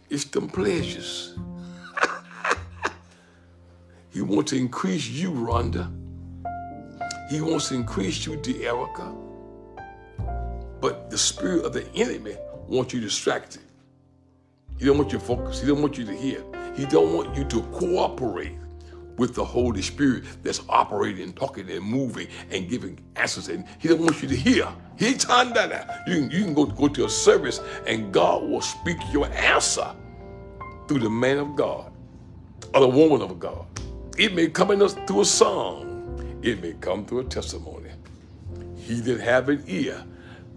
[0.09, 1.37] is the pleasures.
[4.11, 5.91] he wants to increase you, Rhonda.
[7.29, 9.13] He wants to increase you, De Erica.
[10.79, 12.35] But the spirit of the enemy
[12.67, 13.61] wants you distracted.
[14.77, 15.61] He don't want you focused.
[15.61, 16.43] He don't want you to hear.
[16.75, 18.57] He don't want you to cooperate
[19.17, 23.47] with the Holy Spirit that's operating, talking, and moving and giving answers.
[23.47, 24.67] And He doesn't want you to hear.
[24.97, 26.07] He turned that out.
[26.07, 29.93] You can, you can go, go to a service and God will speak your answer
[30.87, 31.91] through the man of God
[32.73, 33.65] or the woman of God.
[34.17, 36.39] It may come in through a song.
[36.43, 37.89] It may come through a testimony.
[38.75, 40.03] He that have an ear,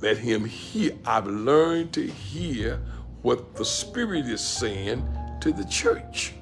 [0.01, 0.93] let him hear.
[1.05, 2.81] I've learned to hear
[3.23, 5.06] what the Spirit is saying
[5.40, 6.35] to the church.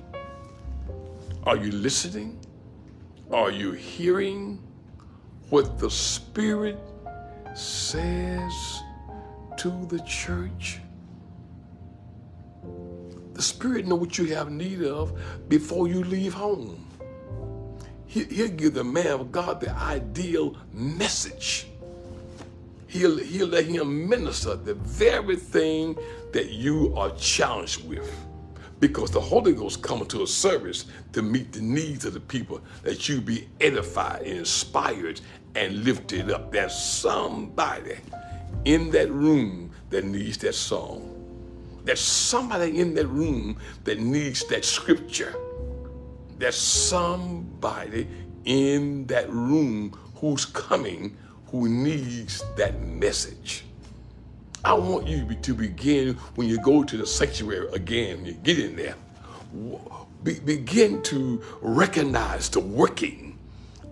[1.44, 2.38] Are you listening?
[3.30, 4.62] Are you hearing
[5.50, 6.78] what the Spirit
[7.54, 8.82] says
[9.58, 10.80] to the church?
[13.34, 15.18] The Spirit know what you have need of
[15.48, 16.86] before you leave home.
[18.06, 21.66] He, will give the man of God the ideal message.
[22.94, 25.98] He'll, he'll let him minister the very thing
[26.32, 28.08] that you are challenged with
[28.78, 32.60] because the Holy Ghost comes to a service to meet the needs of the people,
[32.84, 35.20] that you be edified and inspired
[35.56, 36.52] and lifted up.
[36.52, 37.96] There's somebody
[38.64, 41.10] in that room that needs that song.
[41.82, 45.34] There's somebody in that room that needs that scripture.
[46.38, 48.06] There's somebody
[48.44, 51.16] in that room who's coming
[51.54, 53.64] who needs that message.
[54.64, 58.74] I want you to begin when you go to the sanctuary again, you get in
[58.74, 58.96] there,
[60.24, 63.38] be, begin to recognize the working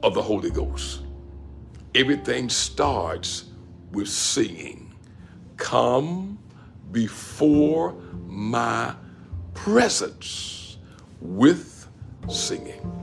[0.02, 1.02] of the Holy Ghost.
[1.94, 3.44] Everything starts
[3.92, 4.92] with singing.
[5.56, 6.40] Come
[6.90, 7.94] before
[8.26, 8.92] my
[9.54, 10.78] presence
[11.20, 11.86] with
[12.28, 13.01] singing.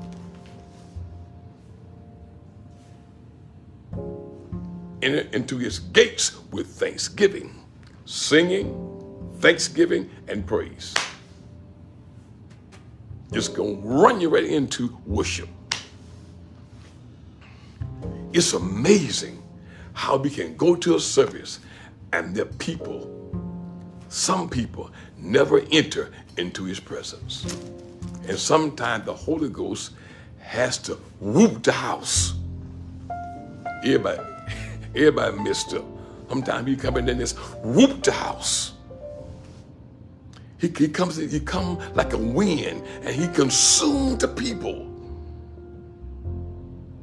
[5.02, 7.60] Enter into his gates with thanksgiving
[8.10, 8.74] singing,
[9.40, 10.96] thanksgiving, and praise.
[13.32, 15.48] Just gonna run you right into worship.
[18.34, 19.44] It's amazing
[19.94, 21.60] how we can go to a service
[22.14, 23.32] and the people,
[24.08, 24.90] some people,
[25.20, 27.46] never enter into his presence.
[28.28, 29.92] And sometimes the Holy Ghost
[30.40, 32.34] has to whoop the house.
[33.84, 34.24] Everybody,
[35.00, 35.86] everybody messed up.
[36.30, 38.74] Sometimes he come in just whoop the house.
[40.60, 44.86] He, he comes he come like a wind and he consumed the people.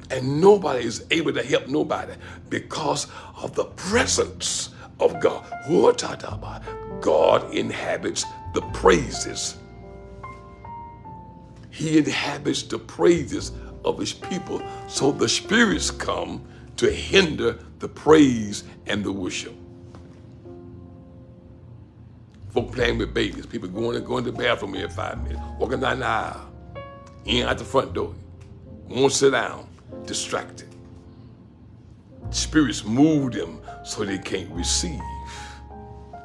[0.09, 2.13] And nobody is able to help nobody
[2.49, 4.69] because of the presence
[4.99, 5.45] of God.
[7.01, 9.57] God inhabits the praises.
[11.71, 13.51] He inhabits the praises
[13.83, 14.61] of his people.
[14.87, 16.43] So the spirits come
[16.77, 19.53] to hinder the praise and the worship.
[22.49, 25.99] Folk playing with babies, people going going to the bathroom every five minutes, walking down
[25.99, 26.49] the aisle,
[27.25, 28.13] in at the front door,
[28.87, 29.67] won't sit down,
[30.05, 30.67] distracted.
[32.29, 35.01] Spirits move them so they can't receive.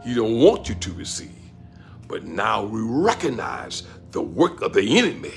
[0.04, 1.30] He don't want you to receive.
[2.08, 5.32] But now we recognize the work of the enemy.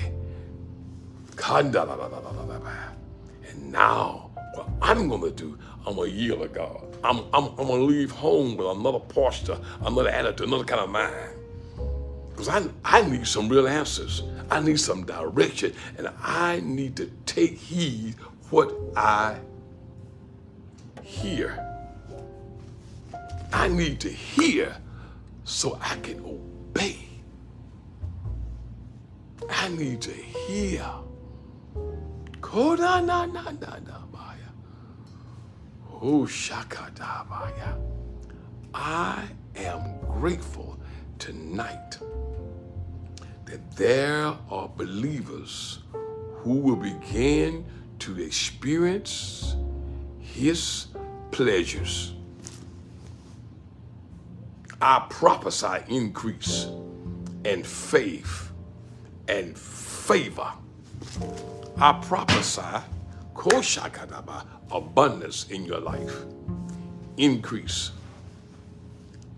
[3.48, 6.84] And now what I'm going to do, I'm a yield to God.
[7.04, 10.90] I'm, I'm, I'm going to leave home with another posture, another attitude, another kind of
[10.90, 11.30] mind.
[12.30, 14.22] Because I, I need some real answers.
[14.50, 15.72] I need some direction.
[15.96, 18.16] And I need to take heed
[18.50, 19.38] what I
[21.02, 21.62] hear.
[23.52, 24.76] I need to hear
[25.44, 26.98] so I can obey.
[29.48, 30.84] I need to hear.
[32.40, 34.05] Koda na na na
[37.28, 37.74] baya.
[37.74, 37.96] Oh.
[38.74, 39.24] I
[39.56, 40.78] am grateful
[41.18, 41.98] tonight
[43.46, 45.80] that there are believers
[46.36, 47.64] who will begin
[48.00, 49.56] to experience
[50.18, 50.88] his
[51.30, 52.12] pleasures.
[54.80, 56.66] I prophesy increase
[57.44, 58.52] and faith
[59.28, 60.52] and favor.
[61.78, 62.84] I prophesy
[63.36, 66.24] koshakadaba, abundance in your life.
[67.18, 67.92] Increase.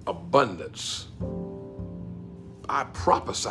[0.06, 1.08] Abundance.
[2.68, 3.50] I prophesy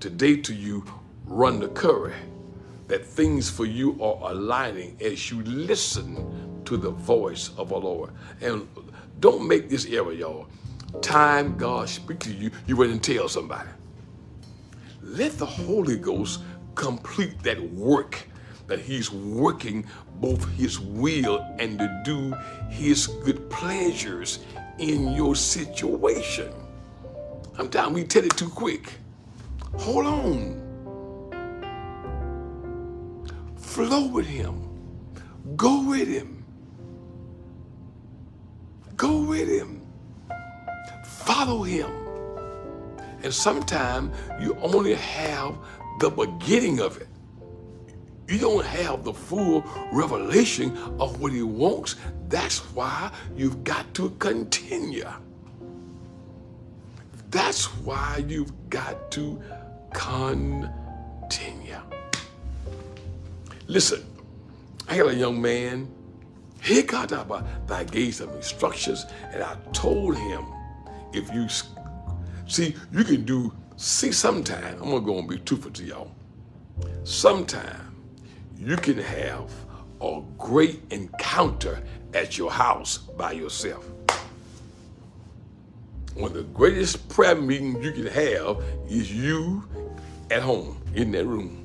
[0.00, 0.84] today to you,
[1.28, 2.14] Rhonda Curry,
[2.88, 8.10] that things for you are aligning as you listen to the voice of the Lord.
[8.40, 8.68] And
[9.20, 10.48] don't make this error, y'all.
[11.00, 13.68] Time God speak to you, you and tell somebody.
[15.02, 16.40] Let the Holy Ghost
[16.74, 18.26] complete that work
[18.66, 19.86] that He's working
[20.20, 22.34] both His will and to do
[22.70, 24.40] His good pleasures
[24.78, 26.52] in your situation.
[27.58, 28.92] I'm telling we tell it too quick.
[29.78, 30.60] Hold on.
[33.56, 34.62] Flow with Him.
[35.56, 36.44] Go with Him.
[38.96, 39.82] Go with Him.
[41.04, 41.90] Follow Him.
[43.22, 45.56] And sometimes you only have
[46.00, 47.08] the beginning of it.
[48.28, 51.96] You don't have the full revelation of what he wants.
[52.28, 55.08] That's why you've got to continue.
[57.30, 59.42] That's why you've got to
[59.92, 60.70] continue.
[63.66, 64.04] Listen,
[64.88, 65.88] I had a young man.
[66.62, 67.30] He got up,
[67.70, 70.46] I gave some instructions, and I told him,
[71.12, 71.46] if you
[72.46, 76.10] see, you can do, see, sometime, I'm gonna go and be truthful to y'all.
[77.04, 77.93] Sometime
[78.56, 79.50] you can have
[80.00, 81.82] a great encounter
[82.12, 83.84] at your house by yourself.
[86.14, 89.64] One of the greatest prayer meetings you can have is you
[90.30, 91.60] at home in that room.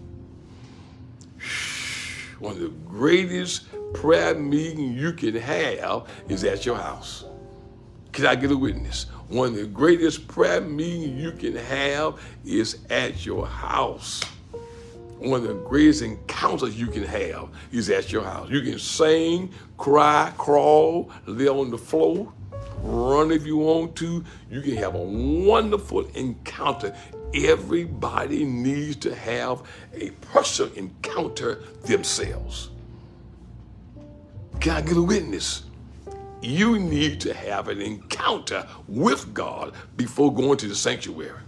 [2.40, 7.26] One of the greatest prayer meetings you can have is at your house.
[8.12, 9.04] Can I get a witness?
[9.28, 14.22] One of the greatest prayer meetings you can have is at your house.
[15.20, 18.50] One of the greatest encounters you can have is at your house.
[18.50, 22.32] You can sing, cry, crawl, lay on the floor,
[22.82, 24.24] run if you want to.
[24.50, 26.96] You can have a wonderful encounter.
[27.34, 29.64] Everybody needs to have
[29.94, 32.70] a personal encounter themselves.
[34.62, 35.64] Can I get a witness?
[36.42, 41.42] You need to have an encounter with God before going to the sanctuary.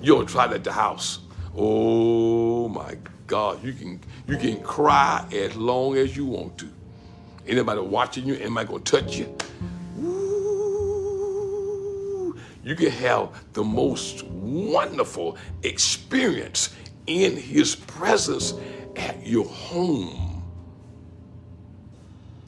[0.00, 1.18] You don't try that at the house.
[1.56, 2.96] Oh my
[3.26, 6.68] God, you can you can cry as long as you want to.
[7.46, 9.36] Anybody watching you, anybody gonna touch you?
[12.62, 16.74] You can have the most wonderful experience
[17.06, 18.54] in his presence
[18.96, 20.42] at your home.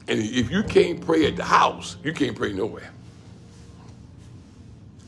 [0.07, 2.91] And if you can't pray at the house, you can't pray nowhere.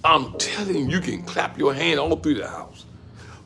[0.03, 2.74] I'm telling you, you can clap your hand all through the house.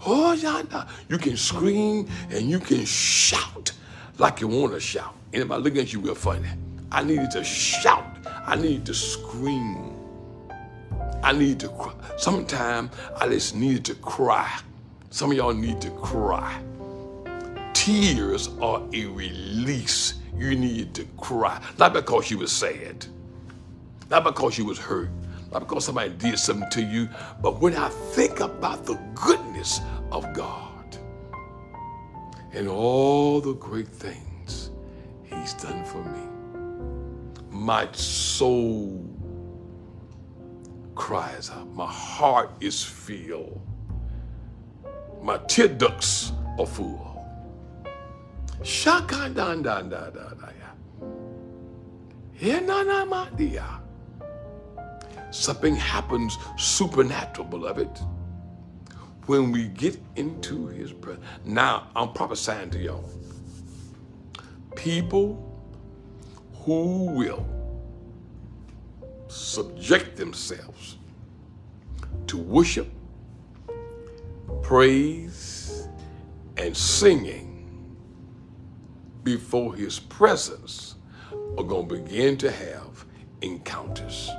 [0.05, 0.85] Oh, yonder.
[1.09, 3.71] You can scream and you can shout
[4.17, 5.13] like you want to shout.
[5.33, 6.47] Anybody looking at you real funny.
[6.91, 8.05] I needed to shout.
[8.45, 9.93] I needed to scream.
[11.23, 11.93] I need to cry.
[12.17, 14.59] Sometimes I just needed to cry.
[15.09, 16.61] Some of y'all need to cry.
[17.73, 21.61] Tears are a release you needed to cry.
[21.77, 23.05] Not because you was sad,
[24.09, 25.09] not because you was hurt,
[25.51, 27.09] not because somebody did something to you,
[27.41, 29.81] but when I think about the goodness
[30.11, 30.97] of God
[32.53, 34.71] and all the great things
[35.23, 36.21] He's done for me,
[37.49, 39.05] my soul
[40.95, 41.67] cries out.
[41.73, 43.61] My heart is filled.
[45.21, 47.09] My tear ducts are full.
[55.31, 57.89] Something happens supernatural, beloved,
[59.27, 61.25] when we get into his presence.
[61.45, 63.09] Now, I'm prophesying to y'all.
[64.75, 65.45] People
[66.63, 67.45] who will
[69.27, 70.97] subject themselves
[72.27, 72.87] to worship,
[74.63, 75.87] praise,
[76.57, 77.95] and singing
[79.23, 80.95] before his presence
[81.57, 83.05] are going to begin to have
[83.41, 84.31] encounters.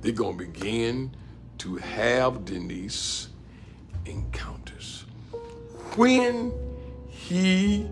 [0.00, 1.14] They're going to begin
[1.58, 3.28] to have Denise
[4.06, 5.04] encounters.
[5.96, 6.52] When
[7.08, 7.86] he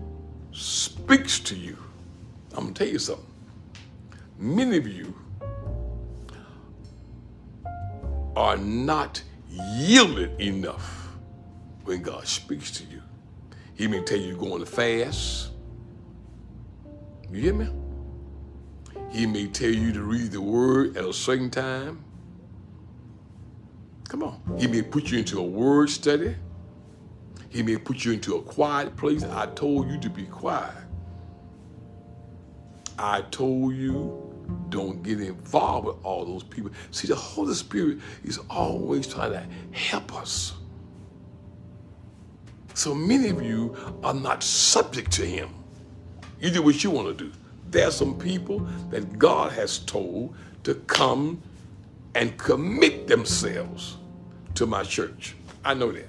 [0.51, 1.77] speaks to you,
[2.51, 3.25] I'm going to tell you something.
[4.37, 5.13] Many of you
[8.35, 11.09] are not yielded enough
[11.83, 13.01] when God speaks to you.
[13.75, 15.49] He may tell you going to fast.
[17.31, 17.69] You hear me?
[19.11, 22.03] He may tell you to read the word at a certain time.
[24.07, 24.41] Come on.
[24.57, 26.35] He may put you into a word study.
[27.49, 29.23] He may put you into a quiet place.
[29.23, 30.75] I told you to be quiet.
[32.97, 34.25] I told you
[34.69, 36.71] don't get involved with all those people.
[36.91, 40.53] See, the Holy Spirit is always trying to help us.
[42.73, 45.49] So many of you are not subject to Him.
[46.39, 47.31] You do what you want to do.
[47.71, 48.59] There are some people
[48.89, 51.41] that God has told to come
[52.15, 53.97] and commit themselves
[54.55, 55.35] to my church.
[55.63, 56.07] I know that.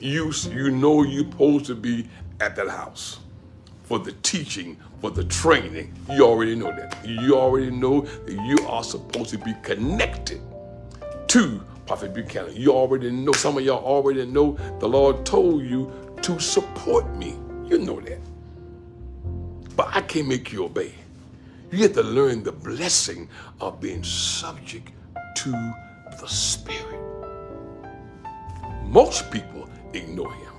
[0.00, 2.08] You, you know you're supposed to be
[2.40, 3.20] at that house
[3.84, 5.94] for the teaching, for the training.
[6.10, 7.06] You already know that.
[7.06, 10.40] You already know that you are supposed to be connected
[11.28, 12.56] to Prophet Buchanan.
[12.56, 15.92] You already know, some of y'all already know the Lord told you
[16.22, 17.38] to support me.
[17.66, 18.18] You know that.
[19.76, 20.94] But I can't make you obey.
[21.70, 23.28] You have to learn the blessing
[23.60, 24.90] of being subject
[25.36, 25.50] to
[26.20, 27.00] the Spirit.
[28.84, 30.52] Most people ignore him.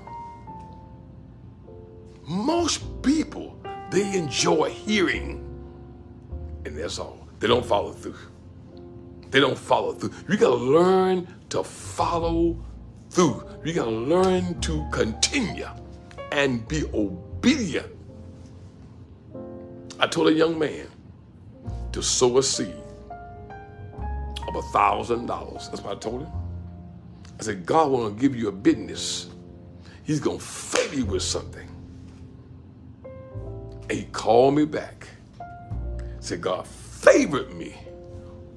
[2.25, 3.59] Most people,
[3.91, 5.45] they enjoy hearing,
[6.65, 7.27] and that's all.
[7.39, 8.17] They don't follow through.
[9.29, 10.13] They don't follow through.
[10.29, 12.57] You got to learn to follow
[13.09, 13.43] through.
[13.63, 15.67] You got to learn to continue
[16.31, 17.92] and be obedient.
[19.99, 20.87] I told a young man
[21.91, 22.75] to sow a seed
[24.47, 25.69] of a thousand dollars.
[25.69, 26.31] That's what I told him.
[27.39, 29.29] I said, God want to give you a business.
[30.03, 31.69] He's to favor you with something.
[33.89, 35.07] And he called me back.
[36.19, 37.75] Said, God favored me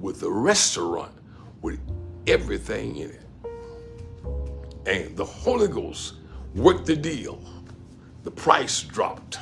[0.00, 1.12] with a restaurant
[1.62, 1.80] with
[2.26, 3.22] everything in it.
[4.86, 6.14] And the Holy Ghost
[6.54, 7.40] worked the deal.
[8.22, 9.38] The price dropped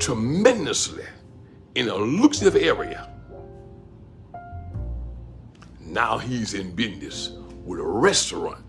[0.00, 1.04] tremendously
[1.74, 3.08] in a lucrative area.
[5.78, 7.32] Now he's in business
[7.64, 8.64] with a restaurant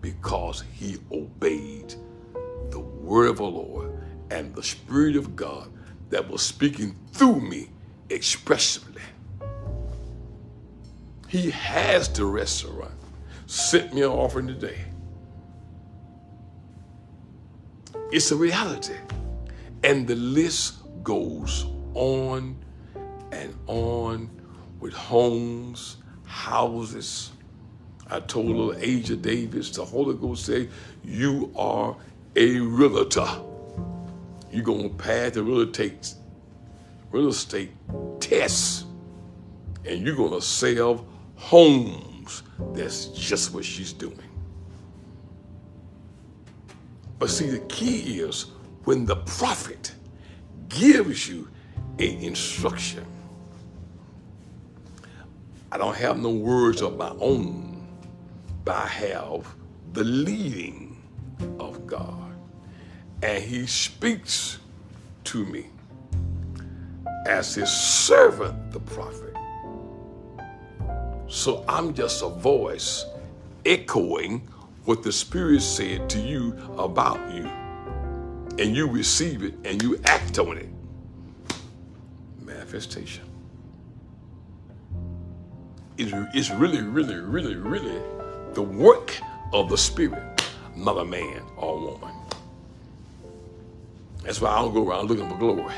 [0.00, 1.94] because he obeyed
[2.70, 3.92] the word of the Lord
[4.30, 5.70] and the Spirit of God
[6.08, 7.68] that was speaking through me
[8.08, 9.02] expressively.
[11.28, 12.94] He has the restaurant.
[13.46, 14.78] Sent me an offering today.
[18.12, 18.94] It's a reality.
[19.82, 22.56] And the list goes on
[23.32, 24.30] and on
[24.78, 27.32] with homes, houses.
[28.10, 30.68] I told little Asia Davis, the Holy Ghost said,
[31.04, 31.96] you are
[32.36, 33.28] a realtor.
[34.52, 36.14] You're going to pass the real estate,
[37.12, 37.70] real estate
[38.18, 38.86] test,
[39.86, 42.42] and you're going to sell homes.
[42.72, 44.18] That's just what she's doing.
[47.18, 48.46] But see, the key is
[48.90, 49.94] when the prophet
[50.68, 51.46] gives you
[52.00, 53.06] an instruction.
[55.70, 57.86] I don't have no words of my own,
[58.64, 59.46] but I have
[59.92, 61.00] the leading
[61.60, 62.34] of God.
[63.22, 64.58] And he speaks
[65.22, 65.66] to me
[67.28, 69.36] as his servant, the prophet.
[71.28, 73.04] So I'm just a voice
[73.64, 74.48] echoing
[74.84, 77.48] what the Spirit said to you about you.
[78.60, 80.68] And you receive it and you act on it.
[82.40, 83.24] Manifestation.
[85.96, 88.00] It's really, really, really, really
[88.52, 89.18] the work
[89.52, 90.44] of the Spirit,
[90.76, 92.14] not a man or a woman.
[94.22, 95.74] That's why I don't go around looking for glory.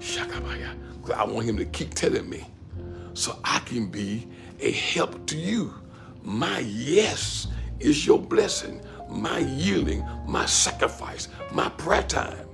[0.00, 0.74] Shakabaya.
[1.00, 2.46] Because I want him to keep telling me
[3.14, 4.28] so I can be
[4.60, 5.72] a help to you.
[6.22, 7.46] My yes
[7.78, 12.46] is your blessing, my yielding, my sacrifice, my prayer time,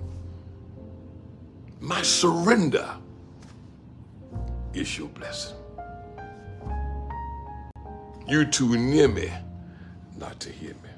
[1.80, 2.88] my surrender
[4.74, 5.56] is your blessing.
[8.28, 9.30] You too near me
[10.16, 10.90] not to hear me.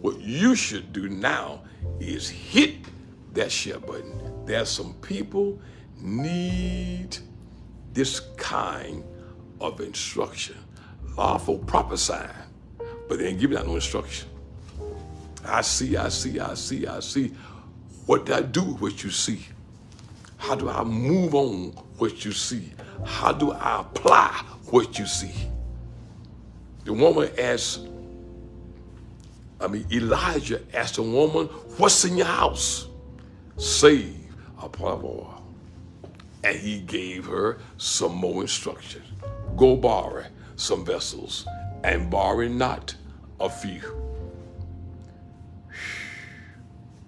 [0.00, 1.62] What you should do now
[1.98, 2.76] is hit
[3.32, 4.44] that share button.
[4.44, 5.58] There's some people
[6.00, 7.16] need
[7.92, 9.02] this kind
[9.60, 10.56] of instruction.
[11.16, 12.28] Lawful prophesying,
[13.08, 14.28] but they ain't giving out no instruction.
[15.44, 17.32] I see, I see, I see, I see.
[18.06, 19.40] What do I do with what you see?
[20.36, 22.72] How do I move on what you see?
[23.04, 25.34] How do I apply what you see?
[26.84, 27.88] The woman asked
[29.60, 31.46] I mean, Elijah asked the woman,
[31.78, 32.88] What's in your house?
[33.56, 34.14] Save
[34.62, 35.42] a pot of oil.
[36.44, 39.04] And he gave her some more instructions.
[39.56, 40.24] Go borrow
[40.54, 41.46] some vessels
[41.82, 42.94] and borrow not
[43.40, 44.07] a few.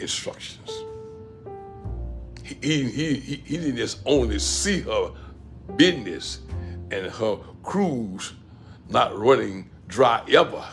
[0.01, 0.70] Instructions.
[2.43, 2.55] He,
[2.85, 5.12] he, he, he didn't just only see her
[5.77, 6.40] business
[6.90, 8.32] and her cruse
[8.89, 10.64] not running dry ever,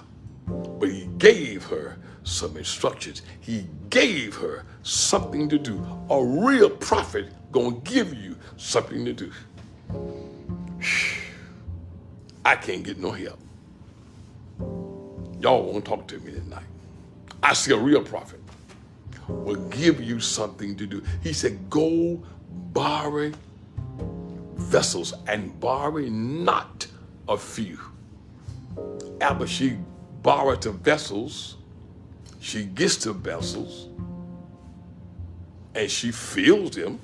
[0.47, 3.21] but he gave her some instructions.
[3.41, 5.85] He gave her something to do.
[6.09, 9.31] A real prophet gonna give you something to do.
[12.45, 13.39] I can't get no help.
[15.41, 16.63] Y'all won't talk to me tonight.
[17.43, 18.36] I see a real prophet
[19.27, 21.03] will give you something to do.
[21.21, 22.23] He said, go
[22.73, 23.31] borrow
[24.55, 26.87] vessels and borrow not
[27.27, 27.79] a few.
[29.21, 29.77] After she
[30.21, 31.57] borrowed the vessels,
[32.39, 33.89] she gets the vessels
[35.73, 36.99] and she fills them.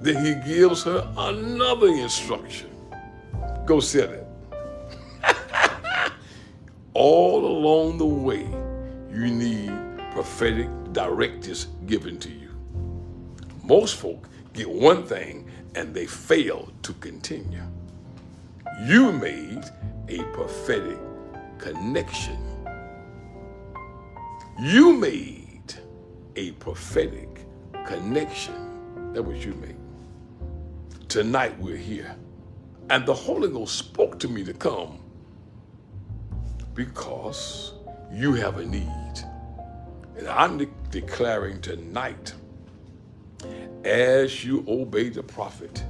[0.00, 2.70] Then he gives her another instruction.
[3.66, 4.26] Go sell it.
[6.94, 8.46] All along the way,
[9.12, 9.72] you need
[10.12, 12.50] prophetic directives given to you.
[13.64, 17.62] Most folk get one thing and they fail to continue.
[18.84, 19.64] You made
[20.08, 20.98] a prophetic
[21.58, 22.38] connection.
[24.60, 25.74] You made
[26.36, 27.46] a prophetic
[27.86, 29.12] connection.
[29.12, 29.76] That was you made.
[31.08, 32.14] Tonight we're here.
[32.90, 34.98] And the Holy Ghost spoke to me to come
[36.74, 37.74] because
[38.12, 38.99] you have a need.
[40.20, 42.34] And I'm de- declaring tonight,
[43.84, 45.82] as you obey the prophet,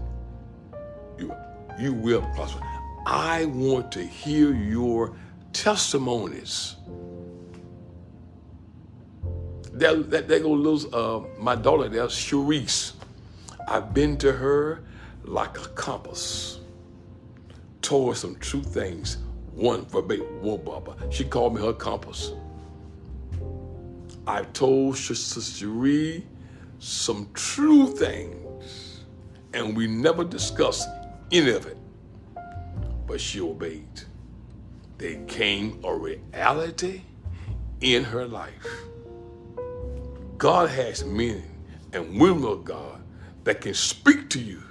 [1.19, 1.35] you,
[1.81, 2.63] you will prosper.
[3.07, 5.17] I want to hear your
[5.53, 6.77] testimonies.
[9.73, 12.93] There, there, there go little, uh, my daughter there, Cherise.
[13.67, 14.85] I've been to her
[15.25, 16.61] like a compass.
[17.83, 19.17] Told her some true things,
[19.55, 20.95] one verbatim, one Baba.
[21.11, 22.33] She called me her compass.
[24.31, 26.25] I told Sister Cherie
[26.79, 29.01] some true things,
[29.53, 30.89] and we never discussed
[31.33, 31.77] any of it,
[33.09, 34.03] but she obeyed.
[34.99, 37.03] There came a reality
[37.81, 38.69] in her life.
[40.39, 41.43] God has men
[41.93, 43.03] and women of God
[43.43, 44.63] that can speak to you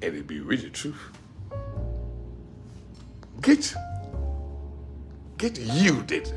[0.00, 1.10] and it be really truth.
[3.40, 3.74] Get,
[5.38, 6.32] get yielded.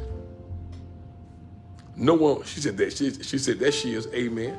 [2.02, 4.58] No one, she said that she, she said that she is amen.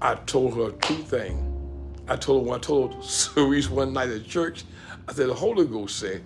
[0.00, 1.50] I told her a true thing.
[2.06, 4.62] I told her when I told Cerise one night at church,
[5.08, 6.22] I said, the Holy Ghost said,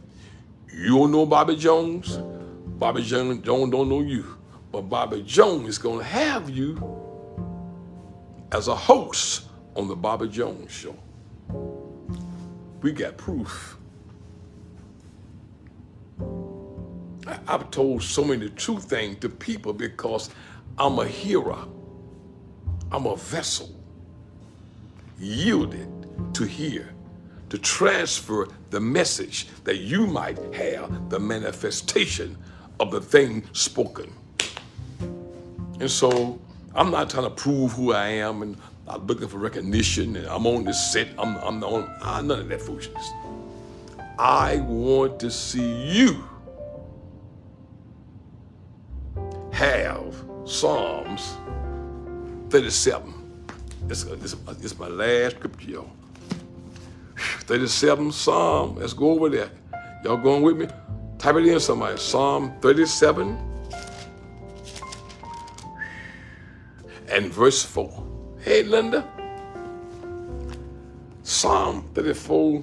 [0.71, 2.19] you don't know Bobby Jones?
[2.79, 4.37] Bobby Jones don't, don't know you.
[4.71, 6.77] But Bobby Jones is to have you
[8.53, 10.95] as a host on the Bobby Jones show.
[12.83, 13.78] We got proof.
[17.47, 20.31] I've told so many true things to people because
[20.79, 21.71] I'm a hero.
[22.91, 23.75] I'm a vessel
[25.19, 25.89] yielded
[26.35, 26.95] to hear,
[27.51, 32.37] to transfer the message that you might have the manifestation
[32.81, 34.13] of the thing spoken.
[35.81, 36.41] And so
[36.75, 38.57] I'm not trying to prove who I am and
[38.87, 41.09] I'm looking for recognition and I'm on this set.
[41.19, 43.11] I'm, I'm on ah, none of that foolishness.
[44.19, 46.25] I want to see you
[49.59, 50.15] have
[50.45, 51.37] Psalms
[52.49, 53.13] 37.
[53.89, 55.91] This, this, this is my last scripture, y'all.
[57.17, 58.77] 37 Psalm.
[58.77, 59.51] Let's go over there.
[60.05, 60.69] Y'all going with me?
[61.19, 61.99] Type it in somebody.
[61.99, 63.37] Psalm 37
[67.09, 68.39] and verse 4.
[68.39, 69.11] Hey, Linda.
[71.25, 72.63] Psalm 34,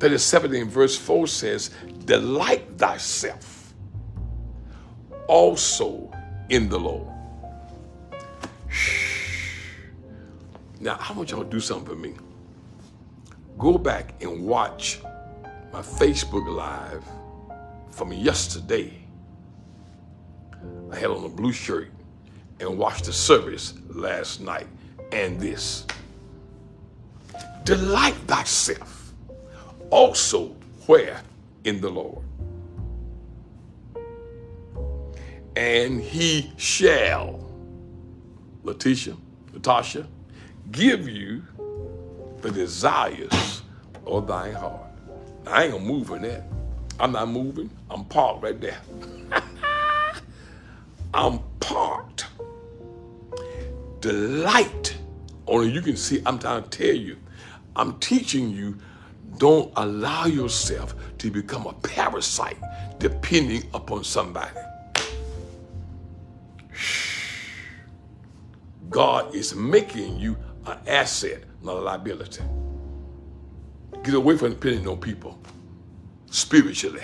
[0.00, 1.70] 37 and verse 4 says,
[2.04, 3.72] Delight thyself
[5.28, 6.10] also
[6.48, 7.08] in the Lord.
[10.80, 12.14] Now, I want y'all to do something for me.
[13.58, 15.00] Go back and watch
[15.72, 17.02] my Facebook Live
[17.90, 18.92] from yesterday.
[20.92, 21.90] I had on a blue shirt
[22.60, 24.66] and watched the service last night
[25.12, 25.86] and this.
[27.64, 28.96] Delight thyself
[29.90, 30.54] also
[30.86, 31.20] where?
[31.64, 32.25] In the Lord.
[35.56, 37.40] And he shall,
[38.62, 39.16] Letitia,
[39.54, 40.06] Natasha,
[40.70, 41.42] give you
[42.42, 43.62] the desires
[44.06, 44.82] of thine heart.
[45.46, 46.42] I ain't gonna move in that.
[47.00, 47.70] I'm not moving.
[47.90, 48.78] I'm parked right there.
[51.14, 52.26] I'm parked.
[54.00, 54.98] Delight.
[55.46, 57.16] Only you can see, I'm trying to tell you,
[57.76, 58.76] I'm teaching you,
[59.38, 62.58] don't allow yourself to become a parasite
[62.98, 64.50] depending upon somebody.
[68.90, 70.36] God is making you
[70.66, 72.42] an asset, not a liability.
[74.04, 75.38] Get away from depending on people
[76.30, 77.02] spiritually.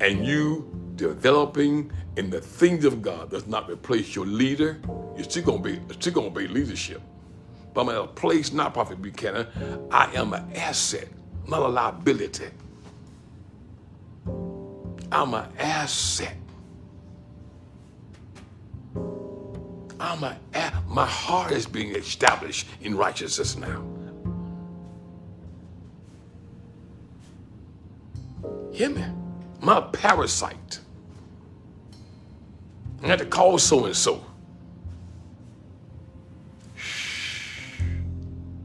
[0.00, 4.80] And you developing in the things of God does not replace your leader.
[5.16, 7.02] You're still gonna be still gonna be leadership.
[7.74, 9.48] But I'm at a place now, Prophet Buchanan.
[9.90, 11.08] I am an asset,
[11.48, 12.48] not a liability.
[15.12, 16.36] I'm an asset.
[19.98, 23.84] I'm a, eh, my heart is being established in righteousness now.
[28.72, 29.04] Hear me?
[29.60, 30.80] My parasite.
[33.02, 34.24] I had to call so and so.
[36.74, 37.80] Shh.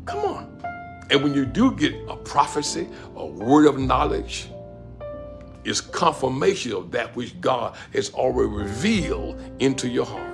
[0.06, 0.64] Come on.
[1.10, 4.50] And when you do get a prophecy, a word of knowledge,
[5.64, 10.31] it's confirmation of that which God has already revealed into your heart.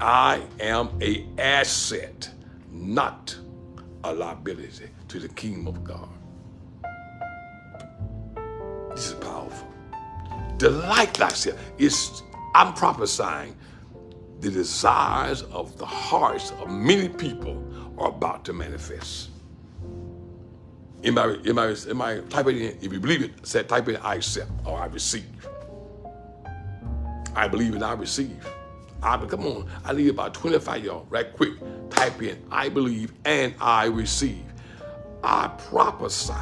[0.00, 2.30] I am a asset,
[2.70, 3.36] not
[4.04, 6.08] a liability to the kingdom of God.
[8.94, 9.68] This is powerful.
[10.56, 11.60] Delight thyself.
[11.78, 12.22] It's,
[12.54, 13.56] I'm prophesying
[14.40, 17.62] the desires of the hearts of many people
[17.98, 19.30] are about to manifest.
[21.02, 24.50] Anybody, anybody, anybody type it in, if you believe it, say type in I accept
[24.64, 25.48] or I receive.
[27.34, 28.46] I believe and I receive.
[29.02, 31.54] I come on, I need about 25 y'all, right quick.
[31.90, 34.44] Type in I believe and I receive.
[35.22, 36.32] I prophesy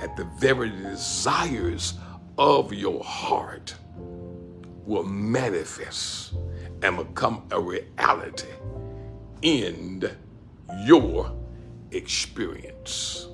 [0.00, 1.94] that the very desires
[2.38, 3.74] of your heart
[4.84, 6.34] will manifest
[6.82, 8.48] and become a reality
[9.42, 10.10] in
[10.84, 11.32] your
[11.92, 13.28] experience.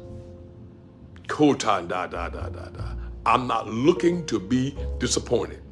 [1.26, 2.94] Kotan da da da da da.
[3.26, 5.62] I'm not looking to be disappointed.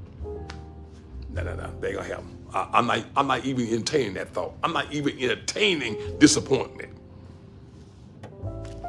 [1.30, 1.74] No, no, no.
[1.80, 2.35] They gonna happen.
[2.56, 4.54] I, am not, I'm not even entertaining that thought.
[4.62, 6.90] I'm not even entertaining disappointment.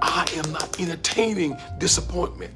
[0.02, 2.54] I am not entertaining disappointment.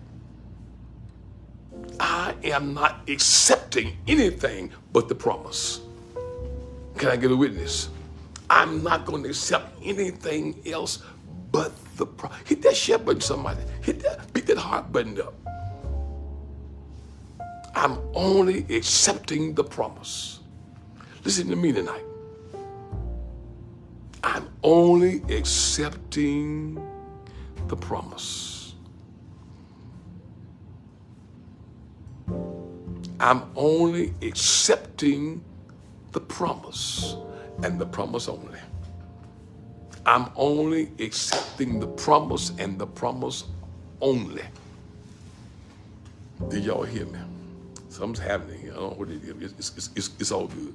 [2.00, 5.82] I am not accepting anything but the promise.
[6.98, 7.90] Can I get a witness?
[8.50, 11.04] I'm not going to accept anything else
[11.52, 12.38] but the promise.
[12.46, 13.62] Hit that share button, somebody.
[13.82, 15.34] Hit that, beat that heart button up.
[17.76, 20.41] I'm only accepting the promise.
[21.24, 22.04] Listen to me tonight.
[24.24, 26.82] I'm only accepting
[27.68, 28.74] the promise.
[33.20, 35.44] I'm only accepting
[36.12, 37.16] the promise
[37.64, 38.60] and the promise only.
[40.08, 43.44] I'm only accepting the promise and the promise
[44.02, 44.44] only.
[46.50, 47.20] Did y'all hear me?
[47.90, 48.72] Something's happening.
[48.72, 49.54] I don't know what it is.
[49.60, 50.74] It's, it's, it's, it's all good.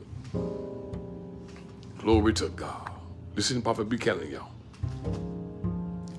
[1.98, 2.90] Glory to God.
[3.34, 4.50] Listen, Prophet Buchanan, y'all.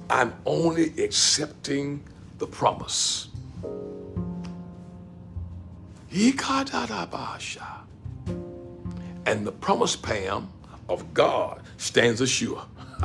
[0.09, 2.03] I'm only accepting
[2.37, 3.29] the promise.
[9.25, 10.49] And the promise, Pam,
[10.89, 12.63] of God stands assured.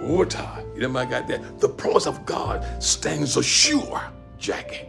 [0.00, 0.48] Water.
[0.74, 1.58] You know, I got that.
[1.58, 4.00] The promise of God stands assured,
[4.38, 4.88] Jackie.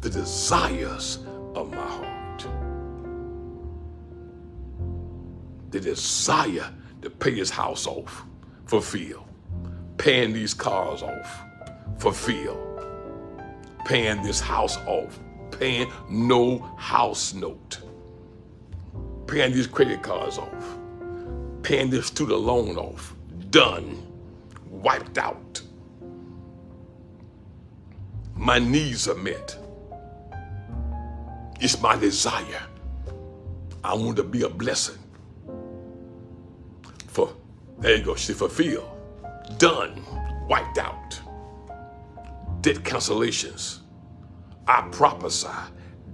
[0.00, 1.18] The desires
[1.58, 2.46] of my heart.
[5.70, 6.72] The desire
[7.02, 8.24] to pay his house off,
[8.66, 9.26] fulfill.
[9.96, 11.42] Paying these cars off,
[11.98, 12.56] fulfill.
[13.84, 15.18] Paying this house off,
[15.50, 17.80] paying no house note.
[19.26, 20.78] Paying these credit cards off,
[21.62, 23.14] paying this student loan off,
[23.50, 24.02] done,
[24.70, 25.60] wiped out.
[28.36, 29.58] My needs are met.
[31.60, 32.62] It's my desire.
[33.82, 34.98] I want to be a blessing.
[37.08, 37.34] For
[37.78, 38.88] there you go, she fulfilled.
[39.58, 40.04] Done.
[40.48, 41.20] Wiped out.
[42.60, 43.80] Debt cancellations.
[44.66, 45.48] I prophesy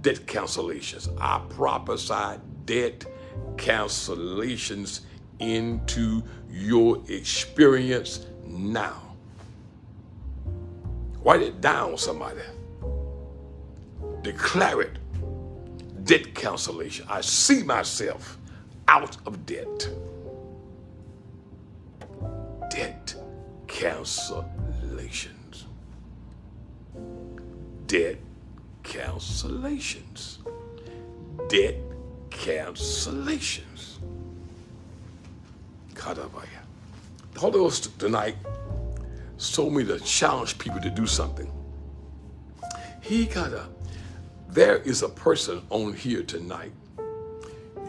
[0.01, 1.09] debt cancellations.
[1.19, 3.05] I prophesy debt
[3.55, 5.01] cancellations
[5.39, 9.01] into your experience now.
[11.23, 12.41] Write it down, somebody.
[14.21, 14.97] Declare it
[16.05, 17.05] debt cancellation.
[17.09, 18.37] I see myself
[18.87, 19.89] out of debt.
[22.69, 23.15] Debt
[23.67, 25.35] cancellations.
[27.87, 28.17] debt
[28.83, 30.37] cancellations.
[31.49, 31.75] Debt
[32.29, 33.97] cancellations.
[35.93, 36.61] Kadabaya.
[37.33, 38.35] The Holy Ghost tonight
[39.37, 41.51] told me to challenge people to do something.
[43.01, 43.67] He got a,
[44.55, 46.71] there is a person on here tonight.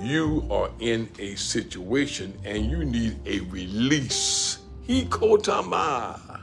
[0.00, 4.58] You are in a situation and you need a release.
[4.82, 6.42] He kotama.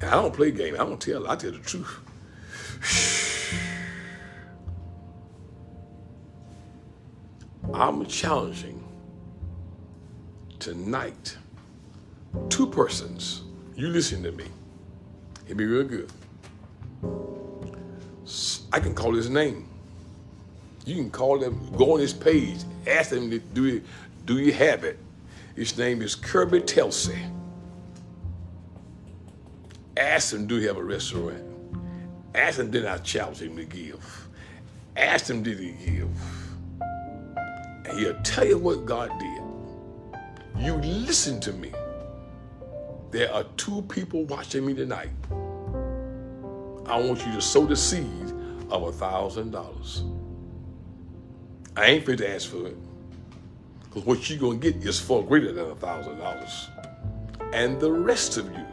[0.00, 0.74] I don't play game.
[0.74, 1.28] I don't tell.
[1.28, 1.98] I tell the truth.
[7.74, 8.84] I'm challenging
[10.60, 11.36] tonight
[12.48, 13.42] two persons.
[13.74, 14.44] You listen to me.
[15.46, 16.10] It'd be real good.
[18.72, 19.68] I can call his name.
[20.84, 23.82] You can call him, go on his page, ask him, do you,
[24.24, 24.98] do you have it?
[25.54, 27.18] His name is Kirby Telsey.
[29.96, 31.42] Ask him, do you have a restaurant?
[32.34, 34.28] Ask him, did I challenge him to give?
[34.96, 36.10] Ask him, did he give?
[37.86, 39.42] And he'll tell you what God did.
[40.62, 41.72] You listen to me.
[43.16, 45.08] There are two people watching me tonight.
[46.84, 48.34] I want you to sow the seed
[48.68, 50.04] of a thousand dollars.
[51.78, 52.76] I ain't fit to ask for it.
[53.84, 56.68] Because what you're gonna get is far greater than a thousand dollars.
[57.54, 58.66] And the rest of you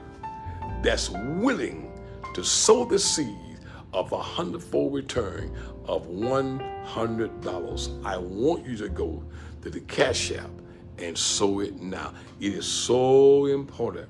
[0.82, 1.94] that's willing
[2.34, 3.60] to sow the seed
[3.94, 5.56] of a hundredfold return
[5.86, 8.06] of $100.
[8.06, 9.24] I want you to go
[9.62, 10.52] to the Cash App
[10.98, 12.14] and sow it now.
[12.42, 14.10] It is so important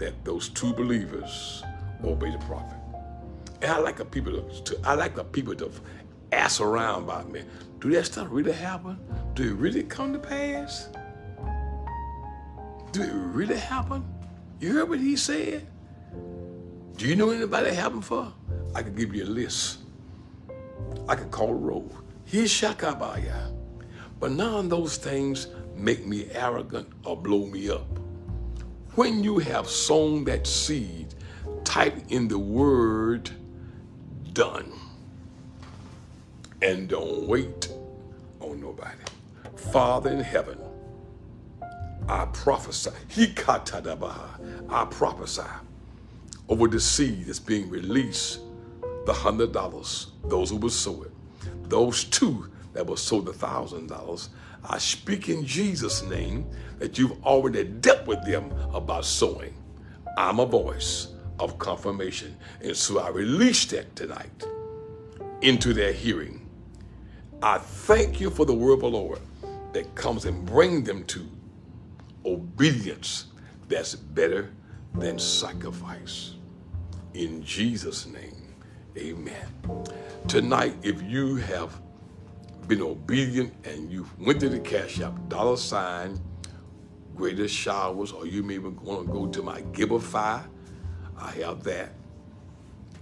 [0.00, 1.62] that those two believers
[2.02, 2.78] obey the prophet.
[3.62, 5.70] And I like the people to, I like the people to
[6.32, 7.42] ask around about me.
[7.78, 8.98] Do that stuff really happen?
[9.34, 10.88] Do it really come to pass?
[12.92, 14.04] Do it really happen?
[14.58, 15.66] You heard what he said?
[16.96, 18.32] Do you know anybody it happened for?
[18.74, 19.78] I could give you a list.
[21.08, 21.90] I could call a roll.
[22.24, 23.54] He's Shakabaya.
[24.18, 27.99] But none of those things make me arrogant or blow me up.
[28.96, 31.14] When you have sown that seed,
[31.64, 33.30] type in the word
[34.32, 34.72] done.
[36.60, 37.70] And don't wait
[38.40, 38.98] on nobody.
[39.72, 40.58] Father in heaven,
[42.08, 42.90] I prophesy.
[44.68, 45.42] I prophesy
[46.48, 48.40] over the seed that's being released,
[49.06, 51.12] the hundred dollars, those who will sow it.
[51.68, 54.30] Those two that will sow the thousand dollars,
[54.64, 56.46] I speak in Jesus' name
[56.78, 59.54] that you've already dealt with them about sowing.
[60.18, 61.08] I'm a voice
[61.38, 62.36] of confirmation.
[62.60, 64.44] And so I release that tonight
[65.40, 66.48] into their hearing.
[67.42, 69.20] I thank you for the word of the Lord
[69.72, 71.26] that comes and bring them to
[72.26, 73.26] obedience
[73.68, 74.50] that's better
[74.94, 76.34] than sacrifice.
[77.14, 78.54] In Jesus' name,
[78.96, 79.46] amen.
[80.28, 81.80] Tonight, if you have
[82.70, 86.20] been obedient and you went to the Cash App, dollar sign,
[87.16, 90.40] greater showers, or you may want to go to my Givelify,
[91.18, 91.90] I have that.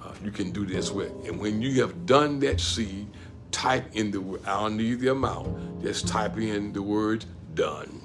[0.02, 1.12] Uh, you can do this with.
[1.26, 3.08] And when you have done that seed,
[3.50, 8.00] type in the I don't need the amount, just type in the word done.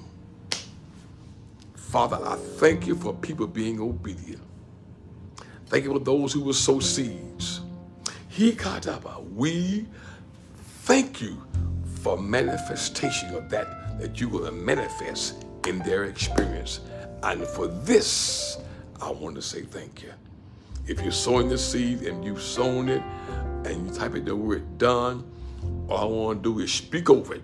[1.74, 4.42] Father, I thank you for people being obedient.
[5.68, 7.62] Thank you for those who will sow seeds.
[8.28, 8.54] He.
[9.34, 9.86] We
[10.84, 11.40] thank you
[12.04, 16.80] for manifestation of that that you gonna manifest in their experience.
[17.22, 18.58] And for this,
[19.00, 20.12] I want to say thank you.
[20.86, 23.02] If you're sowing the seed and you've sown it
[23.64, 25.24] and you type in the word done,
[25.88, 27.42] all I want to do is speak over it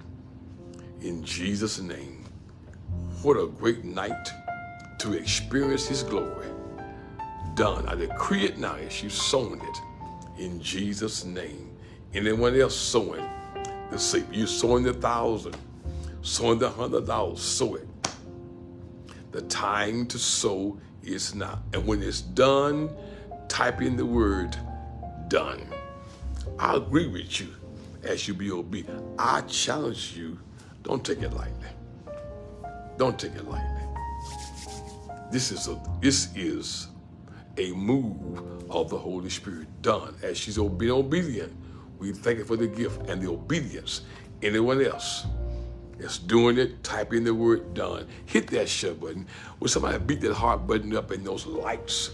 [1.00, 2.26] in Jesus' name.
[3.22, 4.28] What a great night
[4.98, 6.48] to experience his glory.
[7.54, 7.88] Done.
[7.88, 11.74] I decree it now as you've sown it in Jesus' name.
[12.12, 13.24] Anyone else sowing
[13.90, 15.56] the seed, you're sowing the thousand,
[16.22, 17.88] sowing the hundred dollars, sow it.
[19.32, 21.62] The time to sow is now.
[21.72, 22.90] And when it's done,
[23.48, 24.56] type in the word
[25.28, 25.66] done.
[26.58, 27.54] I agree with you
[28.02, 29.02] as you be obedient.
[29.18, 30.38] I challenge you,
[30.82, 31.68] don't take it lightly.
[32.96, 33.82] Don't take it lightly.
[35.30, 36.88] This is a this is
[37.56, 41.52] a move of the Holy Spirit done as she's being obedient.
[42.00, 44.02] We thank you for the gift and the obedience.
[44.42, 45.26] Anyone else?
[45.98, 48.08] It's doing it, type in the word done.
[48.26, 49.26] Hit that share button.
[49.60, 52.12] Will somebody beat that heart button up in those lights?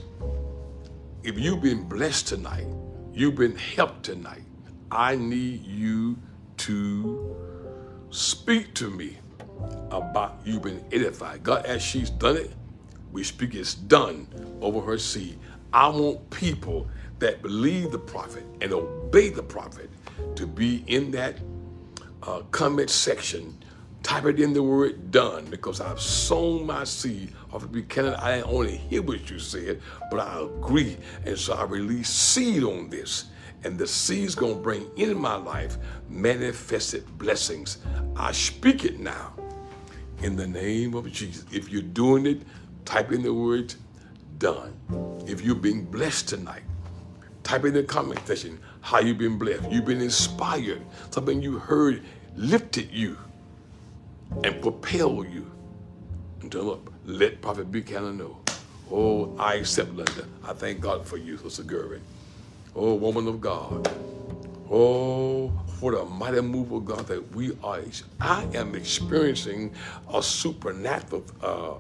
[1.23, 2.67] If you've been blessed tonight,
[3.15, 4.43] you've been helped tonight,
[4.91, 6.19] I need you
[6.59, 7.37] to
[8.11, 9.19] speak to me
[9.91, 11.45] about you've been edified.
[11.45, 12.53] God, as she's done it,
[13.13, 14.29] We speak it's done
[14.61, 15.39] over her seed.
[15.73, 19.91] I want people that believe the prophet and obey the prophet
[20.35, 21.37] to be in that
[22.23, 23.57] uh, comment section.
[24.03, 28.15] Type it in the word done because I've sown my seed of the Buchanan.
[28.15, 29.81] I didn't only hear what you said,
[30.11, 30.97] but I agree.
[31.25, 33.25] And so I release seed on this.
[33.65, 35.77] And the seed's to bring in my life
[36.09, 37.79] manifested blessings.
[38.15, 39.33] I speak it now
[40.23, 41.45] in the name of Jesus.
[41.53, 42.43] If you're doing it,
[42.85, 43.75] type in the word
[44.39, 44.77] done.
[45.27, 46.63] If you're being blessed tonight,
[47.47, 49.71] type in the comment section how you've been blessed.
[49.71, 50.83] You've been inspired.
[51.11, 52.03] Something you heard
[52.37, 53.17] lifted you
[54.45, 55.51] and propelled you.
[56.43, 58.39] And up, let Prophet Buchanan know.
[58.91, 60.27] Oh, I accept Linda.
[60.45, 62.01] I thank God for you, Sister Gervin.
[62.75, 63.89] Oh, woman of God.
[64.71, 65.49] Oh,
[65.81, 67.81] what a mighty move of God that we are.
[68.21, 69.73] I am experiencing
[70.13, 71.75] a supernatural uh,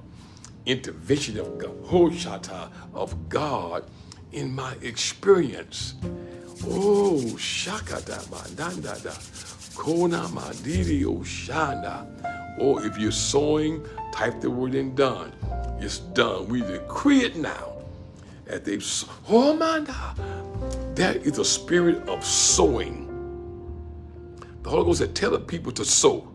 [0.66, 3.84] intervention of God, of God
[4.32, 5.94] in my experience.
[6.64, 9.12] Oh, shakata mandanda, da,
[9.76, 12.06] kona mandiri oshanda.
[12.58, 15.32] Oh, or oh, if you're sowing, type the word in done.
[15.78, 16.48] It's done.
[16.48, 17.74] We decree it now.
[18.46, 18.78] As they
[19.28, 20.14] oh manda.
[20.94, 23.06] That is a spirit of sowing.
[24.62, 26.32] The Holy Ghost that tell the people to sow.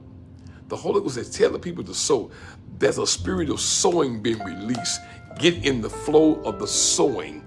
[0.68, 2.32] The Holy Ghost that tell the people to sow.
[2.78, 5.02] There's a spirit of sowing being released.
[5.40, 7.44] Get in the flow of the sowing.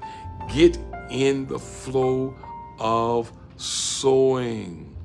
[0.52, 0.78] Get
[1.10, 2.34] in the flow
[2.78, 4.96] of sowing.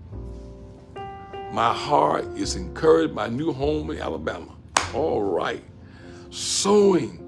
[1.51, 3.13] My heart is encouraged.
[3.13, 4.55] My new home in Alabama.
[4.93, 5.63] All right.
[6.29, 7.25] Sowing.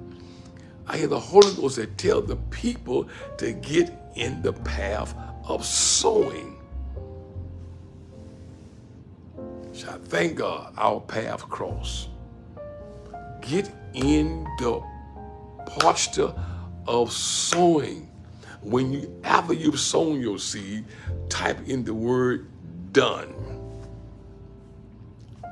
[0.88, 3.08] I hear the Holy Ghost that tell the people
[3.38, 5.16] to get in the path
[5.46, 6.58] of sowing.
[9.74, 12.10] So I thank God our path cross.
[13.42, 14.84] Get in the
[15.66, 16.34] posture
[16.88, 18.10] of sowing.
[18.62, 20.86] When you after you've sown your seed,
[21.30, 22.48] type in the word
[22.94, 23.34] done.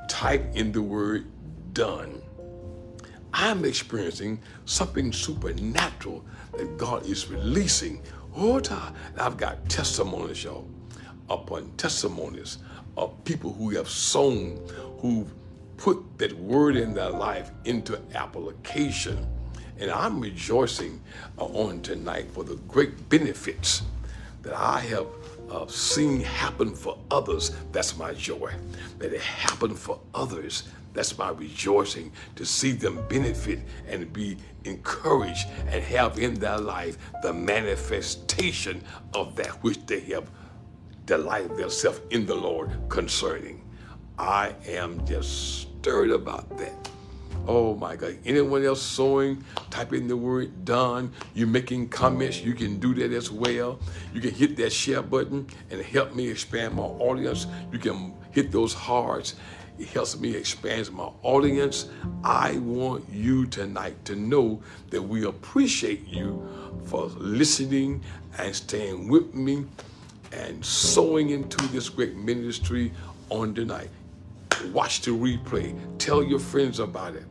[0.08, 1.26] Type in the word
[1.72, 2.22] done.
[3.32, 6.24] I'm experiencing something supernatural
[6.56, 8.02] that God is releasing.
[8.36, 8.60] Oh,
[9.18, 10.68] I've got testimonies, y'all,
[11.28, 12.58] upon testimonies
[12.96, 14.60] of people who have sown,
[15.00, 15.32] who've
[15.76, 19.26] put that word in their life into application.
[19.80, 21.00] And I'm rejoicing
[21.38, 23.82] uh, on tonight for the great benefits
[24.42, 25.06] that I have
[25.50, 27.56] uh, seen happen for others.
[27.72, 28.52] That's my joy.
[28.98, 30.64] That it happened for others.
[30.92, 36.98] That's my rejoicing to see them benefit and be encouraged and have in their life
[37.22, 38.82] the manifestation
[39.14, 40.30] of that which they have
[41.06, 43.64] delighted themselves in the Lord concerning.
[44.18, 46.89] I am just stirred about that.
[47.46, 48.18] Oh my God.
[48.24, 51.12] Anyone else sowing, type in the word done.
[51.34, 53.78] You're making comments, you can do that as well.
[54.14, 57.46] You can hit that share button and help me expand my audience.
[57.72, 59.36] You can hit those hearts.
[59.78, 61.88] It helps me expand my audience.
[62.22, 66.46] I want you tonight to know that we appreciate you
[66.84, 68.02] for listening
[68.38, 69.64] and staying with me
[70.32, 72.92] and sowing into this great ministry
[73.30, 73.88] on tonight.
[74.72, 75.74] Watch the replay.
[75.98, 77.24] Tell your friends about it.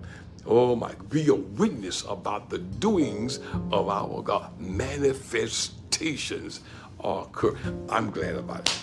[0.49, 3.39] Oh my, be a witness about the doings
[3.71, 4.59] of our God.
[4.59, 6.61] Manifestations
[6.99, 7.55] are occur.
[7.88, 8.80] I'm glad about it.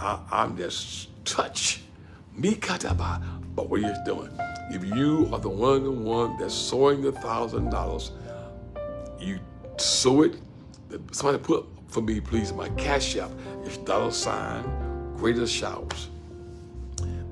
[0.00, 1.80] I, am just touched.
[2.36, 3.20] Me kataba.
[3.56, 4.30] But what you're doing.
[4.70, 8.12] If you are the one the one that's sowing the thousand dollars,
[9.18, 9.40] you
[9.78, 10.36] sow it.
[11.10, 13.30] Somebody put for me, please, my cash app
[13.64, 14.64] is dollar sign
[15.16, 16.08] greater showers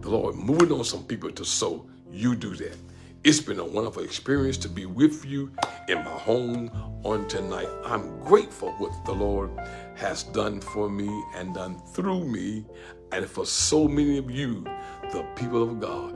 [0.01, 2.77] the Lord moving on some people to sow, you do that.
[3.23, 5.53] It's been a wonderful experience to be with you
[5.89, 6.71] in my home
[7.05, 7.69] on tonight.
[7.85, 9.51] I'm grateful what the Lord
[9.95, 12.65] has done for me and done through me
[13.13, 14.65] and for so many of you,
[15.13, 16.15] the people of God.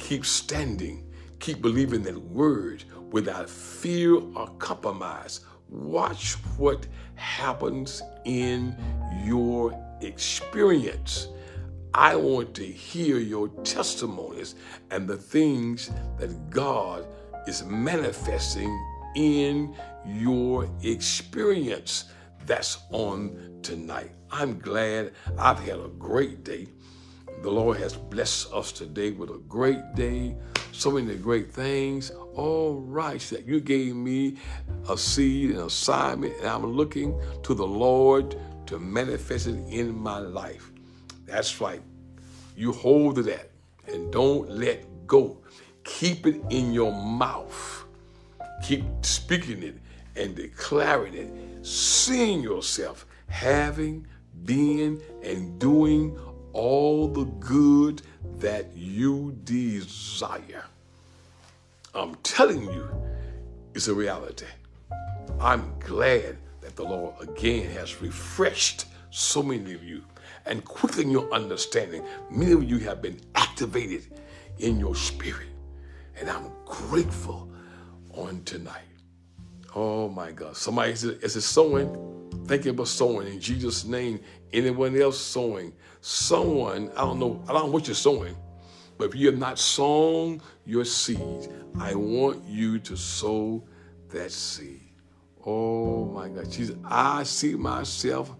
[0.00, 1.06] Keep standing,
[1.38, 2.82] keep believing that word
[3.12, 5.42] without fear or compromise.
[5.68, 8.76] Watch what happens in
[9.24, 11.28] your experience.
[11.94, 14.54] I want to hear your testimonies
[14.90, 17.06] and the things that God
[17.46, 18.70] is manifesting
[19.14, 22.06] in your experience.
[22.46, 24.12] That's on tonight.
[24.30, 26.68] I'm glad I've had a great day.
[27.42, 30.34] The Lord has blessed us today with a great day,
[30.72, 32.10] so many great things.
[32.34, 34.38] All right, that you gave me
[34.88, 38.34] a seed, an assignment, and I'm looking to the Lord
[38.66, 40.71] to manifest it in my life.
[41.32, 41.80] That's right.
[42.58, 43.48] You hold to that
[43.88, 45.38] and don't let go.
[45.82, 47.84] Keep it in your mouth.
[48.62, 49.78] Keep speaking it
[50.14, 54.06] and declaring it, seeing yourself having,
[54.44, 56.18] being, and doing
[56.52, 58.02] all the good
[58.36, 60.66] that you desire.
[61.94, 62.90] I'm telling you,
[63.74, 64.44] it's a reality.
[65.40, 70.02] I'm glad that the Lord again has refreshed so many of you
[70.46, 72.04] and quicken your understanding.
[72.30, 74.20] Many of you have been activated
[74.58, 75.48] in your spirit.
[76.18, 77.50] And I'm grateful
[78.12, 78.82] on tonight.
[79.74, 80.56] Oh my God.
[80.56, 82.30] Somebody is it sowing?
[82.46, 84.20] Thank you for sowing in Jesus' name.
[84.52, 85.72] Anyone else sowing?
[86.00, 88.36] Someone, I don't know, I don't know what you're sowing,
[88.98, 91.48] but if you have not sown your seed,
[91.78, 93.62] I want you to sow
[94.10, 94.80] that seed.
[95.46, 96.50] Oh my God.
[96.50, 98.34] Jesus, I see myself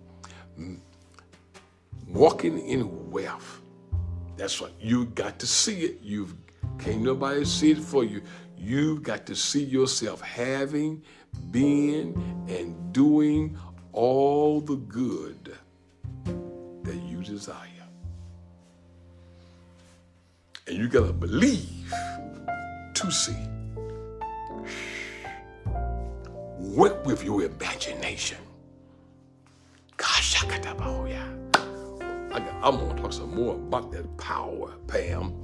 [2.13, 3.63] walking in wealth.
[4.37, 5.99] That's what You got to see it.
[6.03, 6.35] You've
[6.79, 8.23] can't nobody see it for you.
[8.57, 11.03] You've got to see yourself having,
[11.51, 12.15] being,
[12.49, 13.59] and doing
[13.93, 15.57] all the good
[16.25, 17.69] that you desire.
[20.67, 21.93] And you got to believe
[22.95, 23.37] to see.
[26.59, 28.39] Work with your imagination.
[29.97, 30.63] Gosh, I got
[32.35, 35.35] I'm going to talk some more about that power, Pam,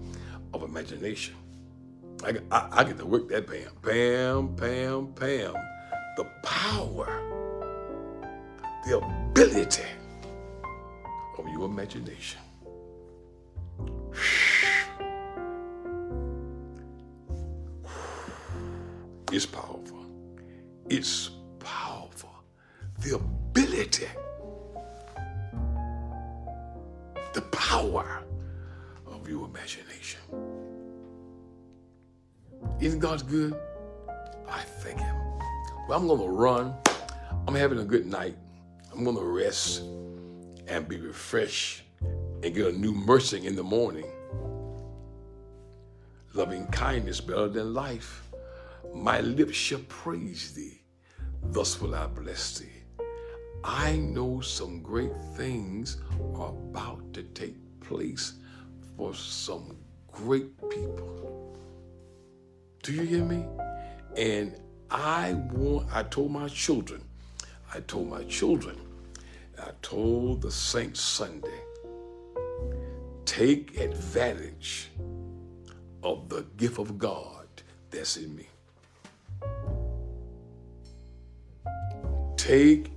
[0.55, 1.35] of imagination.
[2.24, 3.70] I, I, I get to work that Pam.
[3.82, 5.55] Pam, Pam, Pam.
[6.16, 7.39] The power
[8.89, 9.85] the ability
[11.36, 12.40] of your imagination.
[19.31, 20.06] It's powerful.
[20.89, 22.31] It's powerful.
[23.01, 24.06] The ability,
[27.39, 28.24] the power
[29.06, 30.19] of your imagination.
[32.81, 33.55] Isn't God good?
[34.48, 35.15] I thank Him.
[35.89, 36.74] Well, I'm going to run.
[37.47, 38.36] I'm having a good night.
[38.93, 39.82] I'm going to rest
[40.66, 41.82] and be refreshed
[42.43, 44.10] and get a new mercy in the morning.
[46.35, 48.28] Loving kindness better than life.
[48.93, 50.82] My lips shall praise thee.
[51.40, 52.77] Thus will I bless thee.
[53.64, 55.98] I know some great things
[56.35, 58.35] are about to take place
[58.97, 59.76] for some
[60.12, 61.56] great people.
[62.82, 63.44] Do you hear me?
[64.16, 64.60] And
[64.90, 67.02] I want, I told my children,
[67.74, 68.76] I told my children,
[69.60, 71.60] I told the saints Sunday,
[73.24, 74.90] take advantage
[76.02, 77.47] of the gift of God
[77.90, 78.48] that's in me.
[82.36, 82.93] Take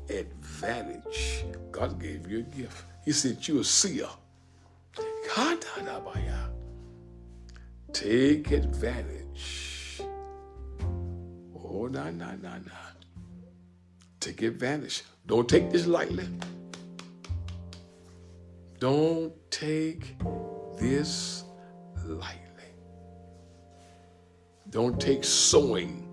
[0.61, 1.45] advantage.
[1.71, 2.83] God gave you a gift.
[3.03, 4.07] He said you a seer.
[7.93, 10.01] Take advantage.
[11.55, 12.79] Oh, no, no, no, no.
[14.19, 15.03] Take advantage.
[15.25, 16.27] Don't take this lightly.
[18.79, 20.15] Don't take
[20.79, 21.43] this
[22.05, 22.37] lightly.
[24.69, 26.07] Don't take sowing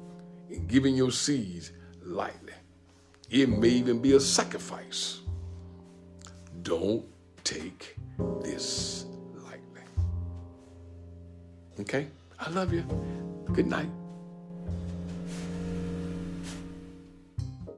[0.50, 1.72] and giving your seeds
[2.02, 2.47] lightly.
[3.30, 5.20] It may even be a sacrifice.
[6.62, 7.04] Don't
[7.44, 7.96] take
[8.42, 9.04] this
[9.44, 9.82] lightly.
[11.80, 12.08] Okay?
[12.38, 12.84] I love you.
[13.52, 13.90] Good night.